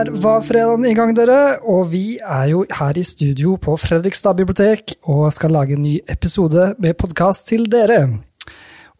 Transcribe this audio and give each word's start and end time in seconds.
Der 0.00 0.08
var 0.16 0.40
fredagen 0.40 0.84
i 0.88 0.94
gang, 0.96 1.10
dere. 1.12 1.58
Og 1.68 1.90
vi 1.92 2.16
er 2.24 2.46
jo 2.48 2.62
her 2.72 2.96
i 2.96 3.02
studio 3.04 3.58
på 3.60 3.74
Fredrikstad 3.76 4.38
bibliotek 4.38 4.94
og 5.12 5.26
skal 5.36 5.52
lage 5.52 5.74
en 5.76 5.82
ny 5.84 5.98
episode 6.08 6.70
med 6.80 6.96
podkast 6.96 7.50
til 7.50 7.66
dere. 7.68 7.98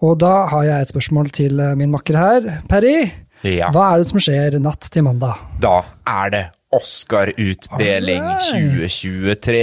Og 0.05 0.19
da 0.21 0.45
har 0.51 0.67
jeg 0.67 0.85
et 0.85 0.91
spørsmål 0.93 1.31
til 1.33 1.63
eh, 1.65 1.73
min 1.81 1.89
makker 1.95 2.19
her. 2.21 2.49
Perry, 2.69 3.09
Ja. 3.49 3.71
hva 3.73 3.87
er 3.95 4.03
det 4.03 4.09
som 4.11 4.21
skjer 4.21 4.59
natt 4.61 4.91
til 4.93 5.07
mandag? 5.07 5.41
Da 5.65 5.79
er 6.05 6.35
det 6.35 6.43
Oscar-utdeling 6.77 8.27
2023. 8.51 9.63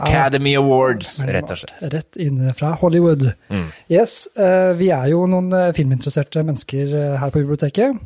Academy 0.00 0.56
Awards, 0.58 1.20
rett 1.30 1.54
og 1.54 1.60
slett. 1.62 1.76
Rett 1.94 2.18
inne 2.26 2.56
fra 2.58 2.72
Hollywood. 2.82 3.28
Mm. 3.54 3.68
Yes, 3.86 4.26
eh, 4.34 4.72
vi 4.82 4.90
er 4.90 5.12
jo 5.14 5.28
noen 5.30 5.52
eh, 5.54 5.70
filminteresserte 5.78 6.42
mennesker 6.42 6.98
her 7.22 7.30
på 7.30 7.38
biblioteket. 7.44 8.02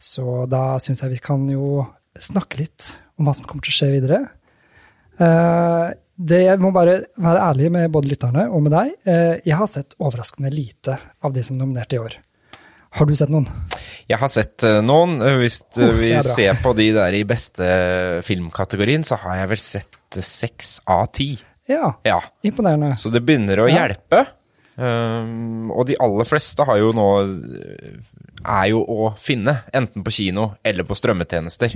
Så 0.00 0.46
da 0.48 0.78
syns 0.80 1.04
jeg 1.04 1.12
vi 1.18 1.20
kan 1.28 1.44
jo 1.52 1.84
snakke 2.20 2.58
litt 2.58 2.92
om 3.18 3.26
hva 3.26 3.34
som 3.34 3.44
kommer 3.48 3.62
til 3.66 3.72
å 3.74 3.78
skje 3.80 3.92
videre. 4.00 4.20
Eh, 5.18 5.94
Det 6.18 6.38
jeg 6.46 6.60
må 6.64 6.70
bare 6.72 7.02
være 7.20 7.40
ærlig 7.44 7.66
med 7.74 7.90
både 7.92 8.08
lytterne 8.08 8.46
og 8.48 8.62
med 8.64 8.72
deg. 8.72 8.92
Eh, 9.04 9.34
Jeg 9.44 9.56
har 9.58 9.66
sett 9.68 9.94
overraskende 10.00 10.48
lite 10.52 10.96
av 11.22 11.32
de 11.34 11.42
som 11.44 11.56
er 11.56 11.64
nominert 11.66 11.92
i 11.92 11.98
år. 12.00 12.14
Har 12.96 13.04
du 13.06 13.14
sett 13.14 13.28
noen? 13.28 13.44
Jeg 14.08 14.16
har 14.18 14.28
sett 14.32 14.64
eh, 14.64 14.80
noen. 14.80 15.18
Hvis 15.42 15.60
Oh, 15.76 15.90
vi 15.92 16.12
er 16.16 16.22
ser 16.24 16.54
på 16.62 16.72
de 16.74 16.90
der 16.96 17.12
i 17.12 17.24
beste 17.28 18.22
filmkategorien, 18.24 19.04
så 19.04 19.18
har 19.20 19.42
jeg 19.42 19.48
vel 19.52 19.58
sett 19.60 20.20
seks 20.24 20.80
av 20.88 21.10
ti. 21.12 21.34
Ja, 21.68 21.92
Ja. 22.04 22.20
imponerende. 22.44 22.94
Så 22.96 23.10
det 23.12 23.20
begynner 23.26 23.58
å 23.58 23.68
Ja. 23.68 23.86
hjelpe. 23.86 24.26
Um, 24.78 25.70
og 25.72 25.86
de 25.86 25.96
aller 26.00 26.24
fleste 26.24 26.64
har 26.64 26.76
jo 26.78 26.92
nå 26.92 27.06
er 28.46 28.68
jo 28.72 28.82
å 28.86 29.10
finne, 29.20 29.58
enten 29.76 30.04
på 30.06 30.12
kino 30.14 30.52
eller 30.66 30.86
på 30.88 30.96
strømmetjenester. 30.98 31.74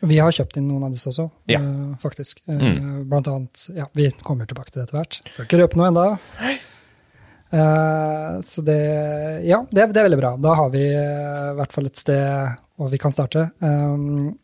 Vi 0.00 0.16
har 0.20 0.32
kjøpt 0.32 0.56
inn 0.56 0.68
noen 0.70 0.86
av 0.86 0.94
disse 0.94 1.10
også, 1.10 1.26
Ja. 1.50 1.58
Mm. 1.60 1.92
eh, 1.92 1.96
faktisk. 2.00 2.40
Mm. 2.48 3.08
Blant 3.10 3.28
annet, 3.28 3.66
ja, 3.76 3.86
vi 3.94 4.10
kommer 4.24 4.46
tilbake 4.48 4.70
til 4.72 4.80
det 4.80 4.88
etter 4.88 4.98
hvert. 5.00 5.18
Skal 5.32 5.44
ikke 5.48 5.60
røpe 5.62 5.76
noe 5.80 5.90
enda. 5.90 6.06
Uh, 7.50 8.38
så 8.46 8.62
det, 8.62 8.78
ja, 9.44 9.58
det, 9.74 9.88
det 9.90 9.98
er 10.00 10.06
veldig 10.06 10.20
bra. 10.20 10.34
Da 10.38 10.54
har 10.54 10.70
vi 10.70 10.84
eh, 10.86 11.48
i 11.50 11.56
hvert 11.58 11.72
fall 11.74 11.88
et 11.90 11.98
sted 11.98 12.60
hvor 12.78 12.92
vi 12.92 13.00
kan 13.02 13.12
starte. 13.12 13.48
Um, 13.58 14.36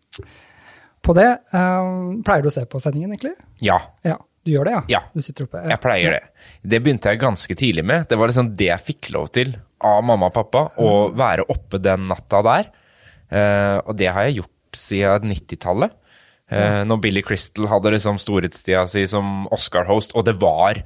på 1.07 1.15
det, 1.15 1.29
um, 1.55 2.19
pleier 2.27 2.43
du 2.43 2.49
å 2.51 2.53
se 2.53 2.65
på 2.67 2.81
sendingen 2.83 3.13
egentlig? 3.15 3.37
Ja, 3.63 3.79
Ja, 4.05 4.17
du 4.47 4.53
gjør 4.55 4.69
det 4.69 4.75
ja? 4.77 4.83
Ja. 4.97 5.03
Du 5.13 5.23
sitter 5.25 5.49
oppe? 5.49 5.63
jeg 5.67 5.83
pleier 5.83 6.17
det. 6.17 6.23
Det 6.63 6.81
begynte 6.85 7.13
jeg 7.13 7.23
ganske 7.23 7.59
tidlig 7.59 7.85
med. 7.87 8.07
Det 8.11 8.19
var 8.19 8.31
liksom 8.31 8.53
det 8.57 8.71
jeg 8.71 8.87
fikk 8.87 9.11
lov 9.17 9.31
til 9.35 9.57
av 9.87 10.03
mamma 10.07 10.31
og 10.31 10.35
pappa, 10.35 10.63
å 10.81 10.91
være 11.13 11.45
oppe 11.53 11.81
den 11.83 12.07
natta 12.09 12.41
der. 12.47 12.71
Uh, 13.29 13.79
og 13.83 13.97
det 13.99 14.09
har 14.09 14.29
jeg 14.29 14.41
gjort 14.41 14.79
siden 14.79 15.33
90-tallet. 15.35 15.95
Eh, 16.47 16.85
når 16.87 17.01
Billy 17.03 17.23
Crystal 17.27 17.67
hadde 17.67 17.91
liksom 17.97 18.21
storhetstida 18.23 18.85
si 18.91 19.03
som 19.11 19.49
Oscar-host, 19.55 20.15
og 20.15 20.29
det 20.29 20.37
var, 20.39 20.79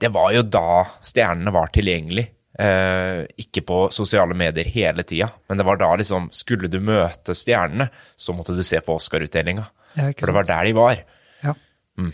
det 0.00 0.10
var 0.14 0.30
jo 0.32 0.44
da 0.48 0.84
stjernene 1.04 1.52
var 1.54 1.72
tilgjengelig. 1.74 2.30
Uh, 2.54 3.26
ikke 3.34 3.64
på 3.66 3.76
sosiale 3.90 4.30
medier 4.38 4.68
hele 4.70 5.02
tida, 5.02 5.26
men 5.50 5.58
det 5.58 5.64
var 5.66 5.80
da 5.80 5.88
liksom 5.98 6.28
Skulle 6.30 6.68
du 6.70 6.76
møte 6.78 7.34
stjernene, 7.34 7.88
så 8.14 8.30
måtte 8.30 8.54
du 8.54 8.62
se 8.62 8.78
på 8.78 8.94
Oscar-utdelinga. 8.94 9.64
Ja, 9.96 10.12
For 10.14 10.30
det 10.30 10.36
var 10.36 10.46
der 10.46 10.68
de 10.68 10.76
var. 10.78 11.02
Ja. 11.42 11.56
Mm. 11.98 12.12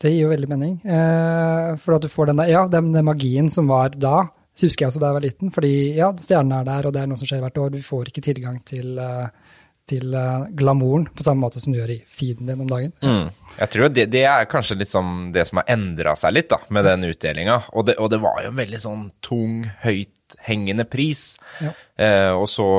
Det 0.00 0.12
gir 0.14 0.24
jo 0.24 0.32
veldig 0.32 0.48
mening. 0.48 0.76
Eh, 0.80 1.74
for 1.80 1.98
at 1.98 2.04
du 2.04 2.08
får 2.08 2.30
den 2.30 2.40
der, 2.40 2.52
ja, 2.54 2.64
den, 2.72 2.92
den 2.94 3.04
magien 3.04 3.50
som 3.52 3.68
var 3.68 3.92
da, 3.92 4.30
så 4.56 4.66
husker 4.66 4.86
jeg 4.86 4.92
også 4.92 5.02
da 5.02 5.10
jeg 5.10 5.18
var 5.18 5.26
liten. 5.26 5.52
Fordi 5.52 5.74
ja, 5.98 6.10
stjernene 6.16 6.62
er 6.62 6.68
der, 6.70 6.88
og 6.88 6.96
det 6.96 7.02
er 7.02 7.10
noe 7.10 7.20
som 7.20 7.28
skjer 7.28 7.42
hvert 7.44 7.60
år. 7.60 7.74
Du 7.74 7.82
får 7.84 8.08
ikke 8.08 8.24
tilgang 8.24 8.56
til, 8.68 8.94
eh, 8.96 9.58
til 9.90 10.16
eh, 10.16 10.46
glamouren 10.56 11.04
på 11.12 11.26
samme 11.26 11.44
måte 11.44 11.60
som 11.60 11.74
du 11.74 11.80
gjør 11.82 11.92
i 11.92 11.98
feeden 12.08 12.48
din 12.48 12.64
om 12.64 12.70
dagen. 12.70 12.94
Mm. 13.04 13.28
Jeg 13.58 13.72
tror 13.74 13.92
det, 13.92 14.06
det 14.14 14.24
er 14.30 14.48
kanskje 14.48 14.78
litt 14.80 14.92
sånn 14.92 15.30
det 15.36 15.44
som 15.50 15.60
har 15.60 15.68
endra 15.76 16.16
seg 16.16 16.32
litt 16.32 16.48
da, 16.52 16.62
med 16.72 16.88
den 16.88 17.04
utdelinga. 17.10 17.58
Og 17.74 17.90
det, 17.90 17.98
og 18.00 18.08
det 18.14 18.22
var 18.24 18.40
jo 18.40 18.54
en 18.54 18.60
veldig 18.62 18.80
sånn 18.80 19.04
tung, 19.26 19.60
høythengende 19.84 20.88
pris. 20.88 21.34
Ja. 21.60 21.74
Eh, 22.00 22.32
og 22.32 22.48
så 22.48 22.70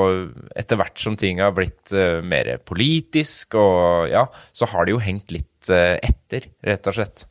etter 0.57 0.81
hvert 0.81 0.97
som 1.05 1.19
ting 1.19 1.43
har 1.43 1.53
blitt 1.53 1.93
eh, 1.93 2.17
mer 2.25 2.55
politisk, 2.65 3.59
og 3.61 4.09
ja, 4.09 4.25
så 4.57 4.73
har 4.73 4.89
det 4.89 4.97
jo 4.97 5.05
hengt 5.05 5.37
litt 5.37 5.50
eh, 5.69 5.99
etter, 6.01 6.47
rett 6.65 6.87
og 6.87 6.93
slett. 6.97 7.25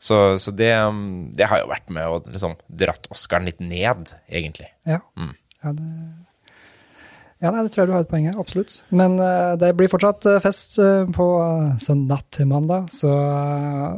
Så, 0.00 0.38
så 0.40 0.50
det, 0.56 0.72
um, 0.80 1.30
det 1.36 1.44
har 1.50 1.60
jo 1.60 1.68
vært 1.68 1.90
med 1.92 2.06
å 2.08 2.20
liksom 2.24 2.54
dratt 2.68 3.06
Oscaren 3.12 3.44
litt 3.44 3.60
ned, 3.60 4.12
egentlig. 4.32 4.68
Ja. 4.88 5.00
Mm. 5.16 5.34
Ja, 5.62 5.72
det, 5.76 5.88
ja 7.40 7.50
nei, 7.52 7.62
det 7.66 7.72
tror 7.72 7.82
jeg 7.84 7.90
du 7.90 7.94
har 7.96 8.04
et 8.06 8.10
poeng 8.12 8.26
i, 8.30 8.32
absolutt. 8.40 8.78
Men 8.96 9.18
uh, 9.20 9.56
det 9.60 9.74
blir 9.76 9.88
fortsatt 9.92 10.24
uh, 10.28 10.38
fest 10.44 10.78
uh, 10.80 11.04
på 11.12 11.26
søndag 11.84 12.24
til 12.32 12.48
mandag, 12.48 12.88
så 12.92 13.12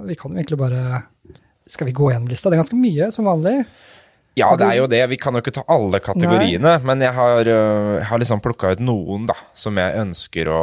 vi 0.06 0.14
kan 0.18 0.30
jo 0.34 0.38
egentlig 0.42 0.58
bare 0.62 1.02
Skal 1.70 1.86
vi 1.88 1.94
gå 1.96 2.10
gjennom 2.10 2.28
lista? 2.30 2.50
Det 2.50 2.58
er 2.58 2.62
ganske 2.64 2.78
mye, 2.82 3.06
som 3.14 3.24
vanlig. 3.30 3.56
Ja, 4.36 4.50
du- 4.56 4.62
det 4.64 4.68
er 4.72 4.76
jo 4.82 4.86
det. 4.90 5.00
Vi 5.12 5.16
kan 5.22 5.34
jo 5.36 5.40
ikke 5.44 5.54
ta 5.54 5.62
alle 5.70 6.00
kategoriene, 6.02 6.74
men 6.82 7.00
jeg 7.04 7.12
har, 7.14 7.48
har 8.10 8.18
liksom 8.20 8.40
plukka 8.42 8.72
ut 8.74 8.80
noen 8.82 9.26
da, 9.30 9.36
som 9.54 9.76
jeg 9.78 9.98
ønsker 10.02 10.50
å, 10.50 10.62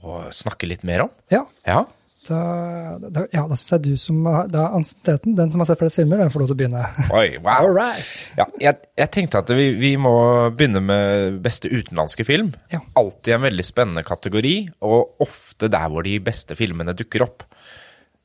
å 0.00 0.20
snakke 0.32 0.68
litt 0.70 0.82
mer 0.88 1.04
om. 1.04 1.10
Ja, 1.30 1.44
Ja. 1.68 1.84
Da, 2.28 2.98
da, 3.00 3.22
ja, 3.32 3.46
da 3.48 3.56
syns 3.56 3.70
jeg 3.72 3.82
du 3.86 3.94
som 3.98 4.18
har 4.28 4.48
da 4.52 4.66
ansienniteten, 4.76 5.32
den 5.38 5.50
som 5.52 5.62
har 5.62 5.70
sett 5.70 5.80
flest 5.80 5.96
filmer, 5.96 6.20
den 6.20 6.28
får 6.30 6.42
lov 6.42 6.50
til 6.50 6.56
å 6.56 6.60
begynne. 6.60 6.82
Oi, 7.16 7.38
wow. 7.44 7.62
All 7.64 7.72
right. 7.72 8.20
Ja, 8.36 8.44
jeg, 8.60 8.76
jeg 9.00 9.10
tenkte 9.16 9.40
at 9.40 9.52
vi, 9.56 9.70
vi 9.80 9.94
må 10.00 10.12
begynne 10.52 10.82
med 10.84 11.38
beste 11.44 11.70
utenlandske 11.72 12.26
film. 12.28 12.52
Ja. 12.74 12.82
Alltid 13.00 13.38
en 13.38 13.46
veldig 13.46 13.64
spennende 13.66 14.04
kategori, 14.06 14.54
og 14.84 15.24
ofte 15.24 15.70
der 15.72 15.88
hvor 15.88 16.04
de 16.04 16.18
beste 16.28 16.58
filmene 16.60 16.92
dukker 16.98 17.24
opp. 17.24 17.46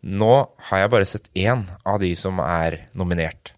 Nå 0.06 0.34
har 0.68 0.84
jeg 0.84 0.92
bare 0.94 1.08
sett 1.10 1.32
én 1.40 1.64
av 1.88 2.02
de 2.04 2.12
som 2.20 2.44
er 2.44 2.82
nominert. 3.00 3.54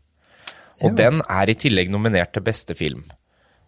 Og 0.83 0.91
Ja. 0.93 0.97
den 1.09 1.23
er 1.25 1.49
i 1.49 1.57
tillegg 1.57 1.89
nominert 1.89 2.35
til 2.37 2.45
beste 2.45 2.77
film. 2.77 3.07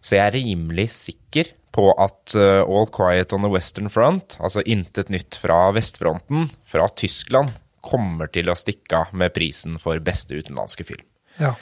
Så 0.00 0.14
jeg 0.16 0.22
er 0.28 0.36
rimelig 0.38 0.86
sikker 0.94 1.50
på 1.74 1.86
at 2.02 2.34
uh, 2.34 2.62
All 2.66 2.88
Quiet 2.90 3.32
on 3.36 3.44
the 3.46 3.50
Western 3.52 3.90
Front, 3.92 4.36
altså 4.42 4.64
Intet 4.66 5.10
nytt 5.14 5.38
fra 5.38 5.68
vestfronten, 5.76 6.48
fra 6.66 6.88
Tyskland, 6.98 7.52
kommer 7.80 8.28
til 8.28 8.50
å 8.50 8.56
stikke 8.58 9.04
av 9.06 9.12
med 9.16 9.32
prisen 9.32 9.78
for 9.80 10.00
beste 10.04 10.36
utenlandske 10.36 10.84
film. 10.84 11.06
Ja. 11.40 11.54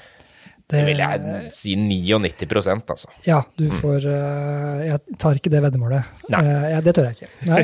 Det 0.69 0.83
vil 0.85 0.99
jeg 1.01 1.51
si 1.55 1.73
99% 1.81 2.91
altså. 2.93 3.09
Ja, 3.25 3.39
du 3.57 3.71
får 3.73 4.05
eh, 4.05 4.83
Jeg 4.85 5.17
tar 5.17 5.39
ikke 5.39 5.49
det 5.55 5.63
veddemålet. 5.65 6.11
Nei. 6.35 6.43
Eh, 6.45 6.67
ja, 6.75 6.81
det 6.85 6.93
tør 6.99 7.07
jeg 7.09 7.17
ikke. 7.17 7.29
Nei, 7.49 7.63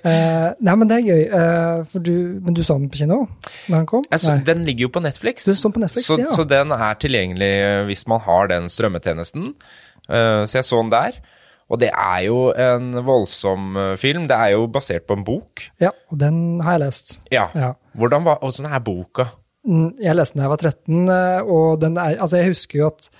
Eh, 0.00 0.46
nei 0.58 0.74
men 0.80 0.90
det 0.90 0.96
er 0.96 1.04
gøy. 1.06 1.22
eh, 1.38 1.94
du, 2.08 2.10
men 2.42 2.56
du 2.56 2.64
så 2.66 2.74
den 2.80 2.88
på 2.90 2.98
kino 3.04 3.20
da 3.68 3.76
den 3.76 3.86
kom? 3.86 4.02
Altså, 4.10 4.34
den 4.46 4.64
ligger 4.66 4.88
jo 4.88 4.92
på 4.96 5.02
Netflix, 5.04 5.46
Den 5.46 5.60
står 5.60 5.76
på 5.76 5.82
Netflix, 5.84 6.08
så, 6.10 6.18
ja. 6.18 6.32
så 6.34 6.46
den 6.50 6.74
er 6.74 6.98
tilgjengelig 6.98 7.52
eh, 7.68 7.84
hvis 7.86 8.02
man 8.10 8.24
har 8.26 8.50
den 8.50 8.66
strømmetjenesten. 8.72 9.52
Eh, 10.10 10.42
så 10.50 10.58
jeg 10.58 10.66
så 10.72 10.82
den 10.82 10.90
der. 10.96 11.20
Og 11.70 11.78
det 11.78 11.92
er 11.94 12.20
jo 12.26 12.38
en 12.50 12.92
voldsom 13.06 13.76
eh, 13.78 13.96
film. 14.00 14.26
Det 14.30 14.36
er 14.36 14.54
jo 14.56 14.66
basert 14.72 15.06
på 15.06 15.16
en 15.18 15.26
bok. 15.26 15.66
Ja, 15.82 15.92
og 16.10 16.18
den 16.18 16.60
har 16.66 16.78
jeg 16.78 16.84
lest. 16.86 17.18
Ja. 17.30 17.46
Ja. 17.54 17.74
Hvordan 17.98 18.26
var, 18.26 18.42
Åssen 18.46 18.66
er 18.66 18.82
boka? 18.82 19.30
Mm, 19.68 19.92
Jeg 20.00 20.16
leste 20.16 20.34
den 20.34 20.40
da 20.40 20.46
jeg 20.46 20.54
var 20.54 20.62
13, 20.64 21.10
eh, 21.14 21.50
og 21.56 21.80
den 21.82 21.98
er 22.00 22.16
Altså, 22.16 22.40
jeg 22.40 22.54
husker 22.54 22.80
jo 22.80 22.86
at 22.88 23.10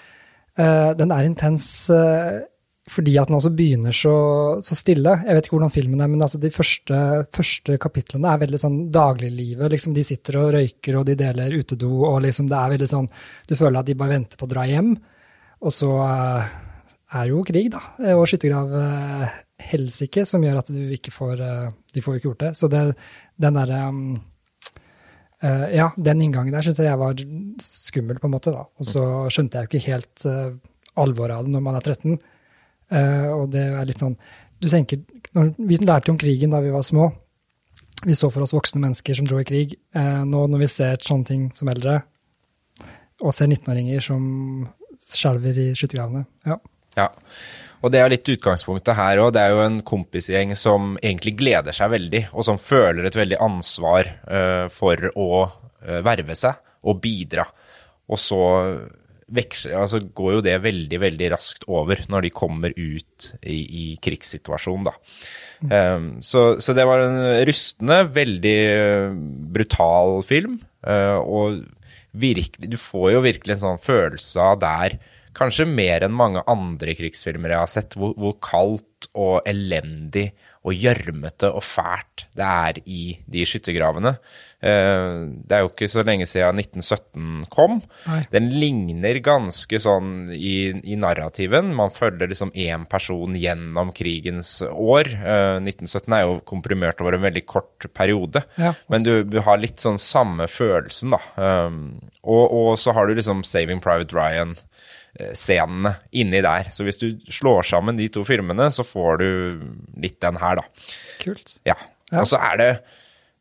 uh, 0.58 0.92
den 0.96 1.12
er 1.12 1.26
intens 1.28 1.66
uh, 1.92 2.40
fordi 2.90 3.14
at 3.20 3.28
den 3.28 3.36
også 3.36 3.52
begynner 3.54 3.94
så, 3.94 4.14
så 4.64 4.74
stille. 4.74 5.12
Jeg 5.26 5.36
vet 5.36 5.46
ikke 5.46 5.54
hvordan 5.54 5.72
filmen 5.72 6.00
er, 6.02 6.08
men 6.10 6.24
altså 6.24 6.40
de 6.42 6.50
første, 6.50 6.96
første 7.36 7.76
kapitlene 7.78 8.32
er 8.32 8.40
veldig 8.40 8.58
sånn 8.58 8.78
dagliglivet. 8.90 9.70
Liksom 9.70 9.94
de 9.94 10.04
sitter 10.06 10.40
og 10.40 10.48
røyker, 10.56 10.98
og 10.98 11.06
de 11.06 11.14
deler 11.20 11.54
utedo, 11.60 11.90
og 12.08 12.18
liksom 12.24 12.48
det 12.50 12.58
er 12.58 12.72
veldig 12.74 12.88
sånn 12.90 13.06
Du 13.46 13.54
føler 13.54 13.82
at 13.82 13.86
de 13.86 13.94
bare 14.00 14.16
venter 14.16 14.41
på 14.41 14.48
å 14.48 14.50
dra 14.50 14.66
hjem. 14.66 14.91
Og 15.60 15.74
så 15.76 15.91
eh, 16.03 16.50
er 17.18 17.30
jo 17.30 17.41
krig, 17.47 17.71
da, 17.74 17.80
og 18.15 18.27
skyttergrav 18.30 18.74
eh, 18.78 19.39
helsike, 19.72 20.24
som 20.28 20.45
gjør 20.45 20.60
at 20.60 20.72
du 20.72 20.92
ikke 20.95 21.12
får 21.15 21.41
eh, 21.42 21.71
De 21.95 22.03
får 22.04 22.15
jo 22.15 22.21
ikke 22.21 22.28
gjort 22.28 22.45
det. 22.45 22.51
Så 22.59 22.71
det, 22.71 22.83
den 23.41 23.59
derre 23.59 23.80
Eh, 25.41 25.71
ja, 25.72 25.86
den 25.97 26.21
inngangen 26.21 26.53
der 26.53 26.65
syns 26.65 26.83
jeg 26.83 27.01
var 27.01 27.16
skummel, 27.65 28.18
på 28.21 28.28
en 28.28 28.34
måte. 28.34 28.53
da. 28.53 28.66
Og 28.77 28.86
så 28.86 29.04
skjønte 29.33 29.57
jeg 29.57 29.66
jo 29.66 29.71
ikke 29.71 29.86
helt 29.89 30.27
eh, 30.28 30.53
alvoret 31.01 31.39
av 31.39 31.47
det 31.47 31.54
når 31.54 31.65
man 31.65 31.78
er 31.78 31.86
13. 31.86 32.18
Eh, 32.91 33.28
og 33.33 33.48
det 33.54 33.65
er 33.71 33.86
litt 33.86 34.03
sånn 34.03 34.16
Du 34.60 34.66
tenker 34.66 34.98
Vi 35.30 35.77
lærte 35.78 36.10
om 36.10 36.18
krigen 36.18 36.51
da 36.51 36.60
vi 36.60 36.72
var 36.74 36.84
små. 36.84 37.09
Vi 38.04 38.16
så 38.18 38.28
for 38.33 38.45
oss 38.45 38.53
voksne 38.56 38.83
mennesker 38.83 39.16
som 39.16 39.28
dro 39.28 39.39
i 39.41 39.47
krig. 39.48 39.77
Eh, 39.95 40.24
nå 40.28 40.45
når 40.51 40.65
vi 40.65 40.68
ser 40.68 41.01
sånne 41.06 41.28
ting 41.28 41.48
som 41.56 41.71
eldre, 41.72 42.03
og 43.21 43.34
ser 43.36 43.48
19-åringer 43.48 44.04
som 44.04 44.22
skjelver 45.01 45.56
i 45.60 45.66
skyttergravene 45.77 46.22
ja. 46.48 46.56
Ja. 47.00 47.08
Og 47.80 47.92
det 47.92 48.02
er 48.02 48.12
litt 48.12 48.28
utgangspunktet 48.28 48.97
her 48.97 49.22
òg. 49.22 49.32
Det 49.34 49.42
er 49.42 49.54
jo 49.54 49.64
en 49.64 49.80
kompisgjeng 49.86 50.52
som 50.58 50.97
egentlig 51.00 51.36
gleder 51.41 51.76
seg 51.76 51.92
veldig, 51.94 52.26
og 52.34 52.47
som 52.47 52.60
føler 52.60 53.08
et 53.08 53.16
veldig 53.16 53.41
ansvar 53.41 54.10
uh, 54.28 54.66
for 54.72 55.10
å 55.14 55.30
uh, 55.47 56.00
verve 56.04 56.36
seg 56.36 56.60
og 56.84 57.00
bidra. 57.00 57.47
Og 58.10 58.20
så 58.20 58.42
veksler, 59.30 59.76
altså 59.78 60.00
går 60.02 60.32
jo 60.34 60.42
det 60.44 60.56
veldig, 60.64 60.98
veldig 61.00 61.28
raskt 61.30 61.64
over 61.70 62.00
når 62.10 62.26
de 62.26 62.32
kommer 62.34 62.74
ut 62.74 63.28
i, 63.46 63.58
i 63.62 63.84
krigssituasjonen, 64.03 64.88
da. 64.91 64.94
Um, 65.60 66.08
så, 66.24 66.56
så, 66.58 66.74
det 66.74 66.86
var 66.88 67.04
en 67.04 67.20
rystende, 67.46 68.00
veldig 68.10 68.56
brutal 69.54 70.24
film, 70.26 70.58
og 70.82 71.60
virkelig, 72.16 72.72
du 72.72 72.78
får 72.80 73.10
jo 73.12 73.22
virkelig 73.22 73.54
en 73.54 73.62
sånn 73.62 73.82
følelse 73.84 74.42
av 74.42 74.60
der 74.64 74.96
kanskje 75.36 75.66
mer 75.68 76.06
enn 76.06 76.16
mange 76.16 76.42
andre 76.50 76.94
krigsfilmer 76.98 77.54
jeg 77.54 77.62
har 77.65 77.71
sett, 77.71 77.97
hvor, 77.98 78.15
hvor 78.18 78.36
kaldt 78.44 79.10
og 79.16 79.41
elendig 79.48 80.30
og 80.60 80.77
gjørmete 80.77 81.48
og 81.56 81.62
fælt 81.65 82.27
det 82.36 82.44
er 82.44 82.78
i 82.84 83.03
de 83.32 83.44
skyttergravene. 83.48 84.12
Eh, 84.60 85.22
det 85.48 85.56
er 85.56 85.62
jo 85.65 85.71
ikke 85.71 85.88
så 85.88 86.04
lenge 86.04 86.27
siden 86.28 86.60
1917 86.60 87.47
kom. 87.53 87.78
Nei. 88.04 88.18
Den 88.34 88.50
ligner 88.53 89.21
ganske 89.24 89.80
sånn 89.80 90.28
i, 90.36 90.68
i 90.84 90.98
narrativen. 91.00 91.72
Man 91.77 91.94
følger 91.94 92.28
liksom 92.28 92.53
én 92.53 92.84
person 92.92 93.38
gjennom 93.41 93.94
krigens 93.97 94.59
år. 94.68 95.09
1917 95.65 96.04
eh, 96.04 96.18
er 96.18 96.27
jo 96.27 96.36
komprimert 96.53 97.00
over 97.00 97.16
en 97.16 97.24
veldig 97.24 97.44
kort 97.48 97.88
periode, 97.97 98.44
ja. 98.60 98.74
men 98.92 99.06
du, 99.06 99.15
du, 99.24 99.41
har 99.47 99.60
litt 99.62 99.80
sånn 99.80 99.98
samme 100.00 100.44
følelsen, 100.50 101.16
da. 101.16 101.22
Eh, 101.41 101.80
og, 102.21 102.44
og 102.44 102.71
så 102.80 102.92
har 102.92 103.09
du 103.09 103.16
liksom 103.16 103.41
Saving 103.48 103.80
Private 103.80 104.12
Ryan 104.12 104.59
scenene 105.34 105.97
inni 106.16 106.42
der. 106.45 106.71
Så 106.74 106.86
hvis 106.86 107.01
du 107.01 107.09
slår 107.33 107.66
sammen 107.66 107.98
de 107.98 108.09
to 108.12 108.22
filmene, 108.27 108.68
så 108.72 108.86
får 108.86 109.21
du 109.22 109.30
litt 110.01 110.21
den 110.22 110.39
her, 110.41 110.60
da. 110.60 110.91
Kult. 111.22 111.59
Ja. 111.66 111.77
Og 112.15 112.28
så 112.30 112.41
er, 112.42 112.60
det, 112.60 112.71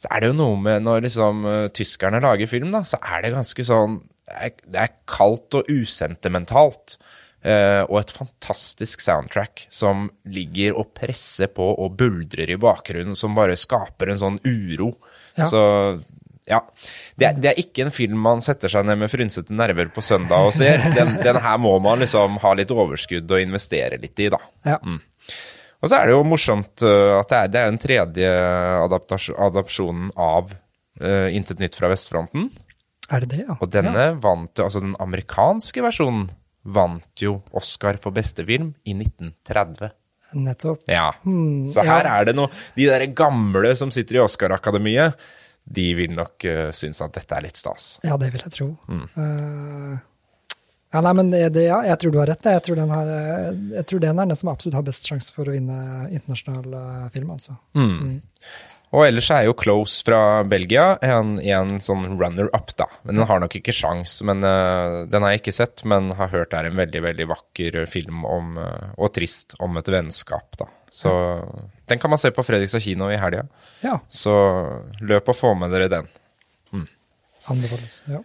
så 0.01 0.11
er 0.11 0.23
det 0.23 0.31
jo 0.31 0.39
noe 0.39 0.57
med 0.61 0.85
når 0.85 1.05
liksom 1.07 1.45
uh, 1.47 1.69
tyskerne 1.75 2.21
lager 2.23 2.49
film, 2.49 2.73
da, 2.75 2.83
så 2.87 2.99
er 3.01 3.25
det 3.25 3.35
ganske 3.37 3.65
sånn 3.65 4.01
Det 4.29 4.77
er 4.77 4.93
kaldt 5.09 5.57
og 5.57 5.71
usentimentalt. 5.71 6.99
Uh, 7.39 7.87
og 7.87 8.01
et 8.01 8.11
fantastisk 8.11 8.99
soundtrack 8.99 9.61
som 9.71 10.09
ligger 10.27 10.75
og 10.75 10.89
presser 10.97 11.47
på 11.47 11.63
og 11.71 11.95
buldrer 12.01 12.51
i 12.51 12.59
bakgrunnen, 12.59 13.15
som 13.15 13.37
bare 13.37 13.55
skaper 13.57 14.11
en 14.11 14.19
sånn 14.19 14.41
uro. 14.43 14.91
Ja. 15.37 15.47
Så 15.47 15.61
ja. 16.49 16.59
Det 17.15 17.27
er, 17.27 17.37
det 17.37 17.51
er, 17.51 17.59
ikke 17.61 17.85
en 17.85 17.93
film 17.93 18.21
man 18.25 18.41
setter 18.45 18.71
seg 18.71 18.87
ned 18.87 18.99
med 19.01 19.11
frynsete 19.11 19.55
nerver 19.55 19.91
på 19.93 20.03
søndag 20.03 20.49
og 20.49 20.55
ser. 20.55 20.81
Den, 20.97 21.15
den, 21.23 21.39
her 21.43 21.59
må 21.61 21.75
man 21.83 22.01
liksom 22.01 22.39
ha 22.41 22.53
litt 22.57 22.71
overskudd 22.73 23.29
og 23.29 23.43
investere 23.43 23.99
litt 24.01 24.19
i, 24.19 24.31
da. 24.33 24.39
Ja. 24.65 24.79
Mm. 24.81 24.99
Og 25.79 25.91
så 25.91 25.99
er 25.99 26.09
det 26.09 26.15
jo 26.15 26.23
morsomt 26.27 26.83
uh, 26.83 27.19
at 27.19 27.29
det 27.29 27.37
er, 27.37 27.51
det 27.53 27.61
er 27.61 27.69
den 27.69 27.83
tredje 27.83 28.31
adapsjonen 29.47 30.09
av 30.19 30.51
uh, 30.51 31.29
Intet 31.31 31.61
nytt 31.61 31.77
fra 31.79 31.91
vestfronten. 31.91 32.49
Er 33.09 33.23
det 33.23 33.31
det, 33.31 33.45
ja? 33.47 33.55
Og 33.57 33.71
denne 33.71 34.09
ja. 34.11 34.17
vant 34.21 34.59
altså 34.61 34.83
den 34.83 34.97
amerikanske 35.01 35.85
versjonen 35.85 36.27
vant 36.69 37.23
jo 37.23 37.39
Oscar 37.57 37.97
for 38.01 38.13
beste 38.15 38.43
film 38.45 38.73
i 38.83 38.93
1930. 38.97 39.93
Nettopp. 40.37 40.83
Ja. 40.85 41.09
Hmm, 41.23 41.65
så 41.69 41.81
her 41.87 42.05
ja. 42.05 42.17
er 42.19 42.27
det 42.29 42.35
noe 42.37 42.51
De 42.75 42.85
der 42.85 43.07
gamle 43.17 43.71
som 43.77 43.89
sitter 43.93 44.19
i 44.19 44.21
Oscar-akademiet, 44.21 45.17
de 45.63 45.87
vil 45.97 46.13
nok 46.15 46.45
uh, 46.49 46.69
synes 46.75 47.01
at 47.05 47.17
dette 47.17 47.35
er 47.35 47.45
litt 47.45 47.59
stas. 47.59 47.97
Ja, 48.05 48.17
det 48.21 48.31
vil 48.33 48.45
jeg 48.45 48.55
tro. 48.55 48.69
Mm. 48.89 49.03
Uh, 49.17 49.97
ja, 50.89 51.03
nei, 51.05 51.13
men 51.19 51.29
det, 51.29 51.67
ja, 51.67 51.83
jeg 51.85 51.99
tror 52.01 52.15
du 52.15 52.17
har 52.21 52.31
rett. 52.31 52.47
Jeg 52.49 52.65
tror, 52.65 52.79
den 52.79 52.89
har, 52.89 53.09
jeg 53.75 53.85
tror 53.91 54.01
den 54.01 54.21
er 54.23 54.31
den 54.31 54.39
som 54.39 54.49
absolutt 54.49 54.79
har 54.79 54.87
best 54.87 55.05
sjanse 55.05 55.35
for 55.35 55.45
å 55.45 55.53
vinne 55.53 56.07
internasjonal 56.09 57.09
film, 57.13 57.35
altså. 57.35 57.59
Mm. 57.77 57.91
Mm. 57.93 58.15
Og 58.89 59.03
ellers 59.05 59.27
er 59.29 59.45
jo 59.45 59.53
Close 59.57 60.01
fra 60.05 60.41
Belgia 60.49 60.95
en, 61.05 61.35
en 61.37 61.75
sånn 61.83 62.07
runner-up, 62.17 62.71
da. 62.79 62.87
Men 63.05 63.19
den 63.19 63.29
har 63.29 63.41
nok 63.43 63.59
ikke 63.59 63.75
sjans. 63.75 64.15
Men 64.25 64.41
uh, 64.41 65.05
Den 65.09 65.25
har 65.25 65.35
jeg 65.35 65.43
ikke 65.43 65.57
sett, 65.59 65.83
men 65.89 66.09
har 66.17 66.31
hørt 66.33 66.49
det 66.49 66.57
er 66.57 66.69
en 66.71 66.79
veldig 66.79 67.03
veldig 67.05 67.27
vakker 67.29 67.77
film 67.91 68.25
om, 68.25 68.57
uh, 68.57 68.89
og 68.97 69.13
trist 69.13 69.53
om 69.61 69.77
et 69.77 69.91
vennskap, 69.93 70.57
da. 70.57 70.69
Så 70.89 71.11
ja. 71.13 71.67
den 71.85 72.01
kan 72.01 72.09
man 72.09 72.17
se 72.17 72.31
på 72.33 72.41
Fredrikstad 72.41 72.81
kino 72.81 73.11
i 73.13 73.19
helga. 73.21 73.43
Ja. 73.85 73.99
Så 74.09 74.33
løp 75.05 75.29
og 75.29 75.37
få 75.37 75.53
med 75.53 75.69
dere 75.75 75.91
den. 75.91 76.09
Mm. 76.73 76.87
Anbefales, 77.53 78.01
ja. 78.09 78.23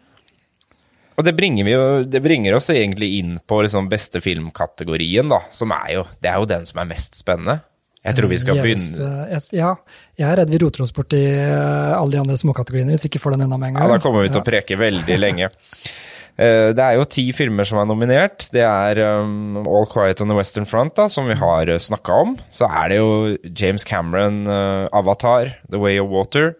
Og 1.15 1.29
det 1.29 1.37
bringer, 1.37 1.69
jo, 1.69 1.83
det 2.09 2.25
bringer, 2.25 2.57
oss 2.57 2.73
egentlig 2.75 3.13
inn 3.21 3.37
på 3.47 3.61
liksom 3.63 3.93
beste 3.93 4.25
filmkategorien, 4.25 5.29
da. 5.31 5.45
Som 5.53 5.77
er 5.77 5.93
jo 5.99 6.09
Det 6.19 6.33
er 6.33 6.41
jo 6.41 6.49
den 6.51 6.65
som 6.67 6.81
er 6.81 6.91
mest 6.91 7.21
spennende. 7.21 7.61
Jeg 8.05 8.19
tror 8.19 8.29
vi 8.29 8.39
skal 8.41 8.61
begynne 8.61 9.11
Ja, 9.57 9.75
jeg 10.19 10.27
er 10.29 10.41
redd 10.43 10.51
vi 10.53 10.61
roter 10.61 10.85
oss 10.85 10.93
bort 10.95 11.15
i 11.17 11.25
eh, 11.25 11.93
alle 11.97 12.13
de 12.13 12.21
andre 12.21 12.37
småkategoriene 12.37 12.93
hvis 12.93 13.07
vi 13.07 13.15
ikke 13.15 13.23
får 13.23 13.37
den 13.37 13.47
unna 13.47 13.61
med 13.61 13.73
en 13.73 13.79
gang. 13.79 13.87
Ja, 13.87 13.97
da 13.97 14.03
kommer 14.03 14.27
vi 14.27 14.33
til 14.35 14.43
å 14.43 14.47
preke 14.47 14.77
veldig 14.81 15.17
lenge. 15.25 15.49
Eh, 16.35 16.73
det 16.75 16.83
er 16.83 16.99
jo 16.99 17.07
ti 17.07 17.29
filmer 17.37 17.67
som 17.69 17.79
er 17.81 17.89
nominert. 17.89 18.49
Det 18.53 18.65
er 18.67 19.01
um, 19.23 19.63
All 19.63 19.87
Quiet 19.91 20.21
on 20.21 20.33
the 20.33 20.37
Western 20.37 20.67
Front, 20.69 20.97
da, 20.99 21.07
som 21.13 21.31
vi 21.31 21.39
har 21.39 21.71
uh, 21.71 21.79
snakka 21.81 22.21
om. 22.27 22.35
Så 22.53 22.69
er 22.69 22.91
det 22.91 22.99
jo 22.99 23.11
James 23.47 23.87
Cameron, 23.87 24.43
uh, 24.51 24.91
Avatar, 24.93 25.55
The 25.71 25.81
Way 25.81 26.03
of 26.03 26.11
Water, 26.13 26.53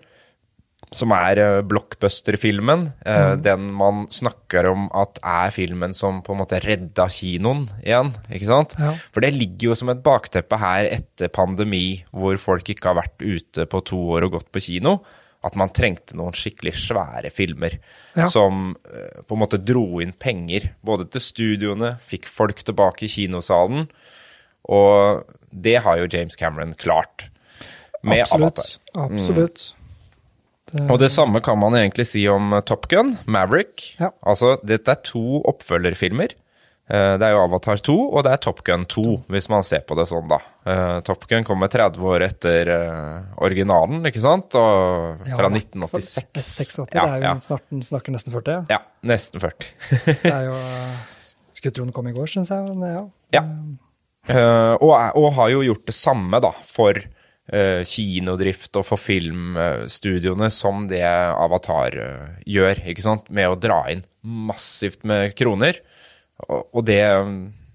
som 0.95 1.13
er 1.17 1.41
uh, 1.43 1.65
blockbuster-filmen. 1.67 2.87
Uh, 3.07 3.35
mm. 3.35 3.43
Den 3.45 3.67
man 3.77 4.05
snakker 4.15 4.69
om 4.71 4.87
at 4.97 5.19
er 5.21 5.53
filmen 5.55 5.95
som 5.97 6.23
på 6.25 6.35
en 6.35 6.41
måte 6.43 6.61
redda 6.65 7.09
kinoen 7.13 7.67
igjen. 7.83 8.15
ikke 8.31 8.49
sant? 8.51 8.77
Ja. 8.81 8.95
For 9.15 9.25
det 9.25 9.35
ligger 9.37 9.73
jo 9.73 9.79
som 9.79 9.93
et 9.93 10.05
bakteppe 10.07 10.59
her 10.63 10.89
etter 10.93 11.33
pandemi, 11.35 12.05
hvor 12.15 12.39
folk 12.41 12.71
ikke 12.73 12.93
har 12.93 13.03
vært 13.03 13.25
ute 13.25 13.69
på 13.71 13.85
to 13.91 14.01
år 14.17 14.29
og 14.29 14.39
gått 14.39 14.51
på 14.55 14.65
kino. 14.65 14.99
At 15.45 15.59
man 15.61 15.75
trengte 15.77 16.17
noen 16.17 16.33
skikkelig 16.33 16.73
svære 16.87 17.29
filmer 17.35 17.77
ja. 18.17 18.25
som 18.31 18.73
uh, 18.73 19.21
på 19.27 19.37
en 19.37 19.45
måte 19.45 19.61
dro 19.61 20.01
inn 20.05 20.17
penger. 20.17 20.71
Både 20.87 21.11
til 21.13 21.25
studioene, 21.25 21.97
fikk 22.07 22.31
folk 22.31 22.65
tilbake 22.65 23.05
i 23.09 23.13
kinosalen. 23.13 23.89
Og 24.73 25.25
det 25.51 25.79
har 25.85 26.01
jo 26.01 26.11
James 26.11 26.37
Cameron 26.41 26.73
klart. 26.79 27.29
Med 28.05 28.25
Absolutt. 28.25 28.45
Avatar. 28.45 29.09
Absolutt. 29.11 29.73
Mm. 29.73 29.84
Det... 30.75 30.89
Og 30.91 30.99
det 30.99 31.13
samme 31.15 31.39
kan 31.45 31.59
man 31.61 31.77
egentlig 31.79 32.09
si 32.11 32.25
om 32.27 32.57
Top 32.67 32.89
Gun, 32.91 33.15
Maverick. 33.31 33.93
Ja. 34.01 34.11
Altså, 34.27 34.57
dette 34.67 34.91
er 34.91 35.05
to 35.07 35.39
oppfølgerfilmer. 35.47 36.35
Eh, 36.85 37.15
det 37.17 37.25
er 37.25 37.33
jo 37.33 37.45
Avatar 37.47 37.81
2, 37.81 37.95
og 38.13 38.25
det 38.27 38.33
er 38.35 38.41
Top 38.45 38.59
Gun 38.67 38.83
2, 38.91 39.05
hvis 39.33 39.47
man 39.49 39.65
ser 39.65 39.87
på 39.89 39.97
det 39.97 40.05
sånn, 40.11 40.27
da. 40.29 40.41
Eh, 40.69 40.99
Top 41.07 41.25
Gun 41.31 41.47
kommer 41.47 41.71
30 41.73 42.11
år 42.11 42.27
etter 42.27 42.69
uh, 42.69 43.39
originalen, 43.47 44.03
ikke 44.11 44.21
sant? 44.21 44.57
Og 44.61 45.23
fra 45.31 45.49
ja, 45.49 45.53
1986. 45.63 46.11
86, 46.37 46.77
ja, 46.83 46.85
det 46.91 47.01
er 47.07 47.23
jo 47.23 47.31
ja. 47.31 47.33
snarten, 47.47 47.87
snakker 47.89 48.17
nesten 48.17 48.37
40. 48.37 48.69
Ja, 48.75 48.83
nesten 49.09 49.41
40. 49.41 49.73
det 50.11 50.35
er 50.35 50.45
jo 50.51 50.61
Skulle 51.57 51.73
tro 51.73 51.87
den 51.87 51.97
kom 51.97 52.11
i 52.11 52.13
går, 52.13 52.29
syns 52.35 52.53
jeg. 52.53 52.77
Men 52.77 52.85
ja. 52.91 53.05
ja. 53.39 53.45
Uh, 54.29 54.75
og, 54.77 54.93
og, 54.93 55.31
har 55.39 55.55
jo 55.55 55.65
gjort 55.65 55.89
det 55.89 55.97
samme, 55.97 56.43
da, 56.45 56.53
for 56.69 57.01
kinodrift 57.53 58.73
og 58.81 58.87
for 58.89 59.01
filmstudioene 59.01 60.49
som 60.49 60.87
det 60.89 61.05
Avatar 61.05 61.97
uh, 62.01 62.31
gjør, 62.49 62.81
ikke 62.89 63.05
sant? 63.05 63.29
Med 63.29 63.51
å 63.53 63.59
dra 63.61 63.83
inn 63.93 64.01
massivt 64.25 65.05
med 65.05 65.35
kroner. 65.37 65.77
Og, 66.49 66.81
det 66.89 67.05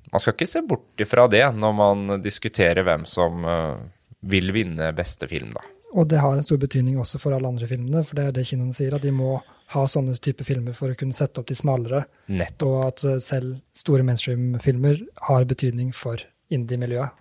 Man 0.10 0.20
skal 0.20 0.34
ikke 0.34 0.50
se 0.50 0.64
bort 0.66 1.00
ifra 1.00 1.28
det 1.30 1.46
når 1.54 1.74
man 1.78 2.22
diskuterer 2.22 2.82
hvem 2.84 3.06
som 3.06 3.46
uh, 3.46 3.78
vil 4.26 4.50
vinne 4.56 4.90
beste 4.98 5.30
film, 5.30 5.54
da. 5.54 5.62
Og 5.94 6.10
det 6.10 6.20
har 6.22 6.36
en 6.38 6.46
stor 6.46 6.58
betydning 6.62 6.98
også 7.02 7.22
for 7.22 7.34
alle 7.34 7.50
andre 7.50 7.70
filmene, 7.70 8.04
for 8.06 8.18
det 8.18 8.26
er 8.26 8.34
det 8.36 8.48
kinoene 8.50 8.76
sier, 8.78 8.94
at 8.94 9.06
de 9.06 9.14
må 9.14 9.40
ha 9.74 9.86
sånne 9.90 10.18
type 10.22 10.46
filmer 10.46 10.76
for 10.78 10.92
å 10.92 10.98
kunne 10.98 11.16
sette 11.18 11.42
opp 11.42 11.50
de 11.50 11.58
smalere. 11.58 12.04
Nettopp. 12.30 12.68
Og 12.70 12.84
at 12.88 13.06
selv 13.26 13.56
store 13.74 14.06
mainstream-filmer 14.06 15.02
har 15.30 15.48
betydning 15.50 15.90
for 15.98 16.22
indie-miljøet. 16.54 17.18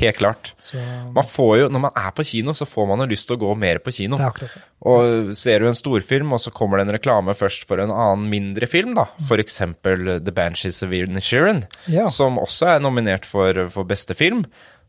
Helt 0.00 0.16
klart. 0.16 0.52
Så, 0.58 0.80
man 1.14 1.26
får 1.28 1.52
jo, 1.60 1.68
når 1.72 1.82
man 1.84 1.98
er 1.98 2.10
på 2.16 2.24
kino, 2.24 2.54
så 2.56 2.66
får 2.68 2.88
man 2.88 3.04
jo 3.04 3.08
lyst 3.10 3.28
til 3.28 3.36
å 3.36 3.42
gå 3.42 3.54
mer 3.60 3.82
på 3.84 3.92
kino. 3.94 4.16
Det 4.16 4.24
er 4.24 4.32
akkurat 4.32 4.56
det. 4.56 4.64
Og 4.90 5.32
ser 5.36 5.60
du 5.60 5.68
en 5.68 5.76
storfilm, 5.76 6.32
og 6.32 6.40
så 6.40 6.52
kommer 6.56 6.80
det 6.80 6.86
en 6.86 6.94
reklame 6.96 7.34
først 7.36 7.66
for 7.68 7.82
en 7.82 7.92
annen 7.92 8.26
mindre 8.32 8.68
film, 8.70 8.94
da, 8.96 9.10
f.eks. 9.20 9.60
The 9.84 10.34
Banshees 10.34 10.80
of 10.86 10.94
Inisherin, 10.96 11.66
ja. 11.92 12.08
som 12.08 12.40
også 12.40 12.74
er 12.74 12.84
nominert 12.84 13.28
for, 13.28 13.66
for 13.72 13.88
beste 13.88 14.16
film, 14.16 14.46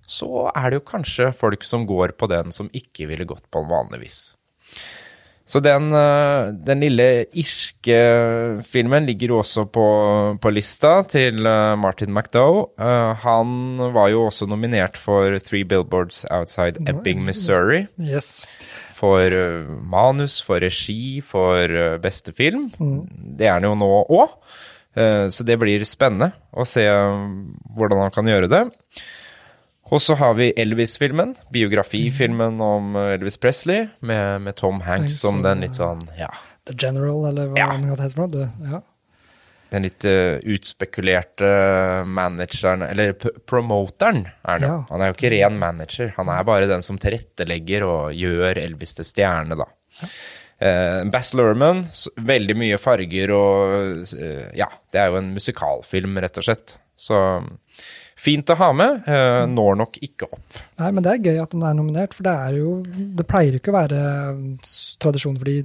så 0.07 0.47
er 0.51 0.71
det 0.71 0.81
jo 0.81 0.87
kanskje 0.93 1.31
folk 1.35 1.67
som 1.67 1.83
går 1.89 2.15
på 2.19 2.31
den 2.31 2.55
som 2.55 2.71
ikke 2.75 3.09
ville 3.11 3.27
gått 3.27 3.47
på 3.51 3.63
den 3.63 3.71
vanligvis. 3.71 4.23
Så 5.51 5.59
den, 5.59 5.89
eh, 5.91 6.53
den, 6.63 6.79
lille 6.79 7.25
irske 7.35 7.97
filmen 8.63 9.07
ligger 9.09 9.33
også 9.41 9.65
på, 9.67 9.87
på 10.39 10.53
lista 10.53 11.01
til 11.11 11.43
eh, 11.43 11.73
Martin 11.75 12.13
McDough. 12.15 12.69
Uh, 12.79 13.11
han 13.19 13.81
var 13.91 14.13
jo 14.13 14.27
også 14.29 14.47
nominert 14.47 14.95
for 14.95 15.35
Three 15.43 15.67
Billboards 15.67 16.23
Outside 16.31 16.79
Ebbing, 16.87 17.25
Missouri. 17.27 17.83
Yes. 17.99 18.45
For 18.95 19.33
manus, 19.75 20.39
for 20.45 20.61
regi, 20.63 21.19
for 21.25 21.97
beste 21.99 22.31
film. 22.37 22.69
Mm. 22.77 22.99
Det 23.39 23.49
er 23.49 23.57
han 23.57 23.65
jo 23.65 23.73
nå 23.75 23.89
òg. 24.13 24.37
Så 25.33 25.45
det 25.47 25.55
blir 25.57 25.81
spennende 25.87 26.35
å 26.51 26.65
se 26.67 26.83
hvordan 26.85 28.03
han 28.03 28.13
kan 28.13 28.27
gjøre 28.29 28.49
det. 28.51 28.61
Og 29.91 29.99
så 29.99 30.15
har 30.15 30.37
vi 30.37 30.53
Elvis-filmen, 30.55 31.33
biografifilmen 31.51 32.61
om 32.63 32.95
Elvis 32.95 33.35
Presley, 33.41 33.89
med, 33.99 34.45
med 34.45 34.55
Tom 34.55 34.79
Hanks 34.85 35.19
som 35.19 35.41
den 35.43 35.65
litt 35.65 35.75
sånn, 35.79 36.05
ja 36.19 36.31
The 36.67 36.75
General, 36.77 37.25
eller 37.25 37.51
hva 37.51 37.59
ja. 37.59 37.69
han 37.73 37.85
heter 37.89 38.11
for 38.13 38.31
noe. 38.31 38.49
Ja. 38.69 38.81
Den 39.71 39.85
litt 39.87 40.03
uh, 40.03 40.35
utspekulerte 40.51 41.49
manageren, 42.07 42.83
eller 42.85 43.13
promoteren, 43.47 44.25
er 44.43 44.61
det. 44.61 44.67
Ja. 44.67 44.81
Han 44.91 45.03
er 45.03 45.11
jo 45.11 45.15
ikke 45.15 45.31
ren 45.33 45.57
manager, 45.61 46.11
han 46.17 46.31
er 46.33 46.45
bare 46.47 46.69
den 46.69 46.83
som 46.85 46.99
tilrettelegger 47.01 47.87
og 47.87 48.17
gjør 48.17 48.59
Elvis 48.61 48.97
til 48.99 49.07
stjerne, 49.07 49.57
da. 49.59 49.69
Eh, 50.61 51.03
Bass 51.09 51.33
Lerman, 51.33 51.85
veldig 52.21 52.55
mye 52.59 52.77
farger 52.77 53.31
og 53.33 54.13
eh, 54.13 54.51
Ja, 54.59 54.67
det 54.93 55.01
er 55.01 55.09
jo 55.09 55.17
en 55.17 55.31
musikalfilm, 55.33 56.19
rett 56.21 56.37
og 56.37 56.45
slett. 56.45 56.75
Så 56.93 57.17
fint 58.21 58.51
å 58.53 58.57
ha 58.59 58.69
med. 58.77 59.07
Eh, 59.09 59.41
når 59.49 59.79
nok 59.79 59.97
ikke 60.05 60.29
opp. 60.29 60.59
Nei, 60.77 60.91
men 60.93 61.05
det 61.05 61.15
er 61.15 61.23
gøy 61.31 61.41
at 61.41 61.55
den 61.55 61.65
er 61.65 61.77
nominert, 61.77 62.13
for 62.13 62.27
det 62.29 62.35
er 62.45 62.59
jo 62.59 62.75
Det 62.85 63.25
pleier 63.29 63.55
jo 63.55 63.61
ikke 63.63 63.73
å 63.73 63.79
være 63.79 64.01
tradisjon 65.01 65.39
for 65.41 65.49
de 65.49 65.57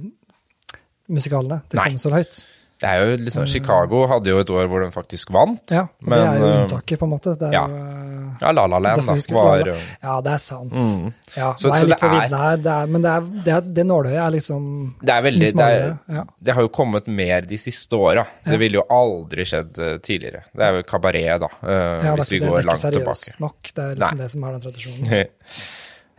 musikalene. 1.13 1.61
Det 1.69 1.77
Nei. 1.77 1.91
kommer 1.91 2.03
så 2.03 2.15
høyt. 2.17 2.41
Det 2.77 2.85
er 2.89 2.99
jo 3.01 3.15
liksom, 3.25 3.45
Chicago 3.49 4.03
hadde 4.07 4.29
jo 4.29 4.39
et 4.43 4.49
år 4.53 4.67
hvor 4.69 4.83
den 4.83 4.91
faktisk 4.93 5.31
vant. 5.33 5.71
Ja, 5.73 5.87
og 5.87 6.11
det 6.13 6.17
er 6.21 6.35
jo 6.37 6.45
eh, 6.47 6.57
unntaket, 6.61 6.99
på 7.01 7.07
en 7.07 7.09
måte. 7.15 7.31
Det 7.39 7.47
er 7.49 7.55
ja. 7.55 7.63
jo, 7.67 7.77
eh, 7.81 8.13
Ja, 8.37 8.51
La 8.53 8.67
La 8.69 8.77
Land 8.77 9.01
da, 9.01 9.15
var 9.33 9.63
eh, 9.71 9.85
Ja, 10.03 10.17
det 10.21 10.31
er 10.35 10.41
sant. 10.43 10.71
Mm. 10.75 11.07
Ja, 11.33 11.47
Så- 11.57 11.71
så 11.73 11.87
det 11.89 11.97
er- 11.97 12.27
det 12.61 12.69
er, 12.69 12.85
men 12.85 13.01
det, 13.01 13.09
er, 13.15 13.21
det, 13.47 13.53
er, 13.55 13.61
det 13.79 13.85
nåløyet 13.89 14.19
er 14.27 14.31
liksom 14.35 14.67
Det 15.01 15.09
er 15.09 15.21
veldig 15.25 15.49
det, 15.57 15.97
ja. 16.19 16.23
det 16.43 16.53
har 16.53 16.61
jo 16.61 16.69
kommet 16.69 17.07
mer 17.07 17.41
de 17.41 17.57
siste 17.57 17.97
åra. 17.97 18.27
Det 18.45 18.59
ville 18.59 18.77
jo 18.77 18.85
aldri 18.93 19.41
skjedd 19.49 19.79
eh, 19.79 19.97
tidligere. 19.97 20.43
Det 20.53 20.63
er 20.69 20.77
jo 20.77 20.83
kabaret, 20.83 21.41
da, 21.41 21.49
uh, 21.63 22.05
Ja, 22.05 22.13
hvis 22.15 22.29
vi 22.31 22.39
det, 22.39 22.47
det 22.51 22.57
er 22.61 22.67
ikke 22.69 22.77
seriøst 22.85 23.39
nok. 23.39 23.73
Det 23.73 23.83
er 23.83 23.95
liksom 23.95 24.17
Nei. 24.17 24.23
det 24.23 24.31
som 24.31 24.43
er 24.43 24.51
den 24.51 24.61
tradisjonen. 24.61 25.27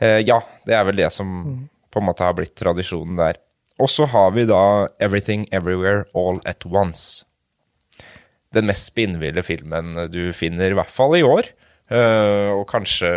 uh, 0.02 0.20
ja, 0.32 0.40
det 0.66 0.74
er 0.74 0.84
vel 0.90 0.96
det 0.96 1.12
som 1.12 1.26
Mm. 1.44 1.68
på 1.92 2.00
en 2.00 2.06
måte 2.10 2.24
har 2.26 2.34
blitt 2.34 2.54
tradisjonen 2.58 3.16
der. 3.16 3.38
Og 3.78 3.90
så 3.90 4.08
har 4.10 4.32
vi 4.34 4.46
da 4.48 4.88
Everything 5.00 5.46
Everywhere 5.54 6.04
All 6.14 6.40
At 6.46 6.66
Once. 6.66 7.24
Den 8.54 8.66
mest 8.66 8.88
spinnville 8.90 9.44
filmen 9.44 9.94
du 10.10 10.32
finner, 10.32 10.72
i 10.72 10.78
hvert 10.78 10.92
fall 10.92 11.18
i 11.18 11.24
år. 11.26 11.52
Eh, 11.88 12.50
og 12.52 12.66
kanskje, 12.68 13.10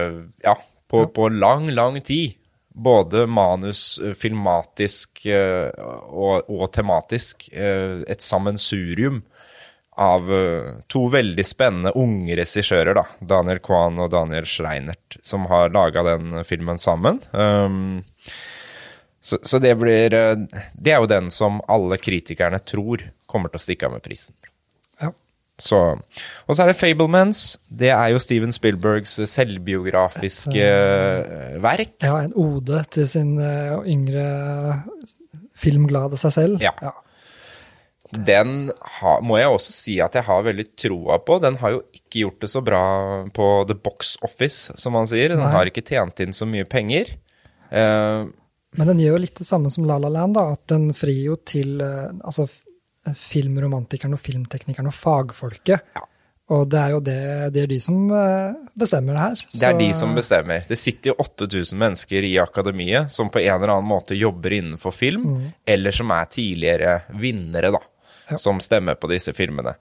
ja, 0.44 0.56
på, 0.88 1.06
på 1.16 1.32
lang, 1.34 1.70
lang 1.76 2.00
tid. 2.04 2.38
Både 2.72 3.26
manus, 3.28 4.00
eh, 4.00 4.14
filmatisk 4.16 5.26
eh, 5.28 5.72
og, 6.08 6.48
og 6.48 6.70
tematisk. 6.72 7.50
et 7.52 8.24
sammensurium 8.24 9.24
av 10.02 10.30
to 10.90 11.02
veldig 11.12 11.44
spennende 11.46 11.92
unge 12.00 12.38
regissører, 12.40 12.96
da. 12.96 13.04
Daniel 13.20 13.60
Kwan 13.62 14.00
og 14.02 14.14
Daniel 14.14 14.48
Schreinert, 14.48 15.18
som 15.22 15.44
har 15.52 15.74
laga 15.76 16.02
den 16.08 16.46
filmen 16.48 16.80
sammen. 16.82 17.20
Um, 17.36 18.00
så, 19.22 19.38
så 19.46 19.60
det 19.62 19.76
blir 19.78 20.14
eh, 20.18 20.62
Det 20.74 20.94
er 20.94 21.02
jo 21.02 21.10
den 21.10 21.30
som 21.34 21.62
alle 21.70 22.00
kritikerne 22.02 22.60
tror 22.66 23.06
kommer 23.30 23.52
til 23.52 23.62
å 23.62 23.66
stikke 23.66 23.88
av 23.88 23.96
med 23.96 24.04
prisen. 24.06 24.36
Ja. 25.02 25.12
Så, 25.62 25.78
og 26.50 26.58
så 26.58 26.64
er 26.64 26.72
det 26.72 26.80
Fablemans. 26.80 27.44
Det 27.70 27.92
er 27.94 28.10
jo 28.16 28.22
Steven 28.24 28.54
Spielbergs 28.56 29.20
selvbiografiske 29.30 30.66
eh, 30.66 31.62
verk. 31.62 31.96
ja, 32.02 32.18
en 32.26 32.34
ode 32.34 32.82
til 32.92 33.08
sin 33.08 33.36
uh, 33.38 33.86
yngre 33.86 34.26
filmglade 35.62 36.18
seg 36.18 36.34
selv. 36.34 36.66
Ja. 36.66 36.74
Den 38.12 38.72
har, 38.98 39.22
må 39.24 39.38
jeg 39.40 39.54
også 39.54 39.72
si 39.72 39.96
at 40.04 40.18
jeg 40.18 40.26
har 40.28 40.44
veldig 40.44 40.66
troa 40.76 41.22
på. 41.24 41.38
Den 41.46 41.62
har 41.62 41.78
jo 41.78 41.84
ikke 41.94 42.26
gjort 42.26 42.42
det 42.44 42.50
så 42.52 42.66
bra 42.66 42.84
på 43.32 43.54
the 43.70 43.78
box 43.78 44.18
office, 44.26 44.74
som 44.82 44.98
man 44.98 45.08
sier. 45.08 45.32
Den 45.32 45.46
Nei. 45.46 45.54
har 45.54 45.70
ikke 45.70 45.86
tjent 45.88 46.20
inn 46.26 46.36
så 46.36 46.50
mye 46.50 46.68
penger. 46.68 47.14
Eh, 47.72 48.26
Men 48.80 48.88
den 48.88 49.02
gjør 49.04 49.18
jo 49.18 49.24
litt 49.26 49.42
det 49.42 49.48
samme 49.48 49.72
som 49.74 49.88
La 49.88 49.98
La 50.00 50.12
Land, 50.12 50.38
da, 50.38 50.46
at 50.56 50.64
den 50.72 50.92
frir 50.96 51.26
jo 51.26 51.36
til 51.48 51.82
eh, 51.84 52.14
altså, 52.24 52.46
filmromantikeren 53.18 54.16
og 54.16 54.22
filmteknikeren 54.22 54.88
og 54.92 54.96
fagfolket. 54.96 55.92
Ja. 55.98 56.06
Og 56.52 56.66
det 56.68 56.80
er 56.82 56.92
jo 56.92 57.00
det, 57.04 57.18
det 57.56 57.62
er 57.64 57.70
de 57.72 57.78
som 57.84 58.10
eh, 58.16 58.56
bestemmer 58.76 59.16
det 59.16 59.22
her. 59.24 59.44
det 59.56 59.68
er 59.70 59.78
de 59.80 59.90
som 59.96 60.16
bestemmer. 60.18 60.66
Det 60.68 60.78
sitter 60.80 61.14
jo 61.14 61.18
8000 61.24 61.80
mennesker 61.80 62.28
i 62.28 62.34
akademiet 62.44 63.12
som 63.14 63.32
på 63.32 63.40
en 63.44 63.54
eller 63.56 63.76
annen 63.78 63.88
måte 63.88 64.18
jobber 64.20 64.58
innenfor 64.58 64.96
film, 64.96 65.30
eller 65.64 65.96
som 65.96 66.12
er 66.16 66.32
tidligere 66.32 66.98
vinnere, 67.22 67.72
da, 67.78 67.84
Ja. 68.32 68.38
som 68.40 68.60
stemmer 68.64 68.96
på 68.96 69.10
disse 69.12 69.34
filmene. 69.36 69.76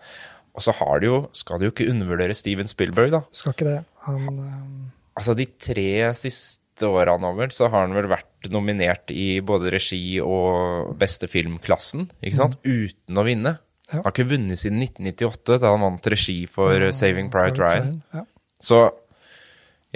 Og 0.55 0.63
så 0.67 0.73
har 0.75 0.99
de 0.99 1.07
jo, 1.07 1.19
skal 1.33 1.59
du 1.59 1.69
jo 1.69 1.71
ikke 1.75 1.91
undervurdere 1.91 2.35
Steven 2.35 2.67
Spielberg, 2.71 3.13
da. 3.15 3.21
Skal 3.31 3.55
ikke 3.55 3.69
det. 3.69 3.77
Han 4.07 4.25
um... 4.39 4.73
Altså, 5.15 5.35
de 5.39 5.47
tre 5.59 5.91
siste 6.17 6.59
årene 6.89 7.31
over, 7.33 7.53
så 7.55 7.69
har 7.71 7.87
han 7.87 7.97
vel 7.97 8.09
vært 8.11 8.49
nominert 8.53 9.13
i 9.13 9.41
både 9.45 9.73
regi 9.75 10.21
og 10.23 10.95
beste 11.01 11.29
filmklassen, 11.31 12.09
ikke 12.25 12.41
sant? 12.41 12.59
Uten 12.65 13.21
å 13.21 13.27
vinne. 13.27 13.57
Mm. 13.59 13.67
Ja. 13.91 13.97
Han 13.99 14.07
har 14.07 14.15
ikke 14.15 14.31
vunnet 14.31 14.61
siden 14.61 14.83
1998, 14.85 15.59
da 15.63 15.73
han 15.75 15.83
vant 15.83 16.11
regi 16.13 16.39
for 16.51 16.77
ja, 16.79 16.93
Saving 16.95 17.31
Private 17.33 17.63
Ryan. 17.63 17.95
Ja. 18.15 18.25
Så 18.63 18.85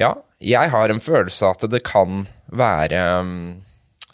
ja, 0.01 0.11
jeg 0.43 0.73
har 0.73 0.91
en 0.91 1.03
følelse 1.03 1.47
av 1.47 1.61
at 1.61 1.71
det 1.71 1.85
kan 1.87 2.25
være 2.51 3.05
um, 3.23 3.37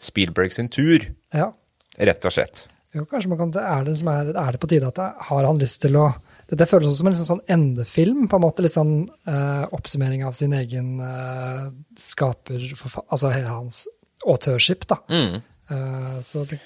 Spielberg 0.01 0.53
sin 0.53 0.69
tur, 0.73 1.07
ja. 1.33 1.49
rett 1.97 2.29
og 2.29 2.37
slett. 2.37 2.67
Jo, 2.97 3.07
kanskje 3.09 3.31
man 3.31 3.41
kan, 3.41 3.55
er, 3.55 3.87
det 3.87 3.97
som 4.01 4.11
er, 4.13 4.33
er 4.35 4.55
det 4.55 4.61
på 4.61 4.69
tide 4.71 4.91
at 4.91 5.01
har 5.31 5.47
han 5.47 5.61
lyst 5.61 5.81
til 5.85 5.97
å 6.01 6.11
Det, 6.51 6.59
det 6.59 6.67
føles 6.67 6.99
som 6.99 7.07
en 7.07 7.15
sånn 7.15 7.45
endefilm, 7.47 8.27
på 8.27 8.41
en 8.41 8.43
måte 8.43 8.65
litt 8.67 8.75
sånn 8.75 9.05
eh, 9.31 9.65
oppsummering 9.71 10.25
av 10.27 10.35
sin 10.35 10.53
egen 10.59 10.97
eh, 11.07 11.69
skaper, 11.99 12.67
altså 13.07 13.31
hele 13.31 13.55
hans 13.55 13.85
autørskip, 14.27 14.89
da. 14.91 14.99
Mm. 15.15 15.37
Eh, 15.71 16.17
så 16.27 16.43
det, 16.51 16.59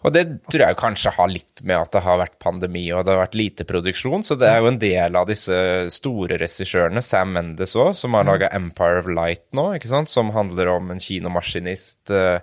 Og 0.00 0.14
det 0.16 0.24
tror 0.48 0.64
jeg 0.64 0.78
kanskje 0.80 1.12
har 1.12 1.28
litt 1.30 1.62
med 1.62 1.76
at 1.76 1.92
det 1.92 2.02
har 2.06 2.18
vært 2.22 2.38
pandemi 2.42 2.86
og 2.96 3.04
det 3.04 3.12
har 3.14 3.22
vært 3.22 3.36
lite 3.38 3.66
produksjon, 3.68 4.24
så 4.26 4.34
det 4.40 4.48
er 4.48 4.58
jo 4.62 4.70
en 4.72 4.80
del 4.80 5.18
av 5.20 5.28
disse 5.28 5.60
store 5.92 6.38
regissørene, 6.40 7.02
Sam 7.04 7.34
Mendes 7.36 7.76
òg, 7.76 7.92
som 8.00 8.16
har 8.16 8.24
laga 8.26 8.48
Empire 8.56 9.02
of 9.04 9.10
Light 9.12 9.44
nå, 9.56 9.66
ikke 9.76 9.92
sant, 9.92 10.10
som 10.10 10.32
handler 10.34 10.72
om 10.72 10.90
en 10.90 11.02
kinomaskinist. 11.04 12.10
eh, 12.10 12.40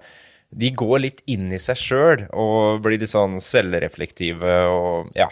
De 0.53 0.69
går 0.71 0.99
litt 1.03 1.25
inn 1.27 1.49
i 1.51 1.59
seg 1.59 1.81
sjøl 1.81 2.23
og 2.31 2.79
blir 2.85 3.01
litt 3.01 3.11
sånn 3.11 3.41
selvreflektive 3.43 4.61
og 4.71 5.11
ja. 5.17 5.27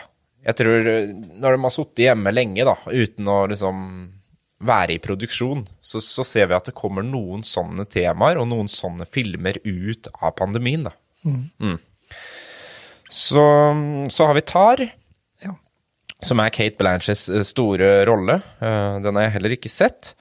Jeg 0.46 0.58
tror 0.60 0.86
når 0.86 1.56
de 1.56 1.64
har 1.64 1.74
sittet 1.74 2.04
hjemme 2.06 2.34
lenge, 2.34 2.66
da, 2.68 2.76
uten 2.92 3.32
å 3.32 3.40
liksom 3.50 3.80
være 4.66 4.96
i 4.96 5.02
produksjon, 5.04 5.66
så, 5.84 6.02
så 6.04 6.26
ser 6.28 6.50
vi 6.50 6.58
at 6.58 6.70
det 6.70 6.76
kommer 6.78 7.06
noen 7.06 7.44
sånne 7.46 7.88
temaer 7.92 8.40
og 8.40 8.48
noen 8.50 8.70
sånne 8.72 9.08
filmer 9.10 9.60
ut 9.66 10.10
av 10.16 10.36
pandemien, 10.40 10.88
da. 10.88 10.94
Mm. 11.26 11.78
Så, 13.10 13.44
så 14.10 14.28
har 14.30 14.38
vi 14.38 14.46
Tar, 14.46 14.84
ja. 15.44 15.56
som 16.26 16.42
er 16.42 16.54
Kate 16.54 16.78
Blanches 16.80 17.28
eh, 17.30 17.46
store 17.48 17.98
rolle. 18.10 18.40
Eh, 18.60 18.98
den 19.04 19.18
har 19.18 19.28
jeg 19.28 19.36
heller 19.38 19.56
ikke 19.58 19.72
sett. 19.72 20.14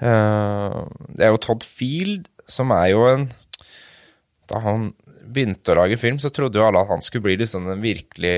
Eh, 0.00 0.80
det 1.16 1.26
er 1.26 1.32
jo 1.32 1.42
Todd 1.42 1.66
Field, 1.66 2.28
som 2.46 2.72
er 2.76 2.92
jo 2.92 3.08
en 3.10 3.28
Da 4.46 4.60
han 4.62 4.92
begynte 5.32 5.74
å 5.74 5.78
lage 5.80 5.98
film, 6.00 6.20
så 6.22 6.30
trodde 6.34 6.60
jo 6.60 6.66
alle 6.66 6.82
at 6.82 6.90
han 6.92 7.04
skulle 7.04 7.26
bli 7.28 7.36
liksom 7.42 7.68
den 7.70 7.82
virkelig 7.84 8.36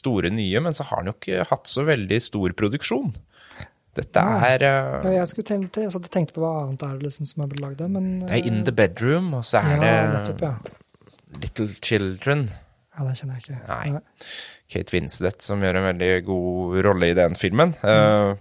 store 0.00 0.32
nye, 0.34 0.62
men 0.64 0.76
så 0.76 0.86
har 0.88 1.02
han 1.02 1.10
jo 1.10 1.16
ikke 1.16 1.48
hatt 1.50 1.70
så 1.70 1.84
veldig 1.88 2.20
stor 2.22 2.54
produksjon. 2.58 3.12
Dette 3.98 4.22
er 4.22 4.62
uh, 4.62 5.06
ja 5.08 5.14
jeg 5.16 5.30
skulle 5.32 5.48
tenkt, 5.48 5.78
jeg 5.80 5.90
satt 5.90 6.06
og 6.06 6.12
tenkte 6.14 6.36
på 6.36 6.42
hva 6.44 6.52
annet 6.60 6.84
er 6.86 6.98
det 7.00 7.08
liksom 7.08 7.26
som 7.26 7.42
er 7.42 7.50
blitt 7.50 7.64
lagd, 7.64 7.80
men 7.90 8.10
Det 8.28 8.36
er 8.36 8.46
In 8.46 8.60
the 8.68 8.74
Bedroom, 8.74 9.32
og 9.34 9.46
så 9.48 9.62
er 9.64 9.74
ja, 9.74 9.80
det 9.82 9.94
nettopp, 10.14 10.44
ja. 10.44 10.76
Little 11.42 11.68
Children. 11.82 12.46
Ja, 12.94 13.06
det 13.06 13.16
kjenner 13.18 13.38
jeg 13.38 13.44
ikke. 13.46 13.58
Nei. 13.68 14.28
Kate 14.68 14.94
Winslet 14.94 15.44
som 15.44 15.62
gjør 15.64 15.80
en 15.80 15.88
veldig 15.88 16.12
god 16.26 16.78
rolle 16.86 17.10
i 17.10 17.16
den 17.16 17.36
filmen. 17.38 17.74
Eh, 17.86 18.32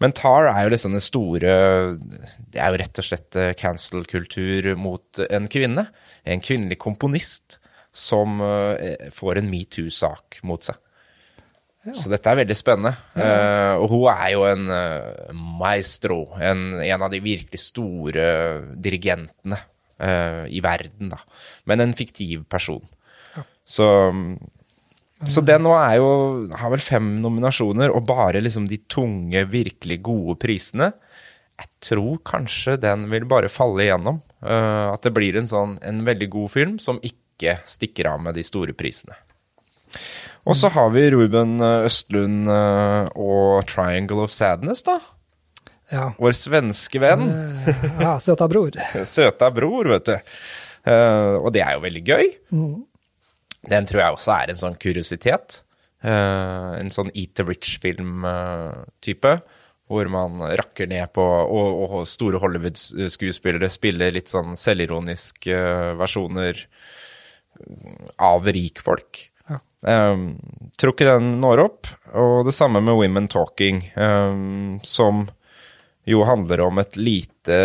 men 0.00 0.14
Tar 0.16 0.48
er 0.48 0.64
jo 0.64 0.72
liksom 0.72 0.94
den 0.96 1.04
store 1.04 1.54
Det 2.50 2.60
er 2.60 2.72
jo 2.72 2.80
rett 2.80 3.00
og 3.02 3.06
slett 3.06 3.36
eh, 3.38 3.54
cancel-kultur 3.58 4.72
mot 4.80 5.20
en 5.28 5.48
kvinne. 5.52 5.86
En 6.24 6.44
kvinnelig 6.44 6.78
komponist 6.80 7.58
som 7.92 8.40
eh, 8.44 9.10
får 9.12 9.40
en 9.40 9.50
metoo-sak 9.50 10.40
mot 10.48 10.62
seg. 10.64 10.78
Så 11.96 12.10
dette 12.12 12.28
er 12.28 12.42
veldig 12.42 12.56
spennende. 12.56 12.92
Eh, 13.16 13.74
og 13.80 13.92
hun 13.92 14.06
er 14.12 14.32
jo 14.34 14.44
en 14.48 14.66
maestro, 15.60 16.22
en, 16.36 16.80
en 16.84 17.04
av 17.06 17.12
de 17.12 17.22
virkelig 17.24 17.62
store 17.70 18.24
dirigentene 18.76 19.60
i 20.00 20.62
verden, 20.64 21.10
da. 21.12 21.18
Men 21.68 21.82
en 21.84 21.90
fiktiv 21.92 22.46
person. 22.48 22.80
Så, 23.68 23.84
så 25.28 25.42
den 25.44 25.66
nå 25.66 25.74
er 25.76 25.98
jo 26.00 26.10
har 26.56 26.72
vel 26.72 26.80
fem 26.80 27.08
nominasjoner, 27.20 27.92
og 27.92 28.06
bare 28.08 28.40
liksom 28.40 28.68
de 28.70 28.78
tunge, 28.88 29.42
virkelig 29.52 30.00
gode 30.06 30.38
prisene. 30.40 30.92
Jeg 31.60 31.68
tror 31.90 32.20
kanskje 32.24 32.78
den 32.80 33.04
vil 33.12 33.26
bare 33.28 33.52
falle 33.52 33.84
igjennom. 33.84 34.22
Uh, 34.40 34.94
at 34.94 35.04
det 35.04 35.12
blir 35.12 35.36
en 35.36 35.48
sånn 35.48 35.76
en 35.84 36.00
veldig 36.06 36.30
god 36.32 36.52
film 36.52 36.78
som 36.80 37.00
ikke 37.04 37.58
stikker 37.68 38.08
av 38.08 38.22
med 38.24 38.38
de 38.38 38.44
store 38.46 38.72
prisene. 38.76 39.18
Og 40.48 40.56
så 40.56 40.70
har 40.72 40.88
vi 40.94 41.02
Ruben 41.12 41.58
eh, 41.60 41.84
Østlund 41.84 42.48
eh, 42.48 43.08
og 43.20 43.66
Triangle 43.68 44.24
of 44.24 44.32
Sadness, 44.32 44.80
da. 44.86 44.96
Ja. 45.90 46.04
Vår 46.16 46.36
svenske 46.38 47.02
venn. 47.02 47.26
Ja, 48.00 48.14
søta 48.22 48.46
bror. 48.48 48.78
Søta 49.16 49.50
bror, 49.52 49.90
vet 49.90 50.06
du. 50.08 50.14
Uh, 50.80 51.36
og 51.42 51.50
det 51.52 51.60
er 51.60 51.74
jo 51.76 51.82
veldig 51.82 52.02
gøy. 52.06 52.30
Den 53.68 53.88
tror 53.88 54.00
jeg 54.02 54.16
også 54.16 54.36
er 54.36 54.52
en 54.52 54.60
sånn 54.60 54.78
kuriositet. 54.80 55.62
Uh, 56.00 56.78
en 56.80 56.92
sånn 56.92 57.10
Eat 57.12 57.34
the 57.36 57.44
Rich-film-type. 57.44 59.34
Hvor 59.90 60.06
man 60.06 60.38
rakker 60.38 60.86
ned 60.86 61.10
på 61.16 61.24
Og, 61.24 61.80
og 61.82 62.06
store 62.06 62.38
Hollywood-skuespillere 62.38 63.68
spiller 63.72 64.14
litt 64.14 64.30
sånn 64.30 64.54
selvironiske 64.54 65.50
eh, 65.50 65.94
versjoner 65.98 66.60
av 68.22 68.46
rikfolk. 68.46 69.24
Ja. 69.50 69.58
Um, 70.12 70.38
tror 70.78 70.94
ikke 70.94 71.10
den 71.10 71.32
når 71.42 71.64
opp. 71.64 71.90
Og 72.14 72.46
det 72.46 72.54
samme 72.54 72.82
med 72.84 72.96
Women 73.00 73.26
Talking, 73.32 73.82
um, 73.98 74.78
som 74.86 75.26
jo 76.08 76.22
handler 76.26 76.62
om 76.64 76.80
et 76.80 76.96
lite 76.96 77.58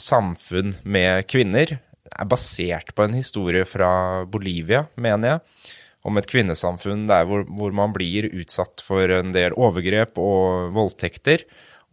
samfunn 0.00 0.76
med 0.86 1.26
kvinner. 1.30 1.76
Er 2.16 2.28
basert 2.30 2.94
på 2.96 3.04
en 3.04 3.16
historie 3.16 3.66
fra 3.68 4.24
Bolivia, 4.24 4.86
mener 4.96 5.36
jeg. 5.36 5.70
Om 6.06 6.20
et 6.20 6.28
kvinnesamfunn 6.30 7.06
der 7.10 7.26
hvor, 7.26 7.42
hvor 7.58 7.72
man 7.74 7.94
blir 7.94 8.28
utsatt 8.30 8.84
for 8.86 9.10
en 9.10 9.32
del 9.34 9.56
overgrep 9.58 10.20
og 10.22 10.70
voldtekter. 10.76 11.44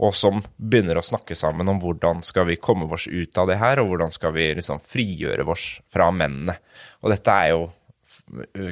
Og 0.04 0.16
som 0.18 0.42
begynner 0.58 0.98
å 0.98 1.06
snakke 1.06 1.36
sammen 1.38 1.70
om 1.70 1.80
hvordan 1.82 2.24
skal 2.26 2.48
vi 2.50 2.58
komme 2.62 2.88
oss 2.94 3.06
ut 3.08 3.38
av 3.38 3.50
det 3.50 3.60
her, 3.62 3.82
og 3.82 3.92
hvordan 3.92 4.14
skal 4.14 4.34
vi 4.36 4.50
liksom 4.58 4.82
frigjøre 4.82 5.46
oss 5.54 5.68
fra 5.92 6.10
mennene. 6.14 6.58
Og 7.04 7.14
dette 7.14 7.36
er 7.44 7.54
jo 7.54 7.68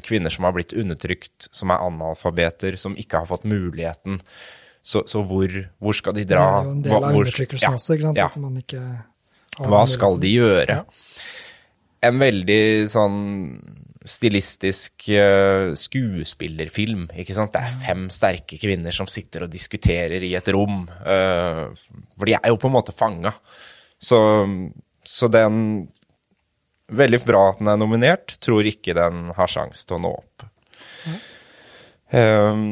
kvinner 0.06 0.34
som 0.34 0.48
har 0.48 0.56
blitt 0.56 0.74
undertrykt, 0.74 1.50
som 1.52 1.74
er 1.74 1.84
analfabeter, 1.84 2.78
som 2.80 2.98
ikke 2.98 3.22
har 3.22 3.30
fått 3.30 3.46
muligheten. 3.50 4.22
Så, 4.82 5.04
så 5.06 5.22
hvor, 5.28 5.52
hvor, 5.78 5.94
skal 5.94 6.16
de 6.18 6.26
dra? 6.26 6.42
Det 6.42 6.48
er 6.48 6.66
jo 6.66 6.72
en 6.72 6.84
del 6.86 6.98
av 6.98 7.08
undertrykkelsen 7.12 7.68
ja, 7.68 7.78
også, 7.78 7.98
ikke 7.98 8.08
sant? 8.08 8.22
ja. 8.22 8.30
At 8.32 8.42
man 8.42 8.58
ikke 8.62 8.82
har 8.82 9.70
Hva 9.70 9.84
skal 9.90 10.18
de 10.22 10.32
gjøre? 10.34 10.80
Ja. 10.80 10.84
En 12.02 12.18
veldig 12.22 12.62
sånn 12.90 13.20
stilistisk 14.10 15.06
uh, 15.14 15.76
skuespillerfilm, 15.78 17.06
ikke 17.22 17.36
sant? 17.38 17.54
Det 17.54 17.62
er 17.62 17.82
fem 17.84 18.08
sterke 18.14 18.58
kvinner 18.58 18.96
som 18.96 19.10
sitter 19.12 19.46
og 19.46 19.54
diskuterer 19.54 20.24
i 20.26 20.34
et 20.38 20.54
rom, 20.54 20.88
Uh, 21.06 21.70
for 22.18 22.30
de 22.30 22.38
er 22.38 22.50
jo 22.50 22.58
på 22.62 22.70
en 22.72 22.78
måte 22.80 22.96
fanga. 22.96 23.36
Så, 24.02 24.18
så 25.06 25.30
den 25.32 25.58
Veldig 26.92 27.22
bra 27.24 27.46
at 27.54 27.60
den 27.62 27.70
er 27.72 27.78
nominert, 27.80 28.34
tror 28.44 28.68
ikke 28.68 28.92
den 28.98 29.30
har 29.38 29.48
sjanse 29.48 29.86
til 29.88 29.96
å 29.96 30.02
nå 30.04 30.10
opp. 30.12 30.44
Eh, 32.12 32.64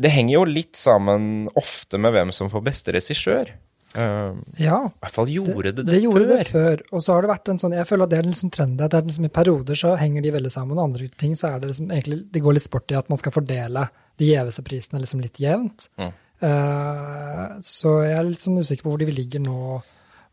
det 0.00 0.12
henger 0.14 0.34
jo 0.38 0.44
litt 0.48 0.78
sammen 0.80 1.50
ofte 1.60 2.00
med 2.00 2.14
hvem 2.14 2.32
som 2.32 2.48
får 2.52 2.64
beste 2.70 2.94
regissør. 2.96 3.52
Eh, 3.98 4.34
Ja, 4.62 4.76
I 4.86 5.02
hvert 5.02 5.14
fall 5.14 5.30
gjorde 5.32 5.72
det 5.72 5.84
det, 5.84 5.86
det 5.90 6.00
gjorde 6.04 6.26
før. 6.26 6.36
det 6.36 6.46
før. 6.46 6.82
Og 6.92 7.02
så 7.02 7.12
har 7.14 7.22
det 7.24 7.30
vært 7.32 7.48
en 7.50 7.58
sånn 7.58 7.72
Jeg 7.74 7.88
føler 7.88 8.04
at 8.06 8.10
det 8.10 8.18
er 8.18 8.26
en 8.28 8.34
liksom 8.34 8.52
trend. 8.54 8.80
At 8.80 8.90
det 8.92 8.98
er 9.00 9.08
liksom 9.08 9.26
I 9.26 9.32
perioder 9.34 9.80
så 9.80 9.94
henger 9.98 10.22
de 10.22 10.34
veldig 10.36 10.52
sammen, 10.54 10.78
og 10.78 10.84
andre 10.84 11.08
ting 11.18 11.36
så 11.36 11.48
er 11.50 11.60
det 11.60 11.72
liksom 11.72 11.90
egentlig 11.90 12.20
Det 12.30 12.42
går 12.44 12.56
litt 12.56 12.66
sport 12.68 12.90
i 12.94 12.98
at 13.00 13.08
man 13.10 13.18
skal 13.18 13.34
fordele 13.34 13.86
de 14.20 14.28
gjeveste 14.28 14.62
prisene 14.66 15.00
liksom 15.00 15.22
litt 15.24 15.40
jevnt. 15.40 15.88
Mm. 15.96 16.12
Uh, 16.40 17.56
så 17.64 18.02
jeg 18.04 18.16
er 18.18 18.28
litt 18.28 18.44
sånn 18.44 18.60
usikker 18.60 18.84
på 18.84 18.92
hvor 18.92 19.00
de 19.00 19.10
ligger 19.12 19.40
nå 19.40 19.80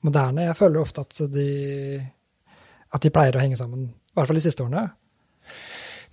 moderne. 0.06 0.46
Jeg 0.50 0.58
føler 0.60 0.82
ofte 0.84 1.02
at 1.02 1.22
de 1.32 1.48
at 2.94 3.04
de 3.04 3.12
pleier 3.12 3.36
å 3.36 3.42
henge 3.44 3.58
sammen. 3.60 3.90
I 3.90 4.16
hvert 4.16 4.30
fall 4.30 4.40
de 4.40 4.44
siste 4.46 4.64
årene. 4.64 4.86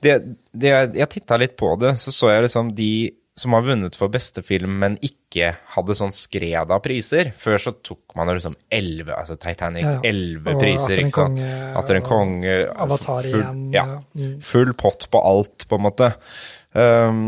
det, 0.03 0.17
det, 0.53 0.73
jeg 0.99 1.11
titta 1.11 1.39
litt 1.41 1.57
på 1.57 1.75
det, 1.81 1.95
så 1.99 2.13
så 2.15 2.31
jeg 2.33 2.47
liksom 2.47 2.73
de 2.75 2.91
som 3.37 3.55
har 3.57 3.65
vunnet 3.67 3.97
for 3.99 4.13
beste 4.15 4.45
film, 4.47 4.77
men 4.79 4.95
ikke 5.03 5.49
hadde 5.75 5.97
sånn 5.99 6.13
skred 6.15 6.71
av 6.71 6.83
priser. 6.85 7.33
Før 7.39 7.59
så 7.59 7.73
tok 7.83 8.15
man 8.15 8.31
jo 8.31 8.37
liksom 8.39 8.55
elleve, 8.71 9.17
altså 9.17 9.35
Titanic, 9.43 9.83
Ja, 9.89 9.95
ja. 9.97 10.03
elleve 10.13 10.55
Og 10.55 10.61
priser, 10.63 11.01
ikke 11.03 11.11
sant. 11.17 11.41
konge, 11.41 11.57
Atter 11.81 11.99
en 11.99 12.07
konge. 12.07 12.55
Avatar 12.85 13.27
full, 13.27 13.41
igjen. 13.41 13.65
Ja. 13.75 13.87
Mm. 14.15 14.37
Full 14.47 14.71
pott 14.79 15.09
på 15.11 15.23
alt, 15.33 15.67
på 15.67 15.81
en 15.81 15.83
måte. 15.89 16.13
Um, 16.79 17.25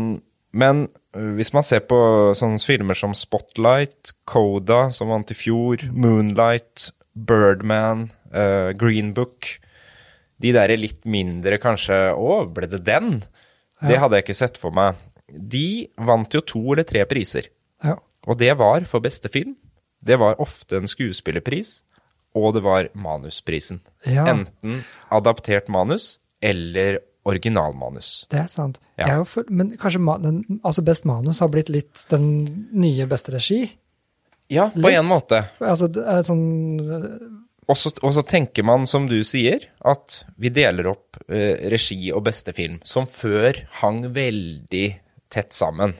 men 0.55 0.85
uh, 1.15 1.33
hvis 1.35 1.51
man 1.55 1.67
ser 1.67 1.83
på 1.91 1.99
sånne 2.39 2.63
filmer 2.63 2.95
som 2.95 3.11
Spotlight, 3.15 4.13
Coda, 4.27 4.87
som 4.95 5.11
vant 5.11 5.35
i 5.35 5.37
fjor, 5.37 5.83
Moonlight, 5.91 6.89
Birdman, 7.17 8.07
uh, 8.31 8.71
Green 8.77 9.11
Book 9.17 9.57
De 10.37 10.51
der 10.53 10.69
litt 10.77 11.01
mindre 11.09 11.57
kanskje 11.57 12.11
Å, 12.13 12.43
ble 12.53 12.67
det 12.69 12.83
den? 12.85 13.23
Det 13.81 13.97
hadde 13.97 14.19
jeg 14.19 14.25
ikke 14.27 14.35
sett 14.37 14.59
for 14.61 14.73
meg. 14.73 14.99
De 15.27 15.87
vant 15.97 16.33
jo 16.33 16.41
to 16.45 16.61
eller 16.73 16.87
tre 16.87 17.03
priser. 17.09 17.49
Ja. 17.83 17.97
Og 18.27 18.39
det 18.39 18.53
var 18.59 18.85
for 18.89 19.03
beste 19.03 19.31
film. 19.31 19.55
Det 20.03 20.19
var 20.19 20.39
ofte 20.43 20.77
en 20.79 20.87
skuespillerpris, 20.89 21.81
og 22.37 22.53
det 22.55 22.63
var 22.63 22.89
manusprisen. 22.95 23.81
Ja. 24.05 24.27
Enten 24.29 24.83
adaptert 25.11 25.71
manus 25.73 26.17
eller 26.43 27.01
originalmanus. 27.27 28.27
Det 28.31 28.39
er 28.39 28.51
sant. 28.51 28.79
Ja. 28.95 29.17
Er 29.17 29.25
for, 29.27 29.47
men 29.51 29.73
kanskje 29.79 29.99
den, 30.23 30.43
altså 30.63 30.83
Best 30.85 31.07
manus 31.09 31.41
har 31.43 31.51
blitt 31.51 31.71
litt 31.73 32.05
den 32.11 32.29
nye 32.71 33.07
beste 33.09 33.33
regi? 33.35 33.65
Ja, 34.47 34.69
på 34.71 34.85
Litt. 34.85 34.95
en 34.95 35.09
måte. 35.09 35.41
Altså, 35.59 35.89
det 35.91 36.05
sånn 36.23 36.45
så, 37.75 37.91
og 37.99 38.13
så 38.15 38.23
tenker 38.23 38.63
man, 38.63 38.85
som 38.87 39.09
du 39.11 39.17
sier, 39.27 39.65
at 39.83 40.21
vi 40.39 40.47
deler 40.55 40.87
opp 40.93 41.17
eh, 41.27 41.67
regi 41.67 42.13
og 42.15 42.23
beste 42.29 42.53
film, 42.55 42.77
som 42.87 43.09
før 43.11 43.59
hang 43.81 44.05
veldig 44.15 44.85
tett 45.33 45.53
sammen. 45.53 45.93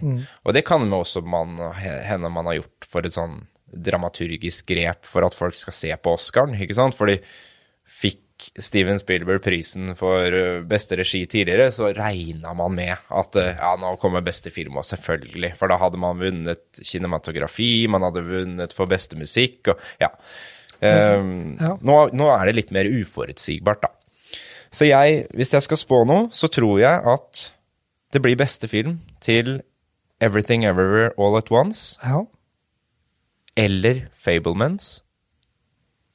Og 0.46 0.54
det 0.56 0.66
kan 0.68 0.86
også 0.94 1.22
man, 1.26 1.58
hende 1.78 2.30
man 2.34 2.46
har 2.50 2.60
gjort 2.62 2.88
for 2.88 3.06
et 3.08 3.16
sånn 3.16 3.42
dramaturgisk 3.68 4.70
grep 4.72 5.04
for 5.06 5.26
at 5.28 5.36
folk 5.36 5.58
skal 5.60 5.76
se 5.76 5.92
på 6.00 6.14
Oscaren, 6.16 6.56
ikke 6.56 6.78
sant? 6.78 6.96
Fordi 6.96 7.18
fikk 7.88 8.24
Steven 8.62 9.00
Spielberg 9.02 9.42
prisen 9.42 9.96
for 9.98 10.36
beste 10.70 10.96
regi 11.00 11.24
tidligere, 11.26 11.72
så 11.74 11.90
regna 11.98 12.52
man 12.54 12.76
med 12.78 12.94
at 13.10 13.38
ja, 13.42 13.72
nå 13.82 13.96
kommer 14.02 14.22
beste 14.26 14.52
film, 14.54 14.78
òg, 14.78 14.86
selvfølgelig. 14.86 15.56
For 15.58 15.72
da 15.72 15.80
hadde 15.82 15.98
man 16.02 16.20
vunnet 16.22 16.82
kinematografi, 16.86 17.88
man 17.90 18.06
hadde 18.06 18.22
vunnet 18.28 18.76
for 18.78 18.90
beste 18.92 19.18
musikk, 19.20 19.74
og 19.74 19.82
ja. 20.04 20.12
Um, 20.78 21.56
Ja. 21.58 21.72
nå, 21.82 21.96
nå 22.14 22.28
er 22.36 22.46
det 22.52 22.56
litt 22.60 22.72
mer 22.76 22.86
uforutsigbart, 22.86 23.82
da. 23.88 23.90
Så 24.70 24.86
jeg, 24.86 25.24
hvis 25.34 25.54
jeg 25.56 25.64
skal 25.66 25.80
spå 25.82 26.04
noe, 26.06 26.28
så 26.36 26.50
tror 26.54 26.78
jeg 26.84 27.02
at 27.16 27.48
det 28.14 28.22
blir 28.24 28.38
beste 28.40 28.68
film 28.72 29.00
til 29.22 29.62
Everything 30.22 30.66
Everywhere 30.66 31.12
All 31.20 31.38
At 31.38 31.52
Once 31.52 32.00
Ja. 32.04 32.24
eller 33.58 34.08
Fablements. 34.16 35.04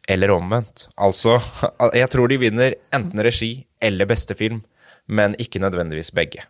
Eller 0.08 0.30
omvendt. 0.34 0.88
Altså, 0.98 1.38
jeg 1.94 2.10
tror 2.10 2.26
de 2.28 2.38
vinner 2.38 2.74
enten 2.94 3.22
regi 3.22 3.66
eller 3.80 4.06
beste 4.06 4.34
film, 4.34 4.62
men 5.06 5.36
ikke 5.38 5.58
nødvendigvis 5.62 6.10
begge. 6.10 6.42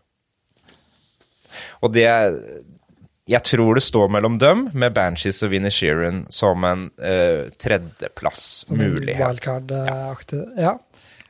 Og 1.83 1.93
det 1.95 2.07
Jeg 3.29 3.43
tror 3.43 3.75
det 3.75 3.83
står 3.83 4.09
mellom 4.09 4.39
dem, 4.39 4.69
med 4.75 4.91
Banshees 4.95 5.43
og 5.43 5.51
Vinnie 5.53 5.71
Sheeran 5.71 6.25
som 6.31 6.65
en 6.65 6.89
uh, 6.99 7.51
tredjeplassmulighet. 7.59 9.45
Som 9.45 9.55
en. 9.57 9.69
Wildcard-aktig. 9.69 10.41
Ja. 10.59 10.73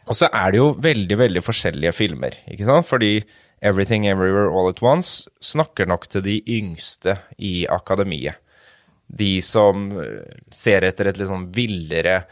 Og 0.07 0.17
så 0.17 0.29
er 0.33 0.51
det 0.51 0.59
jo 0.59 0.71
veldig, 0.83 1.19
veldig 1.19 1.43
forskjellige 1.45 1.93
filmer, 1.93 2.31
ikke 2.51 2.65
sant? 2.65 2.87
Fordi 2.89 3.21
Everything 3.63 4.09
Everywhere 4.11 4.51
All 4.51 4.71
At 4.73 4.83
Once 4.83 5.29
snakker 5.41 5.87
nok 5.87 6.09
til 6.11 6.25
de 6.27 6.41
yngste 6.51 7.17
i 7.39 7.63
akademiet. 7.71 8.41
De 9.07 9.37
som 9.45 9.91
eh, 10.03 10.41
ser 10.51 10.87
etter 10.89 11.11
et 11.11 11.21
litt 11.21 11.31
sånn 11.31 11.51
villere, 11.55 12.23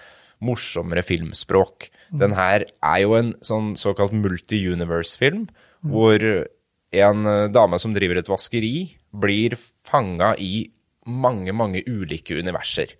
morsommere 0.42 1.04
filmspråk. 1.04 1.90
Den 2.16 2.32
her 2.34 2.64
er 2.64 2.98
jo 3.04 3.14
en 3.18 3.34
sånn 3.44 3.74
såkalt 3.78 4.14
multi-universe-film, 4.16 5.44
hvor 5.86 6.24
en 6.24 7.26
eh, 7.26 7.48
dame 7.52 7.78
som 7.78 7.94
driver 7.94 8.18
et 8.20 8.30
vaskeri, 8.30 8.74
blir 9.10 9.56
fanga 9.86 10.32
i 10.38 10.64
mange, 11.06 11.52
mange 11.56 11.82
ulike 11.86 12.38
universer. 12.38 12.96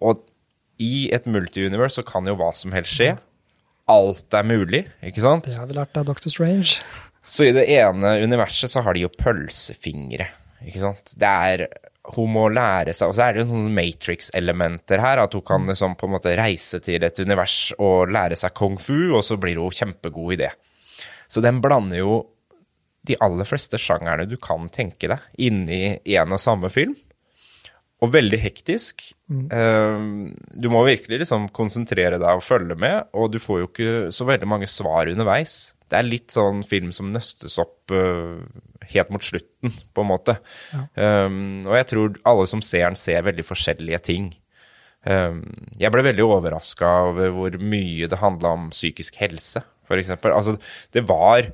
Og 0.00 0.22
i 0.82 1.08
et 1.14 1.26
multi-universe 1.30 1.98
så 1.98 2.06
kan 2.06 2.26
jo 2.28 2.36
hva 2.38 2.52
som 2.54 2.74
helst 2.76 2.94
skje. 2.98 3.14
Alt 3.90 4.34
er 4.34 4.46
mulig, 4.46 4.84
ikke 5.06 5.22
sant? 5.22 5.46
Det 5.46 5.58
har 5.58 5.68
vi 5.70 5.78
lært 5.78 5.96
av 5.98 6.08
Doctor 6.08 6.32
Strange. 6.32 6.80
Så 7.26 7.48
i 7.48 7.54
det 7.54 7.66
ene 7.74 8.16
universet 8.22 8.70
så 8.70 8.82
har 8.86 8.94
de 8.94 9.02
jo 9.02 9.10
pølsefingre, 9.10 10.28
ikke 10.62 10.82
sant? 10.84 11.10
Det 11.18 11.30
er, 11.50 11.64
hun 12.14 12.30
må 12.36 12.46
lære 12.54 12.94
seg, 12.94 13.10
og 13.10 13.16
så 13.18 13.26
er 13.26 13.34
det 13.34 13.42
jo 13.42 13.50
noen 13.50 13.74
Matrix-elementer 13.74 15.02
her, 15.02 15.24
at 15.24 15.34
hun 15.34 15.44
kan 15.46 15.66
liksom 15.66 15.96
på 15.98 16.06
en 16.06 16.14
måte 16.14 16.36
reise 16.38 16.78
til 16.84 17.02
et 17.06 17.18
univers 17.18 17.72
og 17.82 18.12
lære 18.14 18.38
seg 18.38 18.54
kung 18.54 18.78
fu, 18.78 19.10
og 19.10 19.24
så 19.26 19.38
blir 19.42 19.58
hun 19.58 19.74
kjempegod 19.74 20.36
i 20.36 20.40
det. 20.44 20.52
Så 21.26 21.42
den 21.42 21.58
blander 21.64 21.98
jo 21.98 22.20
de 23.06 23.18
aller 23.22 23.46
fleste 23.46 23.78
sjangerne 23.78 24.26
du 24.30 24.36
kan 24.42 24.70
tenke 24.72 25.10
deg 25.10 25.42
inni 25.42 25.98
en 26.16 26.34
og 26.34 26.42
samme 26.42 26.70
film. 26.74 26.94
Og 28.04 28.10
veldig 28.12 28.38
hektisk. 28.42 29.02
Mm. 29.32 30.34
du 30.52 30.68
må 30.70 30.82
virkelig 30.84 31.22
liksom 31.22 31.48
konsentrere 31.56 32.20
deg 32.20 32.28
og 32.28 32.44
følge 32.44 32.76
med, 32.78 33.08
og 33.16 33.32
du 33.32 33.40
får 33.42 33.62
jo 33.62 33.68
ikke 33.70 33.94
så 34.14 34.26
veldig 34.28 34.48
mange 34.50 34.68
svar 34.70 35.08
underveis. 35.10 35.75
Det 35.86 35.98
er 35.98 36.08
litt 36.08 36.34
sånn 36.34 36.64
film 36.66 36.90
som 36.94 37.12
nøstes 37.14 37.58
opp 37.62 37.92
uh, 37.94 38.42
helt 38.90 39.12
mot 39.14 39.22
slutten, 39.22 39.74
på 39.94 40.02
en 40.02 40.10
måte. 40.10 40.38
Um, 40.94 41.62
og 41.66 41.76
jeg 41.78 41.88
tror 41.92 42.18
alle 42.26 42.48
som 42.50 42.64
ser 42.64 42.88
den, 42.88 42.98
ser 42.98 43.26
veldig 43.26 43.46
forskjellige 43.46 44.02
ting. 44.08 44.32
Um, 45.06 45.44
jeg 45.78 45.92
ble 45.94 46.02
veldig 46.08 46.26
overraska 46.26 46.90
over 47.12 47.32
hvor 47.34 47.58
mye 47.62 48.10
det 48.10 48.18
handla 48.18 48.56
om 48.58 48.68
psykisk 48.74 49.20
helse, 49.22 49.62
f.eks. 49.86 50.16
Altså, 50.26 50.56
det 50.96 51.06
var 51.06 51.52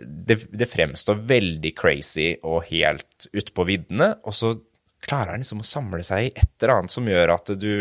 det, 0.00 0.38
det 0.48 0.70
fremstår 0.70 1.20
veldig 1.28 1.74
crazy 1.76 2.30
og 2.42 2.64
helt 2.70 3.28
ute 3.34 3.52
på 3.54 3.66
viddene, 3.68 4.14
og 4.24 4.36
så 4.36 4.54
klarer 5.04 5.34
han 5.34 5.44
liksom 5.44 5.60
å 5.60 5.68
samle 5.68 6.00
seg 6.06 6.28
i 6.28 6.32
et 6.32 6.54
eller 6.62 6.78
annet 6.78 6.94
som 6.94 7.08
gjør 7.08 7.34
at 7.34 7.52
du 7.60 7.72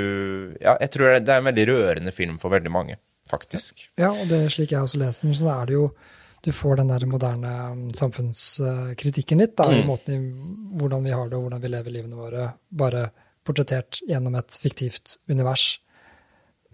Ja, 0.60 0.76
jeg 0.82 0.92
tror 0.94 1.14
det 1.16 1.32
er 1.32 1.40
en 1.40 1.48
veldig 1.48 1.68
rørende 1.70 2.14
film 2.16 2.40
for 2.42 2.54
veldig 2.54 2.74
mange, 2.74 3.00
faktisk. 3.34 3.88
Ja, 4.00 4.12
og 4.14 4.28
det 4.32 4.46
slik 4.54 4.72
jeg 4.76 4.86
også 4.86 5.02
leser 5.02 5.28
den, 5.28 5.36
så 5.42 5.50
er 5.58 5.66
det 5.72 5.80
jo 5.80 5.88
du 6.44 6.52
får 6.52 6.76
den 6.82 6.90
der 6.92 7.06
moderne 7.08 7.52
um, 7.72 7.84
samfunnskritikken 7.96 9.40
litt, 9.40 9.54
da, 9.56 9.70
i 9.72 9.78
Mm. 9.82 9.86
måten 9.88 10.12
i 10.12 10.78
hvordan 10.80 11.04
vi 11.06 11.14
har 11.16 11.30
det 11.32 11.38
og 11.38 11.46
hvordan 11.46 11.62
vi 11.64 11.70
lever 11.72 11.94
livene 11.96 12.18
våre, 12.20 12.50
bare 12.70 13.06
portrettert 13.48 14.02
gjennom 14.08 14.36
et 14.36 14.52
fiktivt 14.60 15.18
univers. 15.32 15.80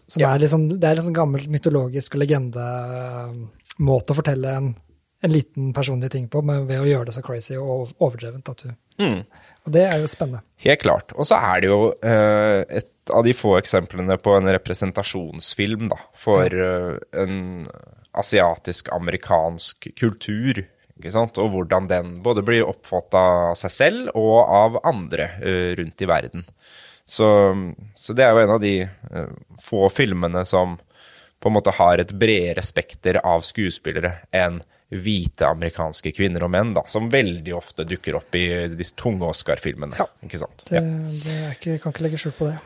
Så 0.10 0.19
Ja. 0.24 0.34
er 0.34 0.39
liksom, 0.41 0.69
det 0.80 0.84
er 0.89 0.95
liksom 0.98 1.13
gammel 1.13 1.45
mytologisk 1.54 2.15
og 2.17 2.22
legendemåte 2.24 4.10
å 4.13 4.17
fortelle 4.17 4.56
en, 4.58 4.72
en 5.22 5.32
liten 5.34 5.72
personlig 5.76 6.10
ting 6.13 6.28
på, 6.32 6.41
men 6.45 6.65
ved 6.69 6.82
å 6.82 6.88
gjøre 6.89 7.06
det 7.12 7.13
så 7.17 7.22
crazy 7.26 7.56
og 7.60 7.93
overdrevent 8.00 8.50
at 8.50 8.63
du 8.65 8.69
Mm. 9.00 9.22
Og 9.65 9.72
det 9.72 9.86
er 9.88 10.02
jo 10.02 10.08
spennende. 10.12 10.41
Helt 10.58 10.82
klart. 10.82 11.13
Og 11.15 11.24
så 11.24 11.38
er 11.39 11.62
det 11.62 11.69
jo 11.69 11.93
eh, 12.04 12.65
et 13.10 13.15
av 13.15 13.24
de 13.26 13.34
få 13.34 13.56
eksemplene 13.58 14.17
på 14.22 14.36
en 14.38 14.50
representasjonsfilm 14.54 15.89
da, 15.89 15.98
for 16.13 16.54
uh, 16.54 16.98
en 17.17 17.67
asiatisk-amerikansk 18.19 19.89
kultur. 19.98 20.63
Ikke 21.00 21.13
sant? 21.15 21.39
Og 21.41 21.54
hvordan 21.54 21.88
den 21.89 22.17
både 22.26 22.43
blir 22.45 22.67
oppfatta 22.67 23.24
av 23.50 23.58
seg 23.60 23.74
selv 23.74 24.12
og 24.13 24.38
av 24.45 24.80
andre 24.84 25.32
uh, 25.41 25.72
rundt 25.80 26.06
i 26.06 26.10
verden. 26.10 26.45
Så, 27.10 27.28
så 27.98 28.13
det 28.13 28.26
er 28.26 28.36
jo 28.36 28.43
en 28.43 28.56
av 28.58 28.62
de 28.62 28.76
uh, 28.86 29.32
få 29.63 29.88
filmene 29.89 30.45
som 30.45 30.78
på 31.39 31.50
en 31.50 31.56
måte 31.56 31.74
har 31.74 32.02
et 32.02 32.12
bredere 32.19 32.62
spekter 32.62 33.22
av 33.24 33.41
skuespillere 33.48 34.19
enn 34.36 34.60
hvite 34.89 35.48
amerikanske 35.48 36.12
kvinner 36.17 36.43
og 36.43 36.52
menn, 36.52 36.74
da, 36.76 36.84
som 36.89 37.08
veldig 37.13 37.54
ofte 37.56 37.86
dukker 37.88 38.17
opp 38.19 38.36
i 38.36 38.67
disse 38.74 38.98
tunge 39.00 39.30
Oscar-filmene. 39.30 39.98
Ja. 40.02 40.10
Ikke 40.26 40.41
sant? 40.41 40.65
Det, 40.67 40.82
Ja. 40.82 40.82
det 40.82 41.38
ikke, 41.56 41.78
kan 41.80 41.93
ikke 41.93 42.06
legge 42.08 42.22
skjul 42.22 42.36
på 42.38 42.50
det. 42.50 42.58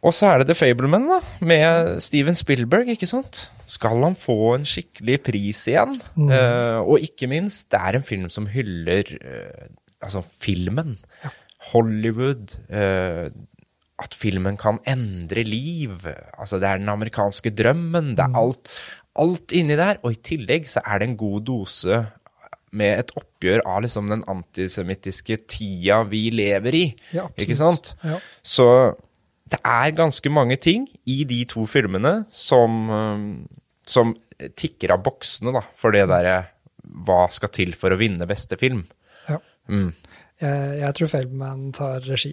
Og 0.00 0.14
så 0.16 0.30
er 0.30 0.40
det 0.40 0.50
The 0.50 0.56
Fableman, 0.56 1.08
da, 1.10 1.18
med 1.44 1.98
Steven 2.04 2.38
Spielberg, 2.38 2.88
ikke 2.94 3.08
sant? 3.10 3.48
Skal 3.70 4.00
han 4.04 4.16
få 4.18 4.54
en 4.54 4.66
skikkelig 4.68 5.18
pris 5.26 5.60
igjen? 5.70 5.98
Eh, 6.30 6.78
og 6.80 7.02
ikke 7.04 7.28
minst, 7.30 7.68
det 7.72 7.80
er 7.80 7.98
en 7.98 8.06
film 8.06 8.30
som 8.32 8.48
hyller 8.50 9.10
uh, 9.20 9.68
altså 10.00 10.22
filmen. 10.42 10.96
Hollywood. 11.72 12.56
Uh, 12.72 13.28
at 14.00 14.16
filmen 14.16 14.56
kan 14.56 14.80
endre 14.88 15.44
liv. 15.44 16.06
Altså, 16.38 16.56
det 16.56 16.68
er 16.68 16.80
den 16.80 16.88
amerikanske 16.88 17.52
drømmen. 17.52 18.14
Det 18.16 18.24
er 18.24 18.38
alt, 18.40 18.72
alt 19.20 19.52
inni 19.52 19.76
der. 19.76 20.00
Og 20.02 20.16
i 20.16 20.22
tillegg 20.24 20.70
så 20.72 20.80
er 20.86 21.02
det 21.02 21.10
en 21.10 21.20
god 21.20 21.44
dose 21.50 22.00
med 22.70 23.02
et 23.02 23.12
oppgjør 23.18 23.64
av 23.66 23.82
liksom 23.82 24.08
den 24.10 24.22
antisemittiske 24.30 25.40
tida 25.50 26.00
vi 26.08 26.28
lever 26.32 26.76
i. 26.78 26.84
Ja, 27.12 27.26
ikke 27.36 27.58
sant? 27.58 27.94
Ja. 28.06 28.20
Så 28.46 28.66
det 29.50 29.58
er 29.66 29.96
ganske 29.98 30.30
mange 30.32 30.56
ting 30.60 30.86
i 31.10 31.22
de 31.28 31.42
to 31.50 31.66
filmene 31.70 32.20
som, 32.30 32.76
um, 32.90 33.24
som 33.86 34.14
tikker 34.58 34.94
av 34.94 35.02
boksene, 35.04 35.52
da, 35.56 35.64
for 35.76 35.94
det 35.94 36.06
derre 36.10 36.38
hva 37.06 37.24
skal 37.32 37.52
til 37.54 37.74
for 37.78 37.92
å 37.92 37.98
vinne 38.00 38.28
beste 38.30 38.58
film. 38.60 38.84
Ja. 39.28 39.40
Mm. 39.70 39.90
Jeg, 40.40 40.78
jeg 40.80 40.96
tror 40.96 41.10
Feldman 41.12 41.66
tar 41.76 42.06
regi. 42.06 42.32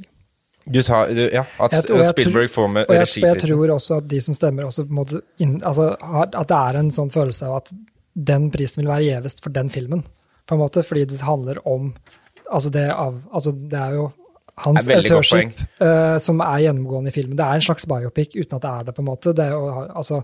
Du 0.68 0.82
tar, 0.84 1.12
du, 1.16 1.24
ja, 1.32 1.46
at 1.64 1.76
tror- 1.88 2.04
Spielberg 2.10 2.52
får 2.52 2.68
med 2.68 2.90
Og 2.90 2.96
jeg, 2.98 3.24
jeg 3.24 3.40
tror 3.40 3.72
også 3.78 4.02
at 4.02 4.08
de 4.12 4.20
som 4.24 4.36
stemmer, 4.36 4.68
også 4.68 4.84
måtte 4.92 5.22
inn, 5.40 5.58
altså, 5.64 5.94
at 5.96 6.36
det 6.36 6.58
er 6.58 6.80
en 6.82 6.92
sånn 6.92 7.12
følelse 7.14 7.48
av 7.48 7.62
at 7.62 7.72
den 8.18 8.50
prisen 8.52 8.82
vil 8.84 8.92
være 8.92 9.06
gjevest 9.06 9.44
for 9.46 9.56
den 9.56 9.70
filmen, 9.72 10.04
på 10.48 10.56
en 10.56 10.62
måte, 10.64 10.84
fordi 10.84 11.06
det 11.08 11.22
handler 11.24 11.62
om 11.68 11.92
altså 12.52 12.72
det, 12.74 12.88
av, 12.92 13.22
altså 13.36 13.54
det 13.56 13.80
er 13.80 13.96
jo 14.00 14.08
hans 14.66 14.88
godt 14.88 15.06
autørskip 15.06 15.60
eh, 15.84 16.16
som 16.24 16.40
er 16.44 16.64
gjennomgående 16.66 17.12
i 17.12 17.16
filmen. 17.16 17.38
Det 17.38 17.46
er 17.46 17.60
en 17.60 17.68
slags 17.68 17.88
biopic 17.90 18.34
uten 18.36 18.58
at 18.58 18.64
det 18.64 18.72
er 18.72 18.88
det, 18.88 18.96
på 18.98 19.04
en 19.04 19.10
måte. 19.10 19.34
Det 19.38 19.50
og, 19.56 19.84
altså, 19.90 20.22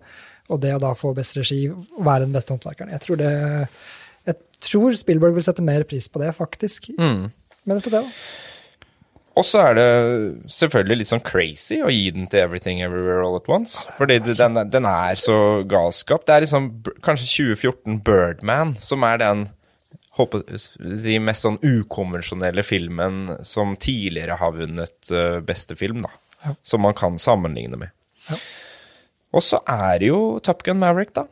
og 0.49 0.63
det 0.63 0.73
å 0.75 0.81
da 0.81 0.93
få 0.97 1.13
best 1.17 1.37
regi, 1.39 1.65
være 1.99 2.25
den 2.25 2.33
beste 2.35 2.55
håndverkeren. 2.55 2.93
Jeg 2.95 3.05
tror, 3.05 3.21
det, 3.21 3.33
jeg 4.29 4.39
tror 4.69 4.97
Spielberg 4.97 5.37
vil 5.37 5.45
sette 5.45 5.65
mer 5.65 5.85
pris 5.89 6.09
på 6.09 6.23
det, 6.23 6.33
faktisk. 6.37 6.89
Mm. 6.97 7.29
Men 7.63 7.79
vi 7.79 7.85
får 7.85 7.95
se, 7.95 8.03
da. 8.07 8.49
Og 9.33 9.45
så 9.47 9.63
er 9.65 9.77
det 9.79 9.85
selvfølgelig 10.53 10.99
litt 10.99 11.09
sånn 11.09 11.23
crazy 11.25 11.79
å 11.81 11.89
gi 11.89 12.11
den 12.13 12.27
til 12.29 12.43
Everything 12.43 12.83
Everywhere 12.85 13.23
All 13.25 13.39
At 13.39 13.49
Once. 13.49 13.81
Fordi 13.97 14.19
den, 14.21 14.59
den 14.69 14.85
er 14.85 15.17
så 15.17 15.37
galskap. 15.65 16.27
Det 16.27 16.35
er 16.35 16.45
liksom 16.45 16.69
kanskje 17.05 17.47
2014 17.55 17.97
Birdman 18.05 18.75
som 18.77 19.05
er 19.07 19.17
den 19.23 19.47
håper, 20.17 20.43
si, 20.57 21.17
mest 21.19 21.45
sånn 21.45 21.57
ukonvensjonelle 21.63 22.63
filmen 22.65 23.37
som 23.45 23.75
tidligere 23.75 24.37
har 24.39 24.53
vunnet 24.57 25.11
eh, 25.11 25.39
beste 25.45 25.75
film, 25.79 26.03
da. 26.05 26.11
Ja. 26.43 26.55
Som 26.63 26.83
man 26.85 26.93
kan 26.97 27.17
sammenligne 27.21 27.79
med. 27.79 27.93
Ja. 28.29 28.37
Og 29.33 29.41
så 29.41 29.59
er 29.65 29.99
det 30.03 30.09
jo 30.11 30.19
Top 30.45 30.61
Gun 30.65 30.77
Maverick, 30.81 31.13
da. 31.15 31.25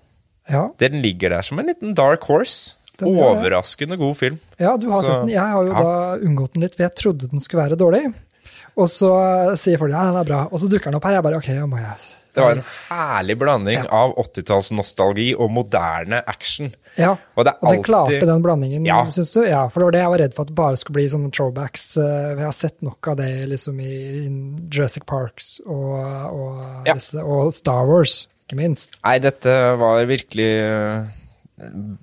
Ja, 0.50 0.64
Den 0.82 1.02
ligger 1.04 1.30
der 1.36 1.46
som 1.46 1.60
en 1.62 1.68
liten 1.70 1.94
dark 1.96 2.24
horse. 2.30 2.76
Den. 2.98 3.16
Overraskende 3.18 3.98
god 3.98 4.18
film. 4.18 4.40
Ja, 4.62 4.76
du 4.78 4.90
har 4.92 5.02
Så- 5.02 5.08
sett 5.10 5.22
den. 5.26 5.30
Jeg 5.30 5.42
har 5.42 5.66
jo 5.66 5.74
da 5.74 6.18
unngått 6.22 6.54
den 6.54 6.62
litt, 6.62 6.76
for 6.76 6.84
jeg 6.84 6.96
trodde 6.96 7.30
den 7.32 7.40
skulle 7.40 7.64
være 7.64 7.78
dårlig. 7.78 8.14
Og 8.78 8.88
så 8.88 9.12
sier 9.58 9.78
folk 9.78 9.92
ja, 9.92 10.04
den 10.12 10.20
er 10.22 10.24
bra, 10.28 10.42
og 10.52 10.60
så 10.60 10.70
dukker 10.70 10.86
den 10.92 10.96
opp 10.96 11.06
her. 11.06 11.14
Jeg 11.18 11.24
bare 11.24 11.38
ok, 11.38 11.48
ja, 11.50 11.66
må 11.66 11.78
jeg 11.78 11.98
Det 12.34 12.42
var 12.44 12.52
en 12.56 12.64
herlig 12.90 13.36
blanding 13.42 13.76
Ja. 13.82 13.86
av 13.92 14.14
80-tallsnostalgi 14.18 15.34
og 15.38 15.52
moderne 15.52 16.22
action. 16.28 16.74
Ja, 16.98 17.16
Og 17.38 17.46
det 17.46 17.54
og 17.62 17.62
den 17.62 17.70
alltid 17.80 17.86
klarte 17.86 18.26
den 18.26 18.42
blandingen, 18.44 18.86
Ja. 18.86 19.04
syns 19.12 19.34
du? 19.34 19.42
Ja, 19.48 19.68
for 19.68 19.80
det 19.80 19.86
var 19.86 19.92
det 19.92 20.00
jeg 20.02 20.10
var 20.10 20.18
redd 20.20 20.34
for, 20.34 20.42
at 20.44 20.48
det 20.48 20.56
bare 20.56 20.78
skulle 20.78 20.94
bli 21.00 21.08
sånne 21.10 21.32
throwbacks. 21.32 21.98
Vi 22.38 22.44
har 22.44 22.52
sett 22.52 22.82
nok 22.82 23.08
av 23.08 23.18
det 23.18 23.48
liksom 23.50 23.80
i, 23.80 23.92
i 24.28 24.68
Jurassic 24.70 25.06
Parks 25.06 25.60
og, 25.66 25.96
og, 26.32 26.86
Ja. 26.88 26.94
disse, 26.94 27.16
og 27.24 27.52
Star 27.54 27.86
Wars, 27.86 28.28
ikke 28.48 28.58
minst. 28.60 29.00
Nei, 29.04 29.18
dette 29.20 29.78
var 29.78 30.04
virkelig 30.06 30.50
eh, 30.62 31.06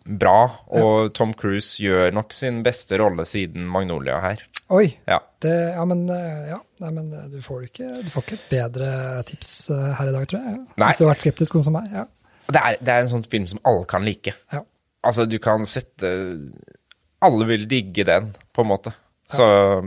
bra, 0.05 0.39
og 0.79 1.13
Tom 1.17 1.35
Cruise 1.37 1.83
gjør 1.83 2.13
nok 2.17 2.35
sin 2.37 2.63
beste 2.67 2.99
rolle 3.01 3.27
siden 3.29 3.67
Magnolia 3.69 4.21
her. 4.25 4.45
Oi! 4.75 4.87
Ja. 5.09 5.19
Det, 5.41 5.55
ja, 5.75 5.85
men, 5.89 6.05
eh, 6.13 6.49
ja, 6.51 6.59
nei, 6.83 6.91
men 6.93 7.13
eh, 7.17 7.29
du, 7.33 7.39
får 7.45 7.69
ikke, 7.71 7.89
du 8.05 8.11
får 8.13 8.27
ikke 8.27 8.37
et 8.37 8.49
bedre 8.51 8.91
tips 9.29 9.53
eh, 9.73 9.87
her 9.97 10.11
i 10.11 10.15
dag, 10.15 10.27
tror 10.29 10.45
jeg. 10.45 10.59
Nei. 10.77 10.91
Hvis 10.91 11.01
du 11.01 11.07
har 11.07 11.15
vært 11.15 11.25
skeptisk, 11.25 11.57
sånn 11.57 11.67
som 11.71 11.79
meg. 11.79 11.89
Ja. 11.95 12.05
Det 12.49 12.61
er, 12.61 12.77
det 12.83 12.93
er 12.93 13.05
en 13.05 13.13
sånn 13.13 13.27
film 13.29 13.49
som 13.49 13.63
alle 13.69 13.89
kan 13.89 14.05
like. 14.05 14.35
Ja. 14.53 14.63
Altså, 15.09 15.29
du 15.31 15.39
kan 15.41 15.63
sette 15.69 16.09
Alle 17.23 17.47
vil 17.47 17.69
digge 17.71 18.05
den, 18.07 18.33
på 18.55 18.65
en 18.65 18.71
måte. 18.71 18.93
Så 19.29 19.45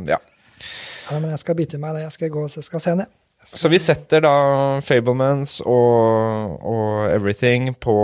ja. 0.07 0.17
ja, 0.17 1.17
men 1.17 1.29
jeg 1.31 1.41
skal 1.41 1.57
bite 1.57 1.79
meg 1.81 1.95
det. 1.95 2.05
Jeg 2.05 2.15
skal 2.17 2.31
gå 2.33 2.45
jeg 2.47 2.65
skal 2.67 2.83
se 2.83 2.95
den, 2.95 3.05
jeg. 3.05 3.17
Så 3.51 3.71
vi 3.71 3.79
setter 3.81 4.21
da 4.23 4.33
Fablemans 4.85 5.59
og, 5.65 6.57
og 6.61 7.09
Everything 7.09 7.73
på 7.81 7.95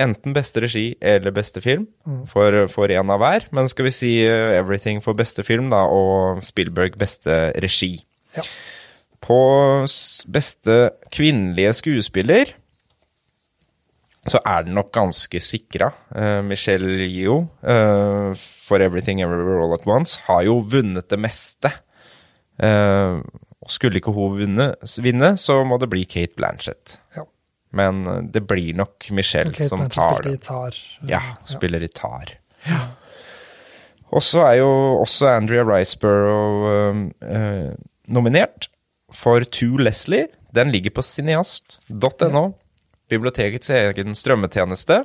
enten 0.00 0.34
beste 0.36 0.62
regi 0.64 0.86
eller 1.00 1.34
beste 1.34 1.60
film, 1.64 1.86
for, 2.30 2.56
for 2.72 2.92
en 2.92 3.12
av 3.12 3.20
hver. 3.22 3.48
Men 3.52 3.68
skal 3.70 3.88
vi 3.88 3.94
si 3.94 4.12
eh, 4.24 4.54
Everything 4.56 5.02
for 5.04 5.18
beste 5.18 5.44
film, 5.46 5.70
da, 5.72 5.84
og 5.90 6.42
Spielberg 6.46 6.96
beste 7.00 7.52
regi. 7.62 7.94
Ja. 8.36 8.46
På 9.22 9.38
beste 10.32 10.78
kvinnelige 11.12 11.76
skuespiller 11.78 12.56
så 14.30 14.38
er 14.46 14.66
den 14.66 14.76
nok 14.78 14.92
ganske 14.94 15.40
sikra. 15.42 15.88
Uh, 16.14 16.40
Michelle 16.46 17.08
Yeoh 17.08 17.42
uh, 17.66 18.34
for 18.38 18.82
Everything 18.82 19.22
Everywhere 19.22 19.64
All 19.64 19.74
At 19.74 19.86
Once 19.86 20.20
har 20.28 20.44
jo 20.46 20.60
vunnet 20.70 21.10
det 21.10 21.18
meste. 21.18 21.72
Uh, 22.62 23.18
og 23.62 23.70
skulle 23.70 23.98
ikke 23.98 24.14
hun 24.14 24.38
vinne, 24.38 24.72
vinne, 25.02 25.34
så 25.38 25.60
må 25.66 25.78
det 25.78 25.90
bli 25.90 26.04
Kate 26.06 26.38
Blanchett. 26.38 26.98
Ja. 27.16 27.26
Men 27.72 28.06
eh, 28.06 28.22
det 28.34 28.44
blir 28.48 28.76
nok 28.78 29.10
Michelle 29.10 29.50
okay, 29.54 29.68
som 29.68 29.86
tar 29.90 30.22
det. 30.26 30.38
Ja, 31.08 31.22
spiller 31.48 31.84
gitar. 31.84 32.36
Og 34.12 34.22
så 34.24 34.44
er 34.44 34.58
jo 34.60 34.70
også 35.00 35.30
Andrea 35.32 35.64
Riceborough 35.64 36.90
um, 36.92 37.06
eh, 37.24 37.72
nominert 38.12 38.68
for 39.12 39.44
To 39.58 39.76
Leslie. 39.80 40.28
Den 40.52 40.72
ligger 40.72 40.92
på 40.92 41.02
cineast.no, 41.02 42.44
bibliotekets 43.08 43.72
egen 43.72 44.14
strømmetjeneste. 44.14 45.02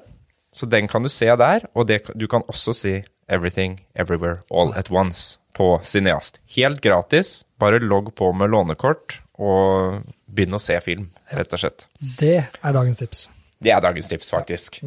Så 0.52 0.68
den 0.68 0.88
kan 0.92 1.04
du 1.04 1.10
se 1.12 1.28
der, 1.40 1.68
og 1.76 1.88
det, 1.88 2.02
du 2.16 2.28
kan 2.28 2.44
også 2.48 2.74
si 2.76 2.94
Everything 3.30 3.80
Everywhere 3.96 4.42
All 4.52 4.74
At 4.76 4.92
Once 4.92 5.40
på 5.56 5.80
Cineast. 5.84 6.40
Helt 6.56 6.82
gratis. 6.82 7.46
Bare 7.60 7.80
logg 7.80 8.14
på 8.16 8.32
med 8.36 8.52
lånekort 8.52 9.22
og 9.40 10.04
begynn 10.28 10.58
å 10.58 10.62
se 10.62 10.78
film, 10.84 11.08
rett 11.34 11.56
og 11.56 11.62
slett. 11.62 11.88
Det 12.20 12.36
er 12.44 12.76
dagens 12.76 13.02
tips. 13.02 13.28
Det 13.64 13.74
er 13.74 13.82
dagens 13.82 14.10
tips, 14.12 14.30
faktisk. 14.34 14.82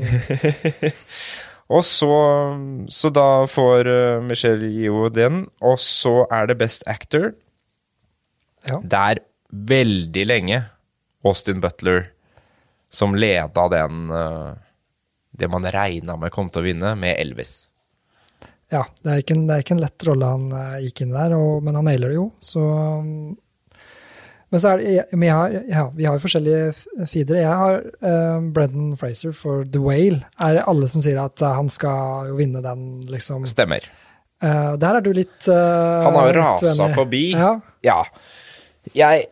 og 1.74 1.85
så, 1.87 2.12
så 2.92 3.11
da 3.14 3.29
får 3.50 3.90
uh, 3.90 4.22
Michelle 4.24 4.68
Yeoh 4.68 5.09
den, 5.14 5.44
og 5.64 5.81
så 5.83 6.22
er 6.31 6.50
det 6.50 6.61
Best 6.61 6.87
Actor. 6.90 7.33
Ja. 8.68 8.79
Det 8.85 9.03
er 9.14 9.24
veldig 9.50 10.26
lenge 10.29 10.62
Austin 11.26 11.62
Butler 11.62 12.12
som 12.90 13.16
leda 13.16 13.66
den, 13.72 14.07
uh, 14.11 14.55
det 15.31 15.50
man 15.50 15.66
regna 15.66 16.18
med 16.20 16.33
kom 16.35 16.50
til 16.53 16.62
å 16.62 16.68
vinne, 16.68 16.94
med 16.98 17.16
Elvis. 17.18 17.70
Ja, 18.70 18.85
det 19.03 19.11
er 19.11 19.22
ikke 19.24 19.35
en, 19.35 19.46
det 19.48 19.57
er 19.57 19.64
ikke 19.64 19.74
en 19.74 19.83
lett 19.83 20.05
rolle 20.07 20.31
han 20.31 20.50
uh, 20.55 20.81
gikk 20.85 21.03
inn 21.03 21.14
i 21.14 21.18
der, 21.18 21.35
og, 21.38 21.64
men 21.66 21.79
han 21.79 21.88
nailer 21.90 22.12
det 22.12 22.20
jo, 22.20 22.29
så 22.38 22.66
Men 24.50 24.62
så 24.62 24.72
er 24.72 24.80
det 24.80 24.92
jeg 24.98 25.30
har, 25.30 25.56
ja, 25.70 25.86
Vi 25.94 26.06
har 26.08 26.16
jo 26.16 26.24
forskjellige 26.24 27.06
feedere. 27.06 27.42
Jeg 27.44 27.58
har 27.62 27.80
uh, 28.02 28.38
Brendan 28.54 28.92
Fraser 28.98 29.34
for 29.36 29.62
The 29.62 29.82
Whale. 29.82 30.24
Er 30.42 30.58
det 30.58 30.68
alle 30.70 30.90
som 30.90 31.02
sier 31.04 31.20
at 31.22 31.42
uh, 31.44 31.52
han 31.54 31.70
skal 31.70 32.32
jo 32.32 32.38
vinne 32.40 32.62
den, 32.64 32.88
liksom? 33.10 33.46
Stemmer. 33.50 33.86
Uh, 34.42 34.74
der 34.80 34.98
er 34.98 35.04
du 35.04 35.12
litt 35.14 35.46
Han 35.46 36.16
har 36.16 36.30
jo 36.30 36.38
rasa 36.40 36.88
forbi. 36.96 37.28
Ja. 37.36 37.54
ja. 37.86 38.00
Jeg 38.96 39.28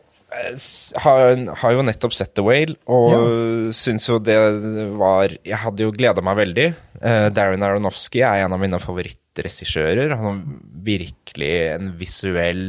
har, 1.03 1.35
har, 1.59 1.71
jo 1.73 1.83
nettopp 1.83 2.13
sett 2.15 2.31
The 2.37 2.45
Whale, 2.45 2.77
og 2.87 3.11
ja. 3.11 3.21
syns 3.75 4.05
jo 4.07 4.19
det 4.21 4.37
var 4.93 5.33
Jeg 5.33 5.57
hadde 5.57 5.87
jo 5.87 5.95
gleda 5.95 6.23
meg 6.23 6.37
veldig. 6.37 6.67
Darren 7.35 7.65
Aronofsky 7.65 8.21
er 8.21 8.45
en 8.45 8.55
av 8.55 8.61
mine 8.61 8.79
favorittregissører. 8.79 10.13
Han 10.15 10.29
har 10.29 10.39
virkelig 10.85 11.51
en 11.73 11.91
visuell 11.99 12.63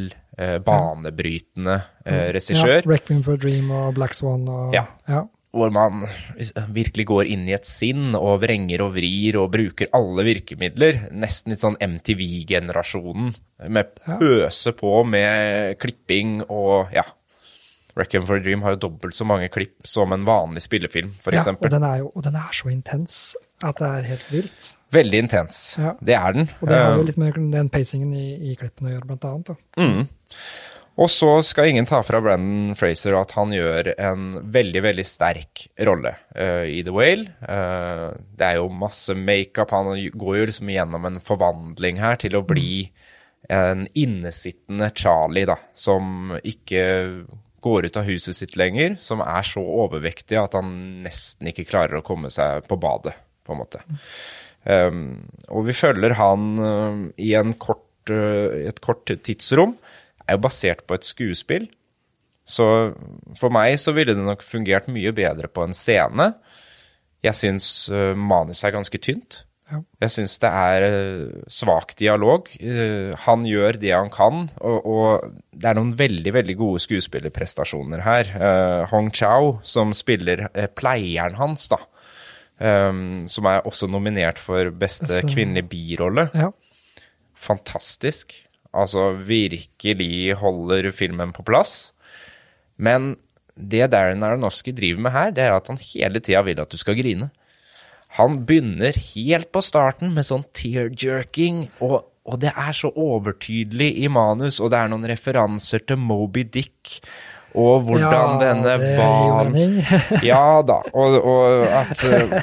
banebrytende 0.65 1.77
eh, 2.05 2.31
regissør. 2.37 2.81
Ja, 2.81 2.87
'Requiem 2.87 3.23
for 3.27 3.37
a 3.37 3.43
Dream' 3.43 3.71
og 3.75 3.95
'Black 3.95 4.17
Swan' 4.17 4.49
og 4.49 4.75
ja. 4.77 4.87
ja. 5.09 5.27
Hvor 5.51 5.73
man 5.75 6.05
virkelig 6.71 7.09
går 7.11 7.27
inn 7.35 7.49
i 7.49 7.57
et 7.57 7.67
sinn 7.67 8.15
og 8.15 8.37
vrenger 8.45 8.85
og 8.85 8.93
vrir 8.95 9.35
og 9.41 9.49
bruker 9.51 9.91
alle 9.99 10.23
virkemidler. 10.29 11.09
Nesten 11.11 11.51
litt 11.51 11.65
sånn 11.65 11.75
MTV-generasjonen, 11.83 13.33
med 13.67 13.99
pøse 14.07 14.71
på 14.79 15.01
med 15.03 15.75
klipping 15.83 16.45
og 16.47 16.95
ja. 16.95 17.03
Reckon 17.99 18.29
for 18.29 18.39
a 18.39 18.45
Dream 18.45 18.63
har 18.63 18.77
jo 18.77 18.85
dobbelt 18.87 19.19
så 19.19 19.27
mange 19.27 19.51
klipp 19.51 19.83
som 19.83 20.15
en 20.15 20.23
vanlig 20.23 20.63
spillefilm, 20.63 21.17
f.eks. 21.19 21.51
Ja, 21.51 21.57
og 21.59 21.73
den, 21.75 21.87
jo, 21.99 22.13
og 22.15 22.23
den 22.23 22.39
er 22.39 22.55
så 22.55 22.71
intens 22.71 23.35
at 23.67 23.81
det 23.81 23.91
er 23.91 24.09
helt 24.09 24.33
vilt. 24.33 24.73
Veldig 24.95 25.23
intens. 25.27 25.61
Ja. 25.79 25.95
Det 26.01 26.17
er 26.17 26.35
den. 26.37 26.51
Og 26.61 26.71
det 26.71 26.81
har 26.81 26.97
jo 26.97 27.05
eh, 27.05 27.07
litt 27.11 27.21
med 27.21 27.39
den 27.53 27.71
pacingen 27.73 28.13
i, 28.17 28.27
i 28.51 28.57
klippene 28.59 28.91
å 28.91 28.95
gjøre, 28.97 29.09
blant 29.13 29.29
annet. 29.29 29.53
Da. 29.53 29.85
Mm. 29.85 30.41
Og 31.01 31.09
så 31.09 31.29
skal 31.47 31.71
ingen 31.71 31.87
ta 31.89 32.03
fra 32.05 32.19
Brandon 32.21 32.75
Fraser 32.77 33.15
at 33.17 33.33
han 33.39 33.55
gjør 33.55 33.93
en 33.95 34.25
veldig, 34.53 34.83
veldig 34.85 35.05
sterk 35.07 35.63
rolle 35.87 36.13
uh, 36.35 36.67
i 36.69 36.83
The 36.85 36.93
Whale. 36.93 37.31
Uh, 37.41 38.11
det 38.37 38.49
er 38.49 38.59
jo 38.59 38.67
masse 38.75 39.15
makeup. 39.17 39.73
Han 39.73 39.95
går 39.95 40.41
jo 40.41 40.51
liksom 40.51 40.73
gjennom 40.75 41.07
en 41.09 41.21
forvandling 41.25 42.03
her 42.03 42.21
til 42.21 42.37
å 42.37 42.45
bli 42.45 42.91
en 43.51 43.87
innesittende 43.97 44.91
Charlie, 44.95 45.49
da, 45.49 45.57
som 45.73 46.35
ikke 46.37 46.83
går 47.61 47.89
ut 47.89 47.97
av 47.97 48.07
huset 48.09 48.37
sitt 48.37 48.57
lenger, 48.57 48.97
som 49.01 49.23
er 49.25 49.45
så 49.47 49.63
overvektig 49.63 50.39
at 50.41 50.57
han 50.59 50.71
nesten 51.05 51.51
ikke 51.51 51.69
klarer 51.69 52.01
å 52.01 52.05
komme 52.07 52.31
seg 52.33 52.67
på 52.69 52.79
badet, 52.81 53.17
på 53.47 53.55
en 53.55 53.63
måte. 53.63 53.83
Um, 54.65 55.03
og 55.49 55.65
vi 55.71 55.77
følger 55.77 56.15
han 56.19 56.49
uh, 56.61 57.05
i 57.17 57.33
kort, 57.59 58.13
uh, 58.13 58.57
et 58.69 58.81
kort 58.85 59.09
tidsrom. 59.09 59.77
Er 60.27 60.37
jo 60.37 60.45
basert 60.47 60.85
på 60.87 60.99
et 60.99 61.07
skuespill. 61.09 61.71
Så 62.51 62.67
for 63.39 63.55
meg 63.55 63.77
så 63.81 63.95
ville 63.97 64.17
det 64.17 64.27
nok 64.27 64.43
fungert 64.45 64.91
mye 64.91 65.13
bedre 65.17 65.51
på 65.51 65.65
en 65.67 65.77
scene. 65.77 66.33
Jeg 67.25 67.37
syns 67.37 67.69
uh, 67.93 68.17
manuset 68.17 68.69
er 68.69 68.77
ganske 68.79 69.01
tynt. 69.03 69.45
Ja. 69.71 69.83
Jeg 70.03 70.13
syns 70.17 70.39
det 70.43 70.51
er 70.51 70.87
uh, 70.89 71.43
svak 71.53 71.95
dialog. 72.01 72.49
Uh, 72.59 73.13
han 73.27 73.45
gjør 73.47 73.79
det 73.83 73.93
han 73.95 74.11
kan, 74.13 74.49
og, 74.59 74.89
og, 74.89 75.37
det 75.55 75.71
er 75.71 75.79
noen 75.79 75.93
veldig 75.99 76.35
veldig 76.35 76.57
gode 76.59 76.83
skuespillerprestasjoner 76.87 78.03
her. 78.07 78.35
Hong 78.91 79.13
Chau, 79.15 79.59
som 79.67 79.93
spiller 79.97 80.49
pleieren 80.79 81.37
hans, 81.39 81.69
da. 81.71 81.83
Um, 82.61 83.23
som 83.25 83.47
er 83.49 83.65
også 83.65 83.87
nominert 83.89 84.37
for 84.37 84.69
beste 84.77 85.23
kvinnelige 85.25 85.69
birolle. 85.71 86.27
Ja. 86.37 86.51
Fantastisk. 87.41 88.35
Altså 88.77 89.15
virkelig 89.17 90.37
holder 90.39 90.91
filmen 90.93 91.33
på 91.33 91.45
plass. 91.47 91.95
Men 92.77 93.15
det 93.57 93.91
Darren 93.93 94.23
Aronofsky 94.25 94.73
driver 94.77 95.01
med 95.07 95.15
her, 95.15 95.33
det 95.35 95.45
er 95.45 95.57
at 95.57 95.69
han 95.73 95.81
hele 95.81 96.21
tida 96.21 96.43
vil 96.47 96.61
at 96.63 96.71
du 96.73 96.79
skal 96.81 96.99
grine. 96.99 97.31
Han 98.19 98.41
begynner 98.47 98.97
helt 99.15 99.51
på 99.55 99.63
starten 99.63 100.15
med 100.17 100.27
sånn 100.27 100.47
tear-jerking, 100.57 101.69
og, 101.79 102.01
og, 102.27 102.41
det 102.43 102.51
er 102.57 102.73
så 102.75 102.91
overtydelig 102.91 103.93
i 104.03 104.09
manus, 104.11 104.59
og 104.59 104.73
det 104.73 104.81
er 104.81 104.91
noen 104.91 105.07
referanser 105.13 105.85
til 105.87 106.01
Moby 106.03 106.43
Dick. 106.43 106.99
Og 107.59 107.87
hvordan 107.87 108.37
ja, 108.37 108.41
denne 108.43 108.75
hvalen 108.79 109.79
Ja 110.31 110.61
da. 110.67 110.81
Og, 110.95 111.17
og 111.19 111.65
at 111.67 112.05
uh, 112.07 112.37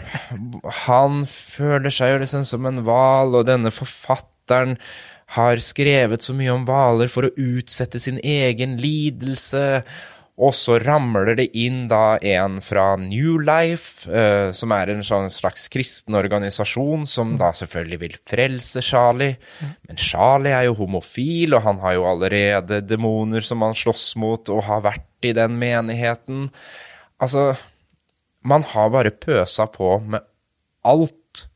han 0.85 1.21
føler 1.29 1.93
seg 1.93 2.15
jo 2.15 2.23
liksom 2.23 2.43
som 2.47 2.67
en 2.67 2.81
hval, 2.87 3.39
og 3.39 3.47
denne 3.47 3.71
forfatteren 3.71 4.75
har 5.37 5.59
skrevet 5.63 6.23
så 6.23 6.35
mye 6.35 6.53
om 6.53 6.63
hvaler 6.67 7.11
for 7.11 7.27
å 7.27 7.33
utsette 7.35 7.99
sin 7.99 8.19
egen 8.23 8.77
lidelse. 8.79 9.81
Og 10.37 10.51
så 10.53 10.75
ramler 10.83 11.31
det 11.39 11.47
inn 11.57 11.87
da 11.89 12.19
en 12.21 12.59
fra 12.61 12.91
New 13.01 13.39
Life, 13.41 14.05
uh, 14.05 14.53
som 14.53 14.73
er 14.75 14.91
en 14.93 15.01
sånn 15.05 15.31
slags 15.33 15.65
kristen 15.73 16.17
organisasjon, 16.19 17.07
som 17.09 17.33
da 17.41 17.49
selvfølgelig 17.57 17.99
vil 18.03 18.17
frelse 18.29 18.83
Charlie. 18.85 19.39
Men 19.89 19.97
Charlie 19.97 20.53
er 20.53 20.67
jo 20.67 20.75
homofil, 20.83 21.57
og 21.57 21.65
han 21.65 21.81
har 21.81 21.97
jo 21.97 22.05
allerede 22.11 22.83
demoner 22.85 23.45
som 23.45 23.65
han 23.65 23.73
slåss 23.77 24.11
mot, 24.21 24.53
og 24.53 24.61
har 24.69 24.85
vært 24.85 25.25
i 25.25 25.33
den 25.33 25.57
menigheten. 25.57 26.51
Altså, 27.17 27.55
man 28.45 28.61
har 28.75 28.93
bare 28.93 29.15
pøsa 29.17 29.65
på 29.73 29.95
med 30.05 30.21
alt 30.85 31.47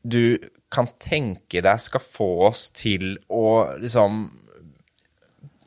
du 0.00 0.40
kan 0.72 0.88
tenke 1.02 1.60
deg 1.60 1.82
skal 1.82 2.00
få 2.00 2.30
oss 2.48 2.68
til 2.72 3.18
å 3.28 3.76
liksom 3.82 4.22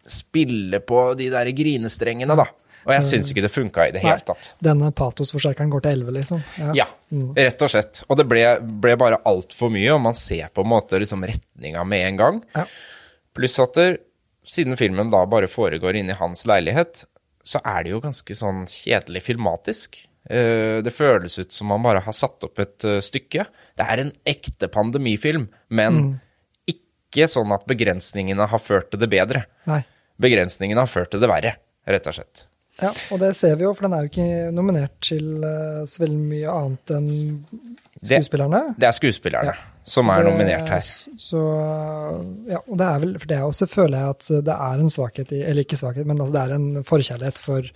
spille 0.09 0.81
på 0.83 1.05
de 1.19 1.29
der 1.31 1.53
grinestrengene, 1.55 2.35
da. 2.39 2.49
Og 2.83 2.93
jeg 2.95 3.05
syns 3.07 3.29
ikke 3.31 3.43
det 3.45 3.51
funka 3.53 3.87
i 3.87 3.93
det 3.95 4.01
hele 4.03 4.19
tatt. 4.27 4.53
Denne 4.63 4.89
patosforsterkeren 4.95 5.71
går 5.71 5.85
til 5.85 6.01
11, 6.01 6.15
liksom? 6.17 6.41
Ja, 6.59 6.71
ja 6.83 6.87
mm. 7.13 7.29
rett 7.37 7.65
og 7.65 7.71
slett. 7.71 8.03
Og 8.07 8.19
det 8.19 8.27
ble, 8.29 8.43
ble 8.83 8.95
bare 8.99 9.21
altfor 9.29 9.71
mye, 9.73 9.91
og 9.95 10.01
man 10.03 10.17
ser 10.19 10.51
på 10.53 10.65
en 10.65 10.71
måte 10.73 10.99
liksom 11.01 11.23
retninga 11.27 11.85
med 11.87 12.07
en 12.09 12.19
gang. 12.19 12.41
Ja. 12.57 12.65
Pluss 13.37 13.59
at 13.63 13.77
der, 13.79 13.97
siden 14.43 14.77
filmen 14.79 15.13
da 15.13 15.23
bare 15.29 15.49
foregår 15.51 15.99
inni 15.99 16.17
hans 16.19 16.43
leilighet, 16.49 17.05
så 17.43 17.59
er 17.67 17.83
det 17.83 17.93
jo 17.93 18.01
ganske 18.03 18.35
sånn 18.39 18.63
kjedelig 18.69 19.23
filmatisk. 19.25 20.03
Eh, 20.29 20.79
det 20.83 20.93
føles 20.95 21.35
ut 21.39 21.51
som 21.51 21.67
man 21.71 21.83
bare 21.83 22.03
har 22.05 22.15
satt 22.15 22.45
opp 22.47 22.61
et 22.63 22.87
eh, 22.87 23.01
stykke. 23.03 23.47
Det 23.75 23.87
er 23.87 24.03
en 24.03 24.13
ekte 24.29 24.69
pandemifilm, 24.71 25.49
men 25.75 25.99
mm. 25.99 26.13
ikke 26.75 27.27
sånn 27.31 27.51
at 27.55 27.67
begrensningene 27.69 28.47
har 28.51 28.63
ført 28.63 28.91
til 28.93 29.03
det 29.03 29.11
bedre. 29.11 29.45
Nei. 29.67 29.81
Begrensningene 30.23 30.85
har 30.85 30.91
ført 30.91 31.11
til 31.11 31.23
det 31.23 31.31
verre, 31.31 31.57
rett 31.89 32.07
og 32.09 32.15
slett. 32.15 32.47
Ja, 32.83 32.91
og 33.13 33.21
det 33.23 33.31
ser 33.37 33.55
vi 33.59 33.65
jo, 33.67 33.73
for 33.77 33.87
den 33.87 33.95
er 33.95 34.05
jo 34.05 34.11
ikke 34.11 34.51
nominert 34.55 34.95
til 35.03 35.29
uh, 35.43 35.83
så 35.89 36.03
veldig 36.03 36.19
mye 36.19 36.57
annet 36.57 36.95
enn 36.97 37.09
skuespillerne. 38.03 38.59
Det, 38.73 38.81
det 38.81 38.89
er 38.89 38.97
skuespillerne 38.97 39.53
ja. 39.53 39.69
som 39.87 40.11
er 40.11 40.19
det, 40.19 40.31
nominert 40.31 40.73
her. 40.73 40.83
Så, 41.21 41.45
ja, 42.49 42.59
og 42.59 42.75
det 42.79 42.89
er 42.89 42.99
vel, 43.05 43.15
for 43.21 43.31
det 43.31 43.37
er 43.37 43.47
også 43.47 43.69
føler 43.71 43.97
jeg 43.99 44.17
at 44.17 44.29
det 44.49 44.59
er 44.67 44.83
en 44.83 44.93
svakhet 44.97 45.33
i, 45.35 45.41
eller 45.47 45.67
ikke 45.67 45.79
svakhet, 45.79 46.07
men 46.09 46.19
altså 46.19 46.35
det 46.35 46.43
er 46.43 46.55
en 46.57 46.87
forkjærlighet 46.87 47.39
for, 47.39 47.69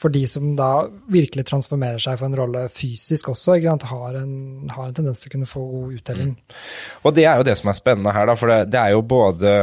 for 0.00 0.14
de 0.14 0.24
som 0.30 0.54
da 0.58 0.70
virkelig 1.12 1.46
transformerer 1.50 2.00
seg 2.02 2.16
for 2.20 2.30
en 2.30 2.38
rolle 2.40 2.64
fysisk 2.72 3.30
også, 3.34 3.58
har 3.60 4.18
en, 4.22 4.34
har 4.72 4.88
en 4.88 4.96
tendens 4.96 5.20
til 5.22 5.30
å 5.30 5.36
kunne 5.36 5.50
få 5.50 5.66
god 5.74 6.00
uttelling. 6.00 6.32
Mm. 6.32 6.58
Og 7.04 7.16
det 7.16 7.28
er 7.28 7.40
jo 7.40 7.48
det 7.50 7.58
som 7.60 7.70
er 7.72 7.80
spennende 7.80 8.16
her, 8.16 8.30
da, 8.30 8.38
for 8.40 8.52
det, 8.52 8.62
det 8.72 8.80
er 8.80 8.96
jo 8.96 9.04
både 9.04 9.54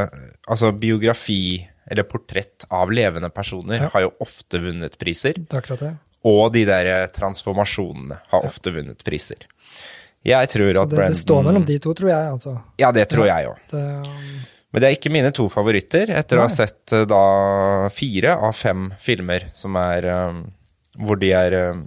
altså 0.51 0.73
biografi 0.75 1.43
eller 1.91 2.07
portrett 2.07 2.65
av 2.69 2.91
levende 2.93 3.29
personer, 3.33 3.83
ja. 3.83 3.89
har 3.93 4.05
jo 4.07 4.13
ofte 4.23 4.61
vunnet 4.63 4.97
priser. 4.99 5.35
Det 5.37 5.57
er 5.57 5.63
akkurat 5.63 5.83
det. 5.83 5.91
Og 6.31 6.45
de 6.53 6.63
der 6.69 6.91
transformasjonene 7.11 8.21
har 8.31 8.45
ja. 8.45 8.51
ofte 8.51 8.73
vunnet 8.73 9.03
priser. 9.03 9.47
Jeg 10.25 10.49
tror 10.53 10.69
Så 10.69 10.83
at 10.83 10.89
det, 10.91 10.97
Brandon 10.97 11.15
Det 11.15 11.19
står 11.19 11.43
mellom 11.47 11.65
de 11.65 11.77
to, 11.81 11.93
tror 11.97 12.11
jeg, 12.11 12.31
altså. 12.37 12.55
Ja, 12.79 12.91
det 12.93 13.07
tror 13.11 13.25
ja, 13.27 13.41
jeg 13.41 13.53
òg. 13.55 13.75
Um... 13.75 14.41
Men 14.71 14.83
det 14.83 14.87
er 14.87 14.95
ikke 14.95 15.11
mine 15.11 15.33
to 15.35 15.49
favoritter, 15.51 16.13
etter 16.15 16.39
Nei. 16.39 16.43
å 16.43 16.47
ha 16.47 16.53
sett 16.53 16.93
uh, 16.95 17.03
da 17.09 17.23
fire 17.91 18.37
av 18.39 18.55
fem 18.55 18.91
filmer 19.01 19.49
som 19.57 19.75
er 19.81 20.07
um, 20.07 20.45
hvor 21.01 21.19
de 21.19 21.31
er 21.35 21.55
um, 21.73 21.81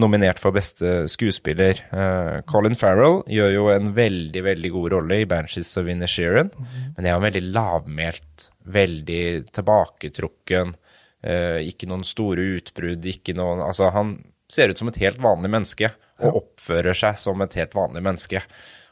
nominert 0.00 0.40
for 0.40 0.54
beste 0.54 1.02
skuespiller. 1.12 1.82
Uh, 1.92 2.40
Colin 2.48 2.78
Farrell 2.78 3.20
gjør 3.28 3.52
jo 3.54 3.66
en 3.74 3.92
veldig 3.96 4.44
veldig 4.46 4.72
god 4.76 4.94
rolle 4.94 5.20
i 5.20 5.28
'Banshees 5.28 5.74
of 5.80 5.90
Inisherin', 5.90 6.52
mm 6.54 6.78
men 6.94 7.04
det 7.04 7.10
er 7.10 7.14
jo 7.14 7.20
en 7.20 7.28
veldig 7.28 7.46
lavmælt 7.56 8.49
veldig 8.72 9.22
tilbaketrukken. 9.54 10.74
Eh, 11.22 11.60
ikke 11.68 11.88
noen 11.90 12.04
store 12.06 12.46
utbrudd, 12.56 13.04
ikke 13.04 13.34
noen 13.36 13.60
Altså, 13.64 13.90
han 13.92 14.16
ser 14.50 14.72
ut 14.72 14.80
som 14.80 14.88
et 14.90 15.00
helt 15.02 15.20
vanlig 15.22 15.50
menneske, 15.52 15.92
og 16.20 16.42
oppfører 16.42 16.96
seg 16.96 17.18
som 17.20 17.40
et 17.44 17.56
helt 17.56 17.76
vanlig 17.76 18.02
menneske. 18.04 18.42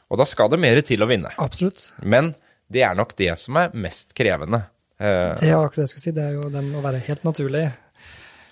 Og 0.09 0.17
da 0.21 0.25
skal 0.25 0.49
det 0.49 0.61
mer 0.61 0.81
til 0.85 1.03
å 1.05 1.09
vinne. 1.09 1.31
Absolutt. 1.41 1.91
Men 2.01 2.33
det 2.71 2.83
er 2.85 2.97
nok 2.97 3.15
det 3.19 3.33
som 3.41 3.57
er 3.61 3.73
mest 3.77 4.15
krevende. 4.17 4.63
Eh, 4.99 5.35
det 5.39 5.51
er 5.51 5.57
akkurat 5.57 5.81
det 5.81 5.87
jeg 5.87 5.93
skal 5.93 6.05
si. 6.05 6.15
Det 6.15 6.25
er 6.25 6.37
jo 6.37 6.49
den 6.53 6.71
å 6.77 6.83
være 6.85 7.01
helt 7.05 7.25
naturlig. 7.27 7.67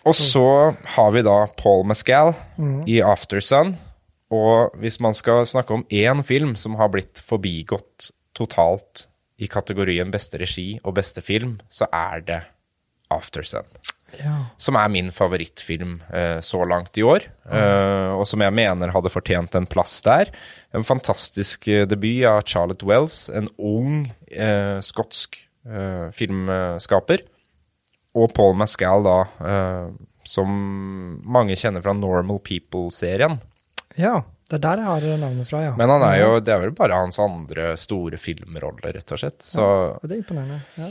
Og 0.08 0.16
så 0.16 0.48
har 0.96 1.12
vi 1.12 1.24
da 1.26 1.40
Paul 1.60 1.84
Mescal 1.90 2.32
mm. 2.56 2.86
i 2.88 3.02
Aftersun. 3.04 3.76
Og 4.34 4.76
hvis 4.80 5.00
man 5.04 5.16
skal 5.18 5.46
snakke 5.48 5.76
om 5.76 5.86
én 5.92 6.24
film 6.28 6.56
som 6.60 6.78
har 6.80 6.92
blitt 6.94 7.20
forbigått 7.24 8.12
totalt 8.38 9.08
i 9.38 9.50
kategorien 9.52 10.12
beste 10.14 10.40
regi 10.42 10.80
og 10.84 10.96
beste 10.98 11.22
film, 11.26 11.58
så 11.70 11.90
er 11.94 12.24
det 12.26 12.42
Aftersun. 13.14 13.68
Ja. 14.16 14.34
Som 14.60 14.78
er 14.80 14.88
min 14.92 15.10
favorittfilm 15.12 15.98
eh, 16.16 16.40
så 16.44 16.64
langt 16.68 16.98
i 16.98 17.04
år, 17.04 17.26
eh, 17.52 18.12
og 18.16 18.24
som 18.28 18.42
jeg 18.44 18.56
mener 18.56 18.94
hadde 18.96 19.12
fortjent 19.12 19.56
en 19.60 19.68
plass 19.68 20.00
der. 20.06 20.32
En 20.76 20.88
fantastisk 20.88 21.68
eh, 21.68 21.86
debut 21.90 22.24
av 22.28 22.42
Charlotte 22.48 22.88
Wells, 22.88 23.28
en 23.30 23.50
ung 23.58 24.08
eh, 24.32 24.80
skotsk 24.84 25.44
filmskaper. 26.16 27.26
Og 28.16 28.32
Paul 28.32 28.54
Mascal, 28.56 29.04
da, 29.04 29.18
som 30.24 30.54
mange 31.28 31.58
kjenner 31.60 31.84
fra 31.84 31.92
Normal 31.92 32.40
People-serien. 32.40 33.36
ja. 34.00 34.22
Det 34.48 34.58
er 34.58 34.64
der 34.64 34.82
jeg 34.84 34.88
har 34.88 35.20
navnet 35.22 35.50
fra, 35.50 35.62
ja. 35.66 35.74
Men 35.80 35.92
han 35.92 36.06
er 36.08 36.16
jo, 36.22 36.30
det 36.40 36.54
er 36.54 36.62
vel 36.64 36.74
bare 36.78 37.02
hans 37.02 37.20
andre 37.20 37.74
store 37.80 38.20
filmrolle, 38.22 38.94
rett 38.96 39.12
og 39.16 39.20
slett. 39.22 39.42
Så, 39.44 39.66
Det 40.04 40.14
er 40.16 40.22
imponerende. 40.22 40.62
Ja. 40.80 40.88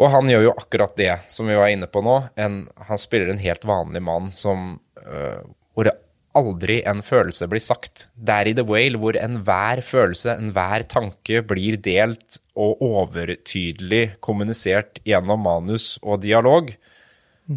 og 0.00 0.12
han 0.12 0.28
gjør 0.28 0.46
jo 0.48 0.52
akkurat 0.56 0.94
det 0.96 1.14
som 1.32 1.48
vi 1.48 1.56
var 1.56 1.72
inne 1.72 1.88
på 1.88 2.02
nå. 2.04 2.18
En, 2.40 2.62
han 2.88 3.00
spiller 3.00 3.32
en 3.32 3.42
helt 3.42 3.64
vanlig 3.68 4.02
mann 4.04 4.28
som 4.32 4.78
øh, 5.06 5.40
Hvor 5.74 5.88
det 5.88 5.96
aldri 6.36 6.76
en 6.86 7.00
følelse 7.02 7.48
blir 7.50 7.62
sagt. 7.62 8.04
Det 8.14 8.34
er 8.34 8.48
i 8.50 8.54
The 8.54 8.62
Whale 8.66 8.98
hvor 9.02 9.16
enhver 9.18 9.80
følelse, 9.82 10.36
enhver 10.38 10.84
tanke 10.86 11.40
blir 11.42 11.78
delt 11.82 12.38
og 12.54 12.82
overtydelig 12.86 14.20
kommunisert 14.22 15.00
gjennom 15.06 15.42
manus 15.42 15.96
og 16.02 16.20
dialog. 16.22 16.70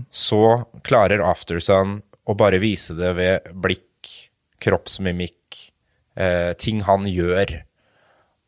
Så 0.10 0.66
klarer 0.88 1.22
Aftersun 1.22 2.00
å 2.26 2.34
bare 2.40 2.58
vise 2.64 2.96
det 2.98 3.12
ved 3.18 3.52
blikk, 3.54 4.10
kroppsmimikk, 4.64 5.62
eh, 6.16 6.52
ting 6.60 6.82
han 6.88 7.06
gjør. 7.10 7.60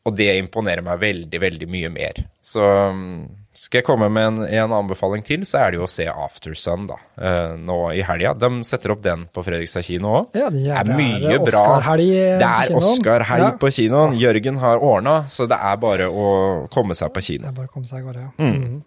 Og 0.06 0.14
det 0.14 0.30
imponerer 0.38 0.84
meg 0.86 1.00
veldig, 1.02 1.38
veldig 1.42 1.66
mye 1.66 1.88
mer. 1.90 2.20
Så 2.40 2.62
mm, 2.62 3.24
skal 3.58 3.80
jeg 3.80 3.86
komme 3.88 4.06
med 4.12 4.26
en, 4.28 4.36
en 4.46 4.74
anbefaling 4.76 5.24
til, 5.26 5.42
så 5.48 5.64
er 5.64 5.72
det 5.74 5.80
jo 5.80 5.86
å 5.88 5.90
se 5.90 6.04
Aftersun 6.06 6.84
da, 6.86 6.94
eh, 7.18 7.56
nå 7.58 7.78
i 7.96 8.04
helga. 8.06 8.30
De 8.38 8.50
setter 8.68 8.94
opp 8.94 9.02
den 9.02 9.24
på 9.34 9.42
Fredrikstad 9.42 9.82
kino 9.88 10.12
òg. 10.20 10.36
Ja, 10.38 10.46
det 10.54 10.62
er- 10.68 10.76
er 10.84 10.92
mye 10.92 11.18
det 11.24 11.34
er 11.40 11.42
bra. 11.48 11.64
Oscar-helg, 11.64 12.06
eh, 12.14 12.38
Det 12.38 12.46
på 12.46 12.52
er 12.52 12.68
kinoen. 12.68 12.86
Oscar-helg 12.92 13.46
Ja. 13.48 13.50
på 13.64 13.72
kinoen. 13.80 14.14
Jørgen 14.20 14.58
har 14.62 14.78
ordna, 14.78 15.16
så 15.26 15.48
det 15.50 15.58
er 15.58 15.76
bare 15.88 16.06
å 16.06 16.68
komme 16.70 16.94
seg 16.94 17.10
på 17.12 17.24
Det 17.26 17.42
er 17.48 17.52
bare 17.58 17.66
å 17.66 17.74
komme 17.74 17.86
seg 17.90 17.98
av 18.06 18.12
gårde, 18.12 18.22
ja. 18.22 18.30
Mm. 18.38 18.62
Mm. 18.62 18.82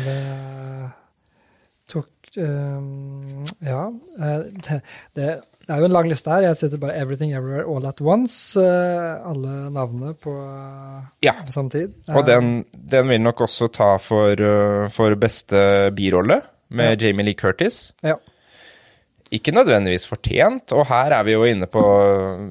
Det 0.00 0.92
tok 1.90 2.38
um, 2.38 3.44
Ja. 3.60 3.90
eh, 4.22 4.42
det, 4.64 4.82
det, 5.14 5.42
det 5.70 5.76
er 5.76 5.84
jo 5.84 5.86
en 5.86 5.92
lang 5.94 6.08
liste 6.10 6.30
her. 6.32 6.42
Jeg 6.48 6.56
sitter 6.58 6.78
bare 6.82 6.96
'Everything 6.98 7.30
Everywhere 7.36 7.62
All 7.70 7.86
At 7.86 8.00
Once'. 8.02 8.58
eh, 8.58 9.30
alle 9.30 9.70
navnene 9.70 10.14
på, 10.18 10.32
Ja. 11.22 11.32
på 11.46 11.52
samme 11.54 11.70
tid. 11.70 11.92
Og 12.08 12.26
den, 12.26 12.64
den 12.90 13.08
vil 13.08 13.20
nok 13.22 13.40
også 13.40 13.68
ta 13.72 13.96
for, 14.02 14.34
for 14.90 15.14
beste 15.14 15.92
birolle 15.94 16.40
med 16.70 17.00
Jamie 17.02 17.24
Lee 17.24 17.34
Curtis. 17.38 17.92
Ja. 18.02 18.14
Ikke 19.30 19.52
nødvendigvis 19.54 20.08
fortjent, 20.10 20.72
og 20.74 20.86
her 20.88 21.12
er 21.14 21.22
vi 21.22 21.32
jo 21.36 21.44
inne 21.46 21.66
på 21.70 21.82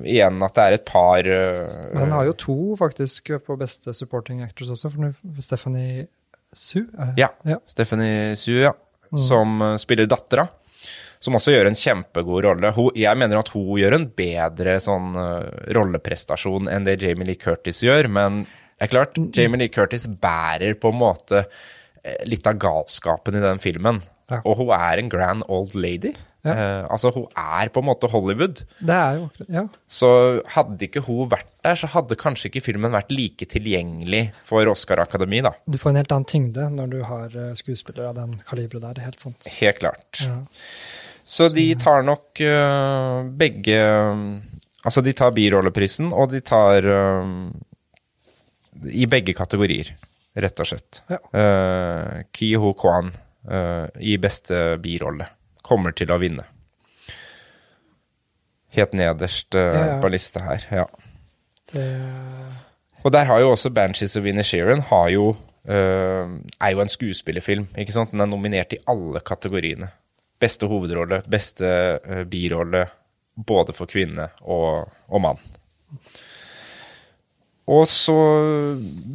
igjen 0.08 0.40
at 0.46 0.54
det 0.56 0.64
er 0.64 0.74
et 0.78 0.86
par 0.88 1.24
Men 1.24 1.98
han 2.06 2.12
har 2.12 2.24
jo 2.30 2.32
to 2.40 2.76
faktisk 2.80 3.32
på 3.46 3.58
beste 3.60 3.94
supporting 3.94 4.42
actors 4.42 4.70
også, 4.70 4.90
for 4.90 5.12
Stephanie 5.42 6.08
Su. 6.54 6.80
er? 6.98 7.14
Ja. 7.18 7.28
ja. 7.46 7.58
Stephanie 7.68 8.36
Su, 8.36 8.52
ja, 8.52 8.72
som 9.18 9.62
øh, 9.62 9.78
spiller 9.78 10.06
dattera. 10.08 10.48
Som 11.20 11.36
også 11.36 11.52
gjør 11.52 11.68
en 11.68 11.76
kjempegod 11.76 12.46
rolle. 12.46 12.72
Hun, 12.78 12.94
jeg 12.96 13.20
mener 13.20 13.42
at 13.42 13.52
hun 13.52 13.74
gjør 13.82 13.98
en 13.98 14.08
bedre 14.16 14.78
sånn 14.84 15.12
øh, 15.20 15.50
rolleprestasjon 15.76 16.70
enn 16.72 16.88
det 16.88 17.02
Jamie 17.04 17.28
Lee 17.28 17.40
Curtis 17.40 17.82
gjør, 17.84 18.08
men 18.16 18.46
det 18.46 18.88
er 18.88 18.94
klart, 18.94 19.20
Jamie 19.36 19.60
Lee 19.60 19.74
Curtis 19.74 20.08
bærer 20.08 20.78
på 20.80 20.94
en 20.94 21.02
måte 21.02 21.44
eh, 21.44 22.22
litt 22.30 22.48
av 22.48 22.56
galskapen 22.62 23.36
i 23.36 23.44
den 23.44 23.60
filmen. 23.60 24.00
Ja. 24.32 24.40
Og 24.46 24.62
hun 24.62 24.72
er 24.78 25.02
en 25.02 25.12
grand 25.12 25.44
old 25.52 25.76
lady. 25.76 26.14
Ja. 26.48 26.54
Eh, 26.54 26.86
altså, 26.88 27.12
hun 27.12 27.26
er 27.36 27.68
på 27.74 27.82
en 27.82 27.88
måte 27.90 28.08
Hollywood. 28.08 28.62
Det 28.80 28.96
er 28.96 29.18
jo 29.18 29.26
akkurat 29.28 29.50
Ja. 29.58 29.64
Så 29.92 30.10
hadde 30.56 30.88
ikke 30.88 31.04
hun 31.04 31.28
vært 31.34 31.50
der, 31.66 31.76
så 31.76 31.90
hadde 31.92 32.16
kanskje 32.16 32.48
ikke 32.48 32.64
filmen 32.70 32.96
vært 32.96 33.12
like 33.12 33.50
tilgjengelig 33.52 34.30
for 34.48 34.64
Oscar 34.72 35.04
Akademi, 35.04 35.42
da. 35.44 35.52
Du 35.68 35.76
får 35.82 35.92
en 35.92 36.00
helt 36.00 36.16
annen 36.16 36.30
tyngde 36.32 36.70
når 36.78 36.96
du 36.96 37.00
har 37.04 37.36
eh, 37.36 37.52
skuespillere 37.60 38.14
av 38.14 38.16
den 38.22 38.40
kaliberet 38.48 38.88
der. 38.88 39.04
Helt 39.10 39.20
sant. 39.20 39.52
Helt 39.60 39.84
klart. 39.84 40.24
Ja. 40.24 40.40
Så 41.30 41.50
de 41.54 41.76
tar 41.78 42.02
nok 42.08 42.42
uh, 42.42 43.26
begge 43.38 43.80
Altså, 44.80 45.02
de 45.04 45.12
tar 45.14 45.34
birolleprisen, 45.36 46.14
og 46.16 46.32
de 46.32 46.40
tar 46.42 46.86
uh, 46.88 47.28
I 48.96 49.06
begge 49.12 49.36
kategorier, 49.38 49.92
rett 50.40 50.62
og 50.64 50.70
slett. 50.70 51.02
Ja. 51.12 51.20
Uh, 51.36 52.22
Ki 52.34 52.54
Ho 52.58 52.74
Kwan 52.78 53.14
i 54.04 54.18
beste 54.22 54.76
birolle 54.84 55.26
kommer 55.66 55.94
til 55.96 56.12
å 56.12 56.18
vinne. 56.22 56.44
Helt 58.76 58.92
nederst 58.94 59.56
Ja, 59.56 59.96
på 60.04 60.12
lista 60.12 60.44
her, 60.44 60.66
ja. 60.76 60.84
Det, 61.72 61.86
Og 63.02 63.16
der 63.16 63.26
har 63.32 63.40
jo 63.42 63.54
også 63.56 63.72
Banshees 63.74 64.18
of 64.20 64.28
Inisherin 64.28 64.84
har 64.92 65.08
jo 65.16 65.32
er 65.66 66.76
jo 66.76 66.84
en 66.84 66.92
skuespillerfilm. 66.92 67.70
ikke 67.80 67.96
sant? 67.96 68.12
Den 68.12 68.28
er 68.28 68.30
nominert 68.30 68.76
i 68.76 68.82
alle 68.92 69.24
kategoriene. 69.26 69.90
Beste 70.40 70.70
hovedrolle, 70.72 71.22
beste 71.28 71.70
øh, 72.00 72.26
birolle, 72.30 72.86
både 73.36 73.76
for 73.76 73.90
kvinne 73.92 74.30
og, 74.42 74.90
og 75.10 75.24
mann. 75.24 75.42
Og 77.70 77.86
så 77.88 78.16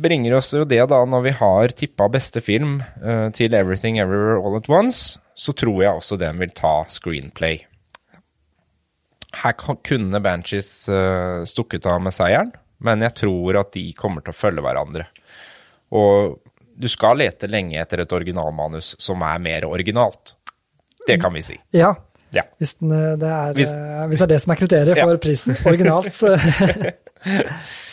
bringer 0.05 0.37
oss 0.39 0.53
jo 0.55 0.63
det, 0.69 0.83
da, 0.91 1.01
når 1.05 1.23
vi 1.27 1.33
har 1.41 1.75
tippa 1.75 2.07
beste 2.13 2.43
film 2.45 2.77
uh, 3.03 3.27
til 3.35 3.55
Everything 3.57 3.99
Everywhere 3.99 4.39
All 4.39 4.59
At 4.61 4.71
Once, 4.71 5.19
så 5.35 5.53
tror 5.53 5.81
jeg 5.83 5.99
også 5.99 6.19
den 6.21 6.39
vil 6.39 6.55
ta 6.55 6.85
screenplay. 6.87 7.65
Her 9.35 9.57
kunne 9.59 10.23
Banshees 10.23 10.71
uh, 10.87 11.43
stukket 11.51 11.89
av 11.91 11.99
med 12.05 12.15
seieren, 12.15 12.55
men 12.79 13.03
jeg 13.03 13.17
tror 13.25 13.59
at 13.65 13.75
de 13.75 13.89
kommer 13.99 14.23
til 14.23 14.31
å 14.31 14.39
følge 14.39 14.63
hverandre. 14.63 15.09
Og 15.99 16.39
du 16.75 16.87
skal 16.91 17.19
lete 17.19 17.51
lenge 17.51 17.81
etter 17.83 18.05
et 18.05 18.15
originalmanus 18.15 18.95
som 19.03 19.23
er 19.27 19.43
mer 19.43 19.67
originalt. 19.67 20.37
Det 21.07 21.21
kan 21.21 21.33
vi 21.35 21.43
si. 21.43 21.59
ja. 21.73 21.95
Ja. 22.35 22.43
Hvis, 22.59 22.73
den, 22.81 22.91
eh, 22.91 23.13
det 23.21 23.29
er, 23.31 23.53
Hvis- 23.55 23.71
eh, 23.73 24.07
hvis 24.11 24.19
det 24.19 24.25
er 24.25 24.31
det 24.33 24.41
som 24.43 24.51
er 24.51 24.57
kriteriet 24.59 24.97
Ja. 24.99 25.05
for 25.07 25.17
prisen, 25.23 25.55
originalt. 25.71 26.11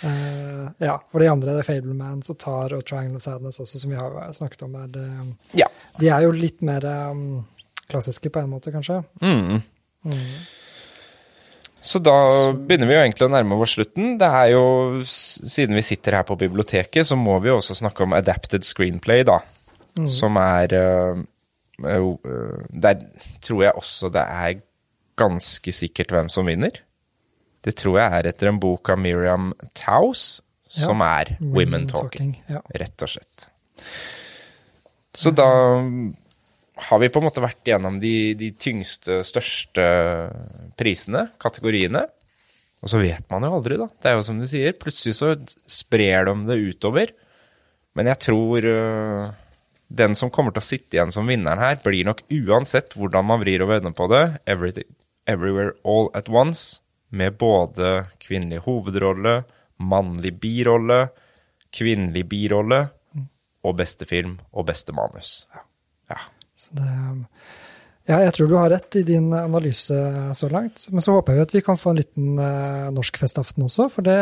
Eh, 0.04 0.66
ja, 0.78 0.96
for 1.12 1.20
de 1.22 1.28
andre, 1.30 1.54
det 1.54 1.62
er 1.62 1.68
Fablemans 1.68 2.30
og 2.34 2.38
Tar 2.42 2.74
og 2.76 2.82
Triangle 2.90 3.16
of 3.20 3.22
Sadness 3.24 3.60
også, 3.62 3.80
som 3.80 3.92
vi 3.94 3.96
har 3.96 4.32
snakket 4.34 4.64
om. 4.66 4.74
Er 4.82 4.88
det, 4.92 5.06
Ja. 5.56 5.68
de 6.00 6.10
er 6.10 6.22
jo 6.26 6.32
litt 6.32 6.62
mer 6.62 6.84
um, 7.12 7.46
klassiske 7.88 8.30
på 8.34 8.42
en 8.42 8.50
måte, 8.50 8.72
kanskje. 8.74 9.04
Mm. 9.22 9.62
Så 11.82 12.02
da 12.04 12.52
begynner 12.54 12.88
vi 12.90 12.94
jo 12.98 13.04
egentlig 13.06 13.28
å 13.28 13.32
nærme 13.34 13.62
oss 13.62 13.76
slutten. 13.78 14.18
Det 14.20 14.28
er 14.28 14.52
jo, 14.54 14.66
Siden 15.06 15.76
vi 15.78 15.82
sitter 15.86 16.18
her 16.20 16.24
på 16.28 16.36
biblioteket, 16.38 17.06
så 17.08 17.16
må 17.16 17.40
vi 17.42 17.50
jo 17.50 17.58
også 17.62 17.78
snakke 17.78 18.04
om 18.04 18.14
adapted 18.14 18.66
screenplay, 18.68 19.24
da. 19.24 19.40
Som 20.08 20.38
er 20.38 20.72
øh, 20.78 21.24
Der 21.82 23.02
tror 23.44 23.64
jeg 23.66 23.78
også 23.78 24.12
det 24.14 24.24
er 24.24 24.62
ganske 25.20 25.74
sikkert 25.76 26.14
hvem 26.14 26.32
som 26.32 26.50
vinner. 26.50 26.82
Det 27.62 27.76
tror 27.78 28.00
jeg 28.00 28.18
er 28.18 28.30
etter 28.32 28.50
en 28.50 28.62
bok 28.62 28.90
av 28.90 29.00
Miriam 29.02 29.52
Taus, 29.78 30.42
som 30.72 31.04
er 31.06 31.36
Women 31.42 31.88
Talking. 31.92 32.34
Ja. 32.50 32.64
rett 32.80 33.06
og 33.06 33.12
slett. 33.12 33.48
Så 35.14 35.34
da 35.36 35.50
har 36.88 37.02
vi 37.02 37.12
på 37.12 37.22
en 37.22 37.28
måte 37.28 37.44
vært 37.44 37.68
gjennom 37.68 38.00
de, 38.02 38.34
de 38.40 38.50
tyngste, 38.58 39.20
største 39.28 39.84
prisene, 40.80 41.28
kategoriene. 41.42 42.06
Og 42.82 42.90
så 42.90 43.02
vet 43.02 43.28
man 43.30 43.46
jo 43.46 43.52
aldri, 43.60 43.78
da. 43.78 43.90
Det 44.02 44.10
er 44.10 44.18
jo 44.18 44.26
som 44.26 44.40
du 44.42 44.48
sier, 44.50 44.74
plutselig 44.80 45.20
så 45.20 45.36
sprer 45.70 46.26
de 46.32 46.36
det 46.48 46.58
utover. 46.72 47.12
Men 48.00 48.08
jeg 48.10 48.22
tror 48.26 48.66
øh, 48.72 49.41
den 49.98 50.16
som 50.16 50.32
kommer 50.34 50.54
til 50.56 50.64
å 50.64 50.70
sitte 50.70 50.98
igjen 50.98 51.14
som 51.14 51.28
vinneren 51.30 51.62
her, 51.62 51.80
blir 51.84 52.08
nok 52.08 52.24
uansett 52.32 52.96
hvordan 52.98 53.28
man 53.28 53.42
vrir 53.44 53.64
og 53.66 53.74
vender 53.74 53.96
på 53.96 54.08
det, 54.12 54.24
Everywhere 54.48 55.76
All 55.88 56.10
At 56.18 56.32
Once, 56.32 56.82
med 57.12 57.36
både 57.40 58.08
kvinnelig 58.24 58.64
hovedrolle, 58.68 59.42
mannlig 59.84 60.34
birolle, 60.40 61.04
kvinnelig 61.76 62.24
birolle 62.32 62.86
og 63.68 63.76
beste 63.78 64.08
film 64.10 64.38
og 64.56 64.70
beste 64.70 64.96
manus. 64.96 65.42
Ja. 65.52 65.66
Det, 66.72 66.88
ja, 68.10 68.18
jeg 68.26 68.34
tror 68.36 68.50
du 68.50 68.56
har 68.58 68.72
rett 68.74 68.98
i 69.00 69.04
din 69.06 69.30
analyse 69.36 69.98
så 70.38 70.50
langt. 70.52 70.88
Men 70.92 71.04
så 71.04 71.18
håper 71.18 71.38
jeg 71.38 71.48
at 71.48 71.54
vi 71.56 71.64
kan 71.66 71.80
få 71.80 71.92
en 71.92 72.00
liten 72.00 72.40
uh, 72.40 72.90
norsk 72.94 73.20
festaften 73.22 73.68
også. 73.68 73.88
For 73.94 74.08
det, 74.08 74.18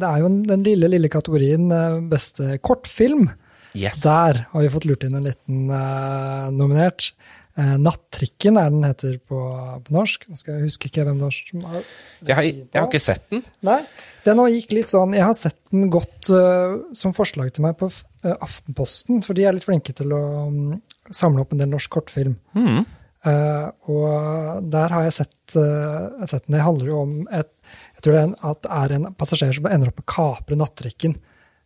det 0.00 0.08
er 0.08 0.22
jo 0.22 0.30
en, 0.30 0.40
den 0.48 0.64
lille, 0.66 0.90
lille 0.92 1.10
kategorien 1.12 1.68
uh, 1.70 2.00
beste 2.10 2.56
kortfilm. 2.64 3.28
Yes. 3.76 4.02
Der 4.02 4.44
har 4.50 4.64
vi 4.64 4.72
fått 4.72 4.88
lurt 4.88 5.04
inn 5.06 5.14
en 5.18 5.28
liten 5.28 5.68
eh, 5.74 6.48
nominert. 6.54 7.12
Eh, 7.58 7.76
Nattrikken 7.82 8.58
er 8.60 8.70
den 8.70 8.84
heter 8.86 9.16
på, 9.26 9.38
på 9.84 9.94
norsk. 9.94 10.28
Nå 10.30 10.38
skal 10.38 10.56
jeg 10.56 10.68
huske 10.68 10.90
ikke 10.90 11.04
hvem 11.06 11.18
er 11.26 11.34
som 11.34 11.64
har 11.66 11.80
Jeg 11.82 12.36
har, 12.36 12.46
jeg 12.46 12.78
har 12.78 12.86
ikke 12.88 13.02
sett 13.02 13.26
den. 13.32 13.42
Nei, 13.66 13.80
den 14.26 14.42
gikk 14.54 14.76
litt 14.76 14.92
sånn 14.92 15.16
Jeg 15.16 15.26
har 15.26 15.34
sett 15.36 15.58
den 15.72 15.90
godt 15.92 16.30
uh, 16.32 16.78
som 16.96 17.14
forslag 17.16 17.50
til 17.54 17.66
meg 17.66 17.76
på 17.80 17.90
uh, 17.90 18.36
Aftenposten, 18.38 19.24
for 19.26 19.36
de 19.36 19.46
er 19.48 19.56
litt 19.56 19.66
flinke 19.66 19.94
til 19.96 20.14
å 20.14 20.22
um, 20.46 20.78
samle 21.10 21.44
opp 21.44 21.54
en 21.54 21.62
del 21.64 21.72
norsk 21.72 21.92
kortfilm. 21.98 22.38
Mm. 22.54 22.86
Uh, 23.26 23.66
og 23.92 24.68
der 24.72 24.94
har 24.94 25.04
jeg 25.04 25.18
sett, 25.18 25.34
sett 25.52 26.46
den. 26.46 26.54
Det 26.54 26.62
handler 26.64 26.88
jo 26.88 27.02
om 27.02 27.16
et 27.26 27.50
Jeg 27.98 28.04
tror 28.04 28.14
det 28.14 28.20
er 28.20 28.28
en, 28.30 28.38
at 28.48 28.62
det 28.64 28.76
er 28.78 28.94
en 28.96 29.10
passasjer 29.18 29.58
som 29.58 29.66
ender 29.68 29.90
opp 29.90 30.00
med 30.00 30.06
å 30.06 30.12
kapre 30.14 30.56
nattrikken. 30.56 31.18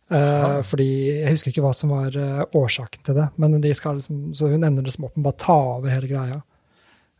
Uh, 0.05 0.61
fordi 0.61 0.85
Jeg 1.09 1.31
husker 1.33 1.49
ikke 1.49 1.63
hva 1.65 1.71
som 1.73 1.89
var 1.89 2.13
uh, 2.13 2.43
årsaken 2.53 3.01
til 3.07 3.17
det. 3.17 3.25
men 3.41 3.57
de 3.61 3.71
skal 3.73 3.97
liksom, 3.97 4.35
Så 4.37 4.51
hun 4.51 4.63
ender 4.63 4.85
som 4.93 5.07
opp 5.07 5.15
med 5.17 5.25
bare 5.25 5.39
ta 5.41 5.55
over 5.79 5.89
hele 5.89 6.09
greia. 6.11 6.43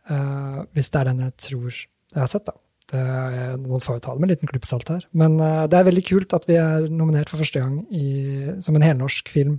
Uh, 0.06 0.62
hvis 0.76 0.92
det 0.94 1.00
er 1.00 1.10
den 1.10 1.24
jeg 1.24 1.34
tror 1.48 1.72
jeg 1.74 2.22
har 2.22 2.30
sett, 2.30 2.46
da. 2.46 2.54
Det 2.86 3.00
er, 3.02 3.56
noen 3.58 3.82
får 3.82 3.96
jo 3.96 4.02
ta 4.04 4.12
det 4.14 4.22
med 4.22 4.28
en 4.28 4.36
liten 4.36 4.48
klype 4.48 4.68
salt 4.68 4.88
her. 4.88 5.02
Men 5.10 5.34
det 5.42 5.74
er 5.74 5.88
veldig 5.88 6.04
kult 6.06 6.36
at 6.36 6.44
vi 6.46 6.54
er 6.54 6.86
nominert 6.86 7.28
for 7.28 7.42
første 7.42 7.58
gang 7.58 7.80
i, 7.90 8.52
som 8.62 8.78
en 8.78 8.84
helnorsk 8.86 9.28
film. 9.34 9.56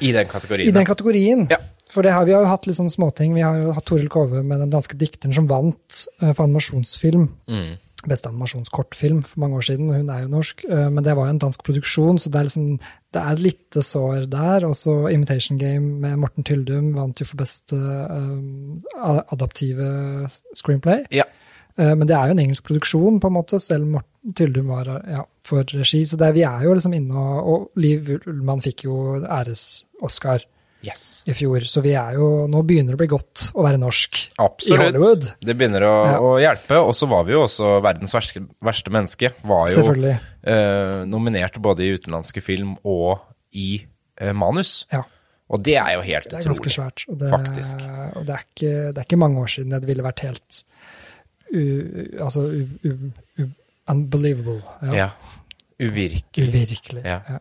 I 0.00 0.14
den 0.16 0.26
kategorien? 0.26 0.70
I 0.70 0.72
den 0.72 0.88
kategorien. 0.88 1.44
Ja. 1.52 1.60
For 1.92 2.02
det 2.02 2.14
har, 2.16 2.24
vi 2.24 2.32
har 2.32 2.40
jo 2.42 2.48
hatt 2.48 2.64
litt 2.66 2.78
sånne 2.80 2.94
småting. 2.94 3.36
Vi 3.36 3.44
har 3.44 3.60
jo 3.60 3.76
hatt 3.76 3.86
Toril 3.86 4.08
Kove 4.10 4.40
med 4.40 4.64
den 4.64 4.72
danske 4.72 4.96
dikteren 4.98 5.36
som 5.36 5.46
vant 5.52 6.00
for 6.24 6.46
animasjonsfilm. 6.48 7.28
Mm 7.52 7.76
beste 8.10 8.30
animasjonskortfilm 8.30 9.22
for 9.26 9.42
mange 9.42 9.58
år 9.60 9.66
siden. 9.68 9.90
Hun 9.92 10.10
er 10.12 10.24
jo 10.24 10.32
norsk, 10.32 10.64
eh, 10.68 10.88
men 10.92 11.04
det 11.04 11.16
var 11.16 11.28
jo 11.28 11.34
en 11.34 11.42
dansk 11.42 11.64
produksjon, 11.66 12.18
så 12.18 12.30
det 12.30 12.40
er 12.40 12.48
liksom 12.48 12.68
det 13.16 13.22
er 13.22 13.32
et 13.32 13.44
lite 13.44 13.82
sår 13.82 14.26
der. 14.32 14.66
Og 14.68 14.76
så 14.76 14.94
Imitation 15.12 15.58
Game 15.58 16.00
med 16.02 16.18
Morten 16.20 16.44
Tyldum 16.44 16.92
vant 16.96 17.20
jo 17.20 17.26
for 17.28 17.40
beste 17.40 17.76
uh, 17.76 19.22
adaptive 19.32 20.28
screenplay. 20.54 21.06
Ja. 21.10 21.24
Uh, 21.78 21.94
men 21.94 22.06
det 22.08 22.16
er 22.16 22.26
jo 22.26 22.36
en 22.36 22.42
engelsk 22.44 22.66
produksjon, 22.66 23.20
på 23.20 23.30
en 23.30 23.36
måte, 23.38 23.60
selv 23.62 23.86
Morten 23.86 24.34
Tyldum 24.36 24.68
var 24.74 24.90
ja, 25.08 25.24
for 25.46 25.64
regi. 25.76 26.04
Så 26.04 26.18
det, 26.20 26.34
vi 26.36 26.44
er 26.48 26.66
jo 26.66 26.74
liksom 26.76 26.96
inne 26.98 27.16
og, 27.16 27.48
og 27.52 27.80
Liv 27.80 28.10
Ullmann 28.18 28.64
fikk 28.64 28.88
jo 28.88 29.16
æres-Oscar 29.22 30.44
yes. 30.84 31.22
i 31.26 31.34
fjor. 31.36 31.64
Så 31.68 31.82
vi 31.84 31.94
er 31.98 32.16
jo, 32.18 32.46
nå 32.50 32.62
begynner 32.66 32.94
det 32.94 32.98
å 32.98 33.02
bli 33.04 33.08
godt 33.14 33.46
å 33.54 33.64
være 33.64 33.80
norsk 33.80 34.20
Absolutt. 34.42 34.80
i 34.80 34.84
Hollywood. 34.84 35.28
Det 35.48 35.56
begynner 35.56 35.86
å, 35.86 35.94
Ja. 36.06 36.18
å 36.20 36.30
hjelpe. 36.42 36.78
Og 36.82 36.94
så 36.98 37.08
var 37.10 37.24
vi 37.24 37.32
jo 37.36 37.42
også 37.46 37.80
verdens 37.84 38.14
verste, 38.16 38.44
verste 38.64 38.90
menneske. 38.94 39.32
Var 39.42 39.74
jo 39.74 39.96
eh, 40.04 41.04
nominert 41.08 41.58
både 41.62 41.86
i 41.86 41.92
utenlandske 41.96 42.42
film 42.44 42.76
og 42.84 43.18
i 43.52 43.86
eh, 44.20 44.32
manus. 44.32 44.86
Ja. 44.92 45.04
Og 45.48 45.62
det 45.62 45.76
er 45.78 45.92
jo 45.94 46.02
helt 46.02 46.26
utrolig. 46.26 46.42
Det 46.42 46.44
er 46.44 46.50
ganske 46.50 46.74
svært. 46.74 47.04
Og 47.08 47.18
det, 47.20 47.30
Faktisk. 47.30 47.82
Og 48.18 48.26
det 48.26 48.34
er, 48.34 48.46
ikke, 48.50 48.70
det 48.90 48.98
er 48.98 49.06
ikke 49.06 49.20
mange 49.22 49.40
år 49.44 49.52
siden 49.52 49.76
det 49.76 49.86
ville 49.86 50.02
vært 50.02 50.24
helt 50.26 50.62
u, 51.54 51.60
altså 52.18 52.40
u, 52.50 52.64
u, 53.38 53.44
unbelievable. 53.88 54.62
Ja. 54.82 54.94
Ja. 55.04 55.10
Uvirkelig. 55.78 56.48
Uvirkelig. 56.50 57.04
Ja. 57.04 57.38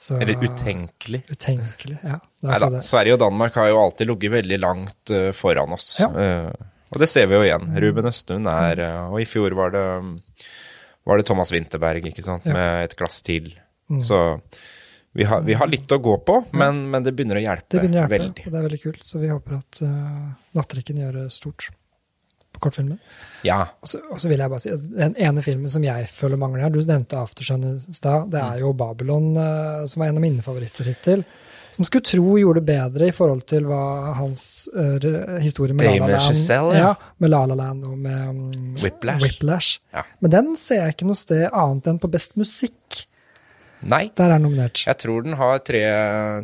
Så, 0.00 0.16
Eller 0.16 0.40
utenkelig. 0.40 1.18
Utenkelig, 1.28 1.98
ja. 2.00 2.16
Det 2.40 2.48
Nei 2.48 2.58
det. 2.72 2.80
Sverige 2.86 3.18
og 3.18 3.20
Danmark 3.20 3.58
har 3.60 3.68
jo 3.68 3.80
alltid 3.82 4.08
ligget 4.08 4.32
veldig 4.32 4.58
langt 4.62 5.12
uh, 5.12 5.28
foran 5.36 5.74
oss. 5.76 5.90
Ja. 6.00 6.08
Uh, 6.08 6.68
og 6.90 7.02
det 7.02 7.08
ser 7.12 7.28
vi 7.28 7.36
jo 7.36 7.42
igjen. 7.44 7.68
Ruben 7.84 8.08
Østlund 8.08 8.48
er 8.48 8.80
uh, 8.80 9.12
Og 9.12 9.20
i 9.20 9.26
fjor 9.28 9.52
var 9.58 9.74
det, 9.76 9.84
var 11.04 11.20
det 11.20 11.26
Thomas 11.28 11.52
Winterberg, 11.52 12.08
ikke 12.08 12.24
sant, 12.24 12.48
Ja. 12.48 12.56
med 12.56 12.86
et 12.88 12.96
glass 12.96 13.20
til. 13.26 13.52
Mm. 13.92 14.00
Så 14.08 14.22
vi 15.12 15.26
har, 15.28 15.44
vi 15.44 15.54
har 15.58 15.68
litt 15.68 15.92
å 15.92 15.98
gå 16.00 16.16
på, 16.24 16.38
men, 16.56 16.84
men 16.90 17.04
det 17.04 17.12
begynner 17.18 17.40
å 17.40 17.44
hjelpe, 17.44 17.74
Det 17.74 17.82
begynner 17.82 18.00
å 18.00 18.06
hjelpe, 18.06 18.16
veldig. 18.16 18.46
og 18.46 18.52
det 18.54 18.58
er 18.62 18.66
veldig 18.70 18.80
kult. 18.86 19.04
Så 19.04 19.20
vi 19.20 19.30
håper 19.34 19.58
at 19.58 19.82
uh, 19.84 20.26
Nattrikken 20.56 21.00
gjør 21.02 21.20
det 21.20 21.28
stort 21.34 21.68
på 22.52 22.60
kortfilmen. 22.66 22.98
Ja. 23.46 23.60
Og 23.82 23.88
så, 23.88 24.00
og 24.10 24.18
så 24.20 24.28
vil 24.28 24.38
jeg 24.42 24.50
bare 24.52 24.60
si 24.60 24.70
at 24.74 24.82
Den 24.92 25.14
ene 25.16 25.42
filmen 25.44 25.70
som 25.72 25.84
jeg 25.86 26.08
føler 26.12 26.36
mangler 26.40 26.66
her, 26.66 26.70
du 26.74 26.80
nevnte 26.82 27.16
Aftersun 27.20 27.62
i 27.64 27.94
stad, 27.94 28.30
det 28.32 28.40
Mm. 28.40 28.52
er 28.52 28.58
jo 28.64 28.72
Babylon, 28.72 29.30
eh, 29.36 29.86
som 29.86 30.00
var 30.00 30.08
en 30.10 30.16
av 30.18 30.24
mine 30.26 30.42
favoritter 30.42 30.84
hittil. 30.90 31.24
Som 31.70 31.84
skulle 31.86 32.02
tro 32.04 32.32
gjorde 32.36 32.60
det 32.60 32.66
bedre 32.66 33.06
i 33.08 33.12
forhold 33.14 33.44
til 33.46 33.62
hva 33.70 34.12
hans 34.18 34.68
uh, 34.74 35.38
historie 35.38 35.72
med 35.72 35.86
La 35.86 36.06
La 36.08 36.18
Land 36.18 36.74
ja. 36.74 36.88
med 37.22 37.30
La 37.30 37.44
La 37.46 37.54
Land 37.54 37.84
og 37.86 37.94
med 37.96 38.28
um, 38.28 38.74
Whiplash. 38.82 39.22
Whiplash. 39.22 39.78
Ja. 39.94 40.02
Men 40.20 40.30
den 40.34 40.48
ser 40.58 40.82
jeg 40.82 40.96
ikke 40.96 41.06
noe 41.06 41.14
sted 41.20 41.46
annet 41.52 41.86
enn 41.86 42.00
på 42.02 42.10
best 42.10 42.34
musikk. 42.36 43.04
Nei. 43.86 44.10
Der 44.18 44.24
er 44.26 44.34
den 44.34 44.48
nominert. 44.48 44.82
Jeg 44.84 44.98
tror 45.00 45.22
den 45.24 45.38
har 45.38 45.62
tre, 45.64 45.84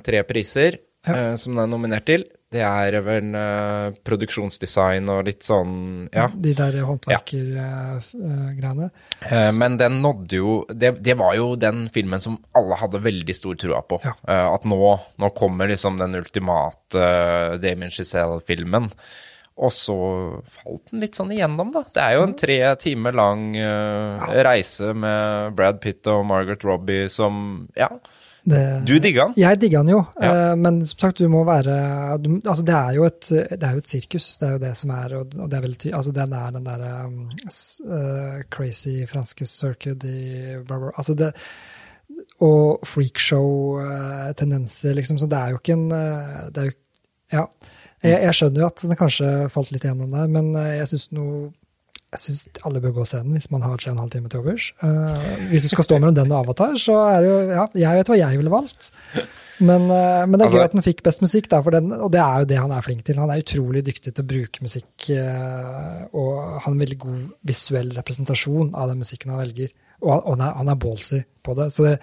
tre 0.06 0.22
priser 0.30 0.78
Ja. 1.06 1.32
uh, 1.32 1.36
som 1.36 1.54
den 1.58 1.64
er 1.66 1.74
nominert 1.74 2.06
til. 2.06 2.24
Det 2.56 2.62
er 2.64 2.96
vel 3.04 3.36
uh, 3.36 3.92
produksjonsdesign 4.06 5.10
og 5.12 5.26
litt 5.28 5.44
sånn 5.46 6.06
Ja. 6.14 6.28
De 6.32 6.54
der 6.56 6.78
håndverkergreiene. 6.88 8.88
Eh, 9.20 9.50
Men 9.58 9.76
den 9.80 10.00
nådde 10.04 10.40
jo 10.40 10.56
det, 10.70 10.94
det 11.04 11.16
var 11.18 11.34
jo 11.36 11.54
den 11.60 11.88
filmen 11.92 12.20
som 12.22 12.38
alle 12.56 12.74
hadde 12.80 13.02
veldig 13.04 13.34
stor 13.36 13.54
trua 13.60 13.82
på. 13.86 14.00
Ja. 14.04 14.12
At 14.54 14.64
nå, 14.68 14.80
nå 15.20 15.30
kommer 15.36 15.68
liksom 15.70 15.98
den 16.00 16.16
ultimate 16.18 16.96
uh, 16.96 17.56
Damien 17.60 17.92
Giselle-filmen. 17.92 18.90
Og 19.56 19.72
så 19.72 19.96
falt 20.52 20.90
den 20.90 21.00
litt 21.00 21.16
sånn 21.16 21.30
igjennom, 21.32 21.70
da. 21.72 21.80
Det 21.88 22.02
er 22.02 22.18
jo 22.18 22.26
en 22.26 22.34
tre 22.36 22.58
timer 22.80 23.12
lang 23.16 23.54
ja. 23.56 24.26
reise 24.44 24.90
med 24.92 25.54
Brad 25.56 25.80
Pitt 25.80 26.04
og 26.12 26.26
Margaret 26.28 26.64
Robbie 26.68 27.08
som 27.12 27.64
Ja, 27.78 27.88
Det- 28.46 28.84
du 28.86 28.98
digga 29.02 29.24
den. 29.26 29.34
Jeg 29.36 29.58
digga 29.60 29.80
den 29.82 29.88
jo, 29.90 30.04
Ja. 30.22 30.52
eh, 30.52 30.54
men 30.56 30.76
som 30.86 30.98
sagt, 30.98 31.18
du 31.18 31.28
må 31.28 31.44
være 31.44 32.18
du, 32.22 32.40
Altså, 32.46 32.64
det 32.64 32.74
er, 32.74 32.90
jo 32.94 33.04
et, 33.04 33.20
det 33.28 33.62
er 33.62 33.72
jo 33.72 33.78
et 33.78 33.88
sirkus, 33.88 34.38
det 34.38 34.46
er 34.48 34.52
jo 34.52 34.58
det 34.62 34.76
som 34.76 34.90
er 34.90 35.14
Og, 35.18 35.26
og 35.40 35.50
det 35.50 35.56
er 35.58 35.62
veldig 35.66 35.92
Altså, 35.94 36.12
den 36.14 36.32
er 36.32 36.50
den 36.54 36.64
derre 36.64 37.06
um, 37.06 37.30
eh, 37.50 38.42
crazy 38.50 39.04
franske 39.10 39.46
circuit 39.46 40.04
i 40.04 40.56
blah, 40.66 40.90
Altså, 40.96 41.14
det 41.18 41.32
Og 42.40 42.78
freakshow-tendenser, 43.76 44.94
liksom, 44.94 45.18
så 45.18 45.26
det 45.28 45.38
er 45.38 45.50
jo 45.50 45.58
ikke 45.60 45.72
en 45.76 45.92
eh, 45.92 46.50
Det 46.52 46.62
er 46.62 46.64
jo 46.70 46.72
Ja. 47.32 47.44
Jeg, 48.04 48.20
jeg 48.22 48.34
skjønner 48.38 48.60
jo 48.62 48.66
at 48.68 48.82
den 48.86 48.96
kanskje 49.00 49.28
falt 49.50 49.72
litt 49.72 49.82
igjennom 49.82 50.10
der, 50.12 50.28
men 50.30 50.52
eh, 50.54 50.76
jeg 50.78 50.86
syns 50.92 51.08
noe 51.16 51.48
jeg 52.16 52.22
syns 52.24 52.60
alle 52.66 52.80
bør 52.82 52.94
gå 52.96 53.02
og 53.04 53.08
se 53.08 53.20
den 53.22 53.36
hvis 53.36 53.48
man 53.52 53.64
har 53.64 53.76
tre 53.78 53.92
og 53.92 53.96
en 53.96 54.02
halv 54.04 54.12
time 54.14 54.30
til 54.32 54.42
overs. 54.42 54.68
Uh, 54.82 55.48
hvis 55.52 55.66
du 55.66 55.70
skal 55.72 55.86
stå 55.86 55.98
mellom 56.00 56.16
den 56.16 56.32
og 56.32 56.44
Avatar, 56.44 56.76
så 56.80 56.96
er 57.12 57.24
det 57.24 57.30
jo 57.30 57.40
Ja, 57.56 57.66
jeg 57.82 58.00
vet 58.00 58.12
hva 58.12 58.18
jeg 58.18 58.40
ville 58.40 58.52
valgt. 58.52 58.90
Men, 59.60 59.86
uh, 59.88 60.24
men 60.28 60.36
det 60.36 60.42
er 60.42 60.48
Altså- 60.48 60.58
gøy 60.58 60.64
at 60.64 60.76
den 60.76 60.84
fikk 60.84 61.02
best 61.06 61.22
musikk, 61.24 61.48
da, 61.52 61.60
den, 61.76 61.92
og 61.92 62.10
det 62.12 62.20
er 62.20 62.42
jo 62.42 62.50
det 62.50 62.58
han 62.60 62.72
er 62.72 62.84
flink 62.84 63.04
til. 63.04 63.20
Han 63.22 63.30
er 63.32 63.40
utrolig 63.44 63.84
dyktig 63.86 64.12
til 64.12 64.24
å 64.24 64.28
bruke 64.32 64.64
musikk, 64.64 65.08
uh, 65.10 66.04
og 66.12 66.60
har 66.64 66.72
en 66.72 66.80
veldig 66.80 66.98
god 66.98 67.22
visuell 67.52 67.92
representasjon 67.96 68.74
av 68.74 68.90
den 68.92 68.98
musikken 69.04 69.32
han 69.32 69.40
velger. 69.44 69.72
Og, 70.02 70.12
og 70.12 70.34
han, 70.36 70.44
er, 70.44 70.58
han 70.58 70.68
er 70.68 70.76
ballsy 70.76 71.22
på 71.42 71.54
det. 71.56 71.70
Så 71.72 71.86
det. 71.86 71.94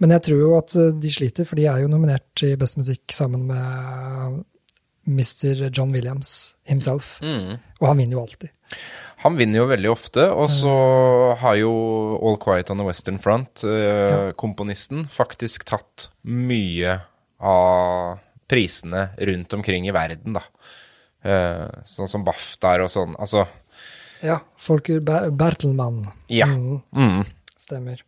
Men 0.00 0.14
jeg 0.16 0.22
tror 0.28 0.40
jo 0.40 0.54
at 0.56 0.72
de 1.02 1.10
sliter, 1.12 1.44
for 1.44 1.60
de 1.60 1.66
er 1.68 1.82
jo 1.82 1.90
nominert 1.92 2.46
i 2.46 2.54
best 2.56 2.78
musikk 2.80 3.12
sammen 3.12 3.44
med 3.50 4.40
Mr. 5.06 5.68
John 5.74 5.92
Williams 5.92 6.54
himself. 6.64 7.18
Mm. 7.22 7.58
Og 7.80 7.86
han 7.88 7.98
vinner 7.98 8.12
jo 8.18 8.22
alltid. 8.22 8.50
Han 9.22 9.36
vinner 9.36 9.58
jo 9.60 9.66
veldig 9.70 9.90
ofte, 9.92 10.24
og 10.32 10.48
så 10.50 10.72
har 11.38 11.56
jo 11.60 11.72
All 12.22 12.38
Quiet 12.42 12.70
on 12.70 12.78
the 12.78 12.84
Western 12.86 13.18
Front, 13.22 13.62
eh, 13.64 14.30
komponisten, 14.38 15.04
faktisk 15.06 15.64
tatt 15.68 16.08
mye 16.24 17.00
av 17.42 18.18
prisene 18.48 19.08
rundt 19.18 19.52
omkring 19.54 19.86
i 19.88 19.92
verden, 19.94 20.32
da. 20.38 20.42
Eh, 21.22 21.82
sånn 21.86 22.08
som 22.10 22.24
BAFTA 22.26 22.80
og 22.82 22.90
sånn. 22.90 23.14
Altså, 23.18 23.46
Ja, 24.22 24.38
Folker 24.56 25.00
Ber 25.00 25.30
Bertelmann. 25.30 26.12
ja. 26.28 26.46
Mm, 26.46 26.82
Mm. 26.94 27.24
stemmer. 27.58 28.00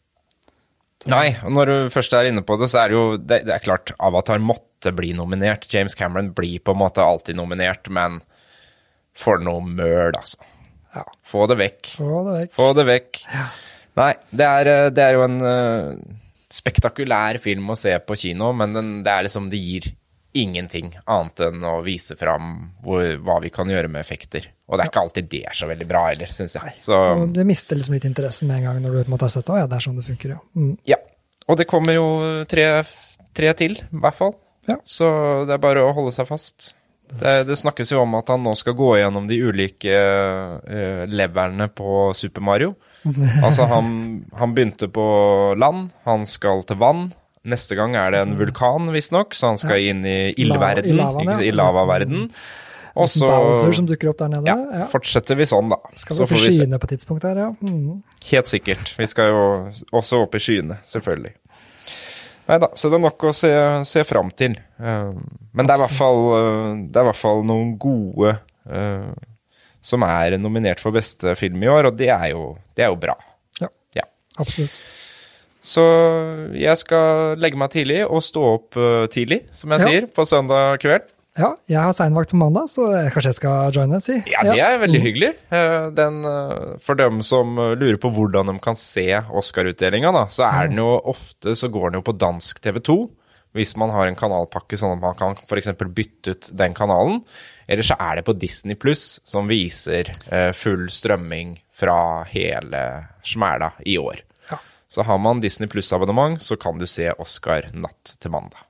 Nei, 1.07 1.37
og 1.45 1.51
når 1.53 1.67
du 1.67 1.91
først 1.91 2.13
er 2.15 2.25
inne 2.31 2.43
på 2.43 2.59
det, 2.59 2.71
så 2.71 2.85
er 2.85 2.89
det 2.89 2.95
jo 2.97 3.17
Det, 3.19 3.45
det 3.45 3.53
er 3.55 3.59
klart, 3.59 3.93
Avatar 4.01 4.39
måtte 4.39 4.63
bli 4.93 5.13
nominert. 5.17 5.65
James 5.73 5.95
Cameron 5.95 6.33
blir 6.37 6.59
på 6.61 6.75
en 6.75 6.83
måte 6.83 7.03
alltid 7.05 7.39
nominert, 7.39 7.89
men 7.89 8.21
for 9.15 9.39
noe 9.39 9.63
møl, 9.65 10.13
altså. 10.13 10.43
Ja, 10.95 11.05
Få 11.27 11.47
det 11.51 11.57
vekk. 11.59 11.95
få 11.97 12.21
det 12.27 12.35
vekk. 12.41 12.53
Få 12.55 12.69
det 12.77 12.85
vekk. 12.87 13.23
Ja. 13.33 13.47
Nei, 13.99 14.13
det 14.31 14.47
er, 14.47 14.69
eh, 14.71 14.91
det 14.95 15.03
er 15.03 15.17
jo 15.17 15.25
en 15.25 15.41
uh, 15.43 15.95
spektakulær 16.51 17.39
film 17.43 17.71
å 17.71 17.77
se 17.79 17.95
på 18.03 18.17
kino, 18.19 18.53
men 18.53 18.75
den, 18.75 18.91
det 19.07 19.11
er 19.13 19.27
liksom 19.27 19.49
Det 19.51 19.59
gir 19.59 19.89
ingenting 20.35 20.89
annet 21.07 21.41
enn 21.47 21.63
å 21.63 21.77
vise 21.87 22.17
fram 22.19 22.73
hvor, 22.83 23.05
hva 23.23 23.37
vi 23.43 23.53
kan 23.55 23.71
gjøre 23.71 23.87
med 23.87 24.03
effekter. 24.03 24.49
Og 24.67 24.75
det 24.75 24.83
er 24.83 24.91
ikke 24.91 25.03
alltid 25.05 25.29
det 25.31 25.43
er 25.47 25.55
så 25.55 25.69
veldig 25.71 25.87
bra 25.87 26.09
heller, 26.09 26.31
syns 26.35 26.57
jeg. 26.59 26.73
Så 26.83 26.97
Og 26.97 27.29
du 27.37 27.45
mister 27.47 27.79
liksom 27.79 27.95
litt 27.95 28.07
interessen 28.09 28.51
med 28.51 28.59
en 28.59 28.67
gang 28.67 28.81
når 28.83 28.97
du 29.05 29.13
måte 29.13 29.29
har 29.29 29.35
sett 29.35 29.47
det. 29.47 29.55
Å 29.55 29.61
ja, 29.63 29.69
det 29.71 29.79
er 29.79 29.85
sånn 29.87 30.01
det 30.01 30.07
funker, 30.09 30.35
ja. 30.35 30.41
Mm. 30.59 30.73
ja. 30.91 30.99
Og 31.47 31.61
det 31.61 31.69
kommer 31.71 31.95
jo 31.95 32.07
tre, 32.51 32.67
tre 33.37 33.53
til, 33.61 33.79
i 33.79 34.03
hvert 34.03 34.19
fall. 34.19 34.35
Ja. 34.71 34.79
Så 34.85 35.09
det 35.49 35.57
er 35.57 35.63
bare 35.63 35.85
å 35.85 35.93
holde 35.97 36.15
seg 36.15 36.29
fast. 36.31 36.73
Det, 37.05 37.45
det 37.47 37.57
snakkes 37.61 37.93
jo 37.93 38.01
om 38.03 38.17
at 38.19 38.31
han 38.33 38.43
nå 38.43 38.55
skal 38.59 38.77
gå 38.79 38.95
gjennom 38.99 39.27
de 39.29 39.37
ulike 39.45 39.93
uh, 39.93 41.05
levelene 41.11 41.69
på 41.71 42.11
Super 42.17 42.45
Mario. 42.45 42.75
Altså, 43.45 43.67
han, 43.69 43.89
han 44.41 44.55
begynte 44.57 44.89
på 44.89 45.05
land, 45.61 45.91
han 46.09 46.25
skal 46.25 46.65
til 46.65 46.79
vann. 46.81 47.11
Neste 47.45 47.77
gang 47.77 47.93
er 48.01 48.15
det 48.15 48.23
en 48.25 48.39
vulkan, 48.39 48.89
visstnok, 48.95 49.37
så 49.37 49.51
han 49.53 49.61
skal 49.61 49.85
inn 49.85 50.01
i 50.09 50.33
ildverden, 50.41 50.97
I 51.45 51.51
lavaverden. 51.53 52.31
Og 52.95 53.11
så 53.11 53.27
Bowser 53.29 53.75
som 53.77 53.87
dukker 53.91 54.13
opp 54.13 54.21
der 54.23 54.31
nede. 54.33 54.49
ja, 54.49 54.87
fortsetter 54.89 55.37
vi 55.37 55.47
sånn, 55.51 55.69
da. 55.73 55.81
Skal 55.99 56.17
Så 56.17 56.25
vi 56.25 56.39
opp 56.39 56.39
i 56.39 56.43
skyene 56.47 56.79
på 56.81 56.89
et 56.89 56.95
tidspunkt 56.95 57.27
her, 57.27 57.41
ja. 57.43 57.51
Mm. 57.61 58.01
Helt 58.31 58.51
sikkert. 58.51 58.95
Vi 58.97 59.09
skal 59.11 59.33
jo 59.33 59.43
også 59.93 60.23
opp 60.25 60.39
i 60.39 60.43
skyene, 60.43 60.79
selvfølgelig. 60.87 61.35
Nei 62.49 62.59
da, 62.61 62.69
så 62.77 62.91
det 62.93 62.99
er 62.99 63.05
nok 63.07 63.25
å 63.25 63.33
se, 63.33 63.51
se 63.89 64.03
fram 64.05 64.29
til. 64.37 64.57
Eh, 64.79 65.13
Men 65.57 65.69
det 65.69 65.77
er 65.79 65.93
fall, 65.97 66.19
eh, 66.37 66.73
det 66.93 66.99
er 67.01 67.07
i 67.07 67.09
hvert 67.09 67.21
fall 67.23 67.41
noen 67.49 67.71
gode 67.81 68.35
eh, 68.69 69.15
som 69.85 70.05
er 70.05 70.37
nominert 70.41 70.81
for 70.81 70.93
beste 70.93 71.33
film 71.41 71.63
i 71.65 71.71
år, 71.73 71.89
og 71.91 71.97
det 71.97 72.11
er 72.13 72.31
jo, 72.35 72.51
det 72.77 72.85
er 72.85 72.93
jo 72.93 73.01
bra. 73.01 73.15
Ja. 73.63 73.69
Ja. 73.97 74.05
Absolutt. 74.41 74.77
Så 75.65 75.81
jeg 76.61 76.77
skal 76.77 77.39
legge 77.41 77.57
meg 77.57 77.73
tidlig 77.73 78.03
og 78.05 78.21
stå 78.25 78.43
opp 78.59 78.77
tidlig, 79.13 79.47
som 79.57 79.73
jeg 79.73 79.81
Ja. 79.81 79.87
sier, 79.89 80.07
på 80.13 80.27
søndag 80.29 80.81
kveld. 80.85 81.07
Ja, 81.35 81.49
jeg 81.67 81.81
har 81.83 81.91
seinvakt 81.97 82.31
på 82.31 82.39
mandag, 82.39 82.69
så 82.71 82.87
kanskje 83.11 83.33
jeg 83.33 83.39
skal 83.41 83.75
joine, 83.75 83.99
si. 84.03 84.21
Ja, 84.31 84.45
det 84.47 84.61
er 84.63 84.77
veldig 84.79 85.01
hyggelig. 85.03 85.31
Eh, 85.51 85.89
Den, 85.97 86.21
eh, 86.31 86.77
for 86.83 86.95
dem 86.95 87.25
som 87.27 87.59
eh, 87.59 87.73
lurer 87.75 87.99
på 87.99 88.13
hvordan 88.15 88.53
de 88.53 88.55
kan 88.63 88.79
se 88.79 89.09
Oscar-utdelinga, 89.35 90.13
så 90.31 90.47
er 90.47 90.71
den 90.71 90.79
jo 90.79 90.93
ofte 91.11 91.57
så 91.59 91.71
går 91.75 91.91
den 91.91 91.99
jo 91.99 92.07
på 92.07 92.15
dansk 92.23 92.61
TV 92.63 92.79
2. 92.87 92.97
Hvis 93.55 93.75
man 93.79 93.91
har 93.95 94.07
en 94.07 94.19
kanalpakke 94.19 94.79
sånn 94.79 94.95
at 94.97 95.03
man 95.03 95.19
kan 95.19 95.35
f.eks. 95.43 95.73
bytte 95.79 96.35
ut 96.35 96.51
den 96.59 96.75
kanalen. 96.75 97.21
Eller 97.67 97.87
så 97.87 97.95
er 98.03 98.19
det 98.19 98.25
på 98.27 98.35
Disney 98.39 98.75
Pluss, 98.75 99.21
som 99.25 99.47
viser 99.47 100.11
full 100.59 100.89
strømming 100.91 101.55
fra 101.71 102.25
hele 102.33 102.81
smæla 103.23 103.71
i 103.87 103.95
år. 104.03 104.25
Ja. 104.51 104.59
Så 104.91 105.07
har 105.07 105.23
man 105.23 105.39
Disney 105.43 105.71
Pluss-abonnement, 105.71 106.43
så 106.43 106.59
kan 106.59 106.83
du 106.83 106.87
se 106.91 107.13
Oscar 107.15 107.71
natt 107.79 108.17
til 108.19 108.35
mandag. 108.35 108.67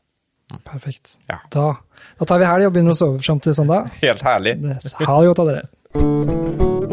Perfekt. 0.68 1.16
Ja. 1.32 1.40
Da, 1.50 1.78
da 2.18 2.24
tar 2.24 2.38
vi 2.38 2.44
helg 2.46 2.66
og 2.66 2.72
begynner 2.76 2.94
å 2.94 2.98
sove 2.98 3.20
fram 3.24 3.40
til 3.40 3.54
søndag. 3.54 3.90
Helt 4.02 4.22
herlig. 4.22 4.56
Det- 4.62 5.06
Ha 5.06 5.20
det 5.20 5.34
godt 5.34 5.46
dere. 5.48 6.83